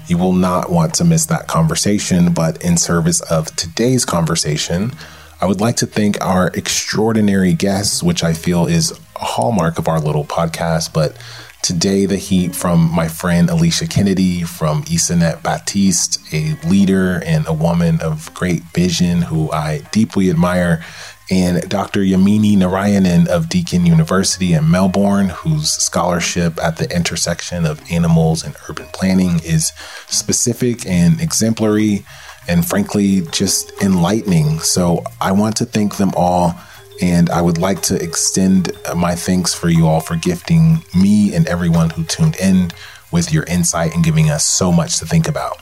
You 0.07 0.19
will 0.19 0.35
not 0.35 0.71
want 0.71 0.93
to 0.97 1.05
miss 1.05 1.25
that 1.27 1.49
conversation, 1.49 2.35
but 2.35 2.63
in 2.63 2.77
service 2.77 3.23
of 3.23 3.57
today's 3.57 4.05
conversation, 4.05 4.93
I 5.41 5.47
would 5.47 5.63
like 5.63 5.77
to 5.77 5.87
thank 5.87 6.21
our 6.21 6.49
extraordinary 6.49 7.55
guests, 7.55 8.03
which 8.03 8.23
I 8.23 8.35
feel 8.35 8.67
is 8.67 8.93
a 9.17 9.25
hallmark 9.25 9.79
of 9.79 9.89
our 9.89 9.99
little 9.99 10.27
podcast. 10.27 10.93
But 10.93 11.17
today, 11.63 12.07
the 12.07 12.17
heat 12.17 12.55
from 12.55 12.93
my 12.93 13.09
friend 13.09 13.49
Alicia 13.49 13.87
Kennedy, 13.87 14.43
from 14.43 14.83
Isanet 14.85 15.43
Batista, 15.43 16.21
a 16.33 16.57
leader 16.69 17.23
and 17.25 17.47
a 17.47 17.53
woman 17.53 18.01
of 18.01 18.33
great 18.35 18.63
vision 18.75 19.23
who 19.23 19.51
I 19.53 19.79
deeply 19.93 20.29
admire, 20.29 20.85
and 21.31 21.67
Dr. 21.69 22.01
Yamini 22.01 22.57
Narayanan 22.57 23.29
of 23.29 23.49
Deakin 23.49 23.87
University 23.87 24.53
in 24.53 24.71
Melbourne, 24.71 25.29
whose 25.29 25.71
scholarship 25.73 26.59
at 26.63 26.77
the 26.77 26.95
intersection 26.95 27.65
of 27.65 27.81
animals 27.91 28.45
and 28.45 28.55
urban 28.69 28.89
planning 28.93 29.41
is 29.45 29.73
specific 30.09 30.85
and 30.85 31.21
exemplary 31.21 32.05
and 32.49 32.67
frankly 32.67 33.23
just 33.31 33.73
enlightening. 33.81 34.59
So 34.59 35.05
I 35.21 35.33
want 35.33 35.57
to 35.57 35.65
thank 35.65 35.97
them 35.97 36.11
all. 36.17 36.55
And 37.01 37.31
I 37.31 37.41
would 37.41 37.59
like 37.59 37.83
to 37.83 38.03
extend 38.03 38.73
my 38.95 39.15
thanks 39.15 39.55
for 39.55 39.69
you 39.69 39.87
all 39.87 40.01
for 40.01 40.17
gifting 40.17 40.85
me 40.95 41.35
and 41.35 41.47
everyone 41.47 41.91
who 41.91 42.05
tuned 42.05 42.37
in 42.37 42.71
with 43.11 43.33
your 43.33 43.45
insight 43.45 43.95
and 43.95 44.05
giving 44.05 44.31
us 44.31 44.47
so 44.47 44.73
much 44.73 44.99
to 44.99 45.07
think 45.07 45.29
about. 45.29 45.59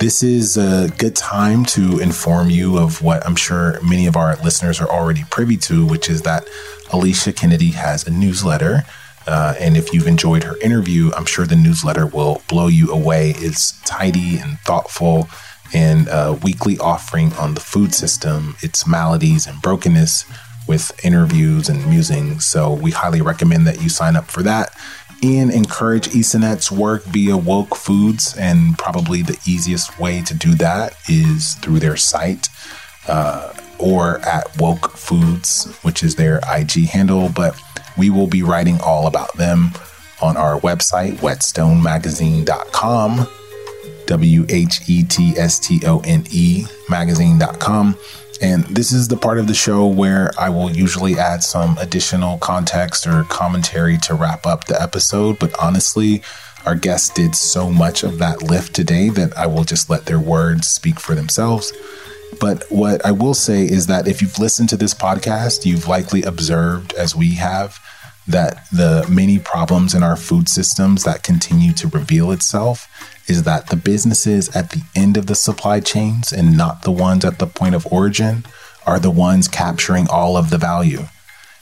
This 0.00 0.22
is 0.22 0.56
a 0.56 0.88
good 0.98 1.14
time 1.14 1.64
to 1.66 2.00
inform 2.00 2.50
you 2.50 2.76
of 2.78 3.02
what 3.02 3.24
I'm 3.24 3.36
sure 3.36 3.78
many 3.82 4.06
of 4.06 4.16
our 4.16 4.36
listeners 4.36 4.80
are 4.80 4.88
already 4.88 5.24
privy 5.30 5.56
to, 5.58 5.86
which 5.86 6.10
is 6.10 6.22
that 6.22 6.48
Alicia 6.92 7.32
Kennedy 7.32 7.70
has 7.70 8.06
a 8.06 8.10
newsletter. 8.10 8.82
Uh, 9.28 9.54
and 9.60 9.76
if 9.76 9.92
you've 9.92 10.08
enjoyed 10.08 10.42
her 10.42 10.56
interview, 10.60 11.12
I'm 11.16 11.24
sure 11.24 11.46
the 11.46 11.54
newsletter 11.54 12.06
will 12.06 12.42
blow 12.48 12.66
you 12.66 12.90
away. 12.90 13.34
It's 13.36 13.80
tidy 13.82 14.38
and 14.38 14.58
thoughtful 14.60 15.28
and 15.72 16.08
a 16.08 16.38
weekly 16.42 16.78
offering 16.78 17.32
on 17.34 17.54
the 17.54 17.60
food 17.60 17.94
system, 17.94 18.56
its 18.60 18.86
maladies 18.86 19.46
and 19.46 19.62
brokenness 19.62 20.24
with 20.68 20.92
interviews 21.04 21.68
and 21.68 21.86
musings. 21.88 22.46
So 22.46 22.72
we 22.72 22.90
highly 22.90 23.20
recommend 23.20 23.66
that 23.66 23.82
you 23.82 23.88
sign 23.88 24.16
up 24.16 24.26
for 24.26 24.42
that 24.42 24.76
and 25.22 25.52
encourage 25.52 26.08
Isanet's 26.08 26.72
work 26.72 27.04
via 27.04 27.36
Woke 27.36 27.76
Foods. 27.76 28.36
And 28.36 28.76
probably 28.78 29.22
the 29.22 29.38
easiest 29.46 29.98
way 29.98 30.22
to 30.22 30.34
do 30.34 30.54
that 30.56 30.96
is 31.08 31.54
through 31.54 31.80
their 31.80 31.96
site 31.96 32.48
uh, 33.06 33.52
or 33.78 34.18
at 34.20 34.60
Woke 34.60 34.96
Foods, 34.96 35.66
which 35.82 36.02
is 36.02 36.16
their 36.16 36.40
IG 36.48 36.88
handle. 36.88 37.28
But 37.28 37.56
we 37.96 38.10
will 38.10 38.26
be 38.26 38.42
writing 38.42 38.80
all 38.80 39.06
about 39.06 39.36
them 39.36 39.70
on 40.20 40.36
our 40.36 40.58
website, 40.60 41.18
whetstonemagazine.com 41.18 43.28
W 44.06 44.46
H 44.48 44.88
E 44.88 45.04
T 45.04 45.34
S 45.36 45.58
T 45.58 45.82
O 45.86 46.00
N 46.00 46.24
E 46.30 46.66
magazine.com. 46.88 47.96
And 48.42 48.64
this 48.64 48.90
is 48.90 49.06
the 49.06 49.16
part 49.16 49.38
of 49.38 49.46
the 49.46 49.54
show 49.54 49.86
where 49.86 50.32
I 50.36 50.48
will 50.48 50.68
usually 50.68 51.16
add 51.16 51.44
some 51.44 51.78
additional 51.78 52.38
context 52.38 53.06
or 53.06 53.22
commentary 53.24 53.96
to 53.98 54.14
wrap 54.14 54.46
up 54.46 54.64
the 54.64 54.82
episode. 54.82 55.38
But 55.38 55.56
honestly, 55.60 56.22
our 56.66 56.74
guests 56.74 57.08
did 57.08 57.36
so 57.36 57.70
much 57.70 58.02
of 58.02 58.18
that 58.18 58.42
lift 58.42 58.74
today 58.74 59.10
that 59.10 59.36
I 59.38 59.46
will 59.46 59.62
just 59.62 59.88
let 59.88 60.06
their 60.06 60.18
words 60.18 60.66
speak 60.66 60.98
for 60.98 61.14
themselves. 61.14 61.72
But 62.40 62.64
what 62.68 63.06
I 63.06 63.12
will 63.12 63.34
say 63.34 63.62
is 63.62 63.86
that 63.86 64.08
if 64.08 64.20
you've 64.20 64.40
listened 64.40 64.70
to 64.70 64.76
this 64.76 64.94
podcast, 64.94 65.64
you've 65.64 65.86
likely 65.86 66.22
observed, 66.22 66.94
as 66.94 67.14
we 67.14 67.34
have, 67.34 67.78
that 68.26 68.68
the 68.70 69.06
many 69.10 69.38
problems 69.38 69.94
in 69.94 70.02
our 70.02 70.16
food 70.16 70.48
systems 70.48 71.04
that 71.04 71.22
continue 71.22 71.72
to 71.72 71.88
reveal 71.88 72.30
itself 72.30 72.88
is 73.28 73.42
that 73.44 73.68
the 73.68 73.76
businesses 73.76 74.54
at 74.54 74.70
the 74.70 74.82
end 74.94 75.16
of 75.16 75.26
the 75.26 75.34
supply 75.34 75.80
chains 75.80 76.32
and 76.32 76.56
not 76.56 76.82
the 76.82 76.92
ones 76.92 77.24
at 77.24 77.38
the 77.38 77.46
point 77.46 77.74
of 77.74 77.86
origin 77.92 78.44
are 78.86 78.98
the 78.98 79.10
ones 79.10 79.48
capturing 79.48 80.08
all 80.08 80.36
of 80.36 80.50
the 80.50 80.58
value. 80.58 81.02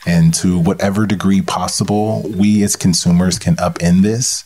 And 0.06 0.32
to 0.34 0.58
whatever 0.58 1.06
degree 1.06 1.42
possible, 1.42 2.22
we 2.22 2.62
as 2.62 2.76
consumers 2.76 3.38
can 3.38 3.56
upend 3.56 4.02
this. 4.02 4.44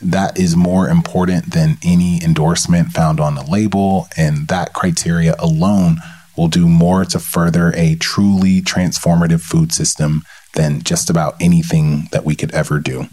That 0.00 0.38
is 0.38 0.56
more 0.56 0.88
important 0.88 1.52
than 1.52 1.78
any 1.84 2.22
endorsement 2.22 2.88
found 2.88 3.20
on 3.20 3.36
a 3.36 3.48
label. 3.48 4.08
And 4.16 4.48
that 4.48 4.72
criteria 4.72 5.36
alone 5.38 5.98
will 6.36 6.48
do 6.48 6.68
more 6.68 7.04
to 7.04 7.18
further 7.18 7.72
a 7.76 7.96
truly 7.96 8.60
transformative 8.60 9.40
food 9.40 9.72
system 9.72 10.22
than 10.54 10.82
just 10.82 11.10
about 11.10 11.36
anything 11.40 12.08
that 12.12 12.24
we 12.24 12.34
could 12.34 12.52
ever 12.52 12.78
do. 12.78 13.06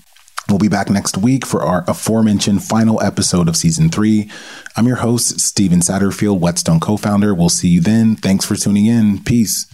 We'll 0.47 0.59
be 0.59 0.67
back 0.67 0.89
next 0.91 1.17
week 1.17 1.45
for 1.45 1.63
our 1.63 1.83
aforementioned 1.87 2.63
final 2.63 3.01
episode 3.01 3.47
of 3.47 3.57
season 3.57 3.89
three. 3.89 4.29
I'm 4.77 4.85
your 4.85 4.97
host, 4.97 5.39
Stephen 5.39 5.79
Satterfield, 5.79 6.39
Whetstone 6.39 6.79
co 6.79 6.97
founder. 6.97 7.33
We'll 7.33 7.49
see 7.49 7.69
you 7.69 7.81
then. 7.81 8.15
Thanks 8.15 8.45
for 8.45 8.55
tuning 8.55 8.85
in. 8.85 9.23
Peace. 9.23 9.65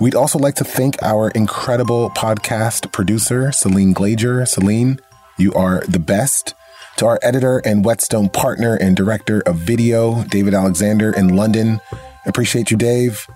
We'd 0.00 0.16
also 0.16 0.38
like 0.38 0.56
to 0.56 0.64
thank 0.64 1.00
our 1.02 1.30
incredible 1.30 2.10
podcast 2.10 2.90
producer, 2.92 3.52
Celine 3.52 3.94
Glager. 3.94 4.46
Celine, 4.48 4.98
you 5.38 5.52
are 5.54 5.84
the 5.86 5.98
best. 5.98 6.54
To 6.96 7.06
our 7.06 7.18
editor 7.22 7.58
and 7.64 7.84
Whetstone 7.84 8.28
partner 8.28 8.74
and 8.74 8.96
director 8.96 9.42
of 9.46 9.56
video, 9.56 10.24
David 10.24 10.54
Alexander 10.54 11.12
in 11.12 11.36
London. 11.36 11.80
Appreciate 12.26 12.70
you, 12.70 12.76
Dave. 12.76 13.26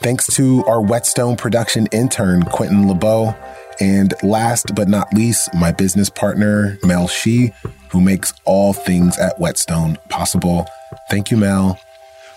Thanks 0.00 0.26
to 0.34 0.64
our 0.66 0.80
Whetstone 0.80 1.36
production 1.36 1.86
intern, 1.90 2.44
Quentin 2.44 2.86
LeBeau. 2.86 3.34
And 3.80 4.14
last 4.22 4.74
but 4.74 4.88
not 4.88 5.12
least, 5.12 5.52
my 5.54 5.72
business 5.72 6.08
partner, 6.08 6.78
Mel 6.84 7.08
Shi, 7.08 7.52
who 7.90 8.00
makes 8.00 8.32
all 8.44 8.72
things 8.72 9.18
at 9.18 9.40
Whetstone 9.40 9.98
possible. 10.08 10.66
Thank 11.10 11.30
you, 11.30 11.36
Mel. 11.36 11.78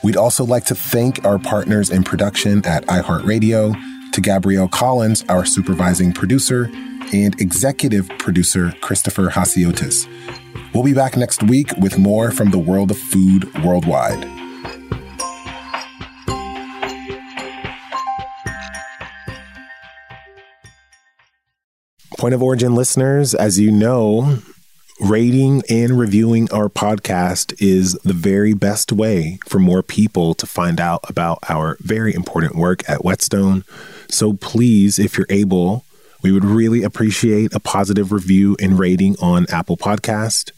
We'd 0.03 0.17
also 0.17 0.43
like 0.43 0.65
to 0.65 0.75
thank 0.75 1.23
our 1.23 1.37
partners 1.37 1.91
in 1.91 2.03
production 2.03 2.65
at 2.65 2.85
iHeartRadio, 2.87 3.75
to 4.13 4.21
Gabrielle 4.21 4.67
Collins, 4.67 5.23
our 5.29 5.45
supervising 5.45 6.13
producer, 6.13 6.69
and 7.13 7.39
executive 7.39 8.09
producer, 8.17 8.73
Christopher 8.81 9.29
Hasiotis. 9.29 10.07
We'll 10.73 10.83
be 10.83 10.93
back 10.93 11.15
next 11.15 11.43
week 11.43 11.71
with 11.77 11.97
more 11.97 12.31
from 12.31 12.49
the 12.49 12.59
world 12.59 12.89
of 12.89 12.97
food 12.97 13.53
worldwide. 13.63 14.40
Point 22.21 22.35
of 22.35 22.43
Origin 22.43 22.75
listeners, 22.75 23.33
as 23.33 23.59
you 23.59 23.71
know, 23.71 24.37
rating 24.99 25.63
and 25.71 25.97
reviewing 25.97 26.51
our 26.51 26.69
podcast 26.69 27.59
is 27.59 27.93
the 28.03 28.13
very 28.13 28.53
best 28.53 28.91
way 28.91 29.39
for 29.47 29.57
more 29.57 29.81
people 29.81 30.35
to 30.35 30.45
find 30.45 30.79
out 30.79 31.03
about 31.09 31.39
our 31.49 31.77
very 31.79 32.13
important 32.13 32.53
work 32.53 32.87
at 32.87 33.03
Whetstone. 33.03 33.63
So 34.07 34.33
please, 34.33 34.99
if 34.99 35.17
you're 35.17 35.25
able, 35.31 35.83
we 36.21 36.31
would 36.31 36.45
really 36.45 36.83
appreciate 36.83 37.55
a 37.55 37.59
positive 37.59 38.11
review 38.11 38.55
and 38.61 38.77
rating 38.77 39.15
on 39.19 39.47
Apple 39.49 39.75
Podcast. 39.75 40.51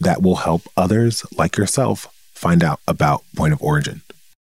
That 0.00 0.20
will 0.20 0.36
help 0.36 0.64
others 0.76 1.24
like 1.38 1.56
yourself 1.56 2.06
find 2.34 2.62
out 2.62 2.80
about 2.86 3.24
Point 3.34 3.54
of 3.54 3.62
Origin. 3.62 4.02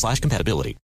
slash 0.00 0.20
compatibility. 0.20 0.76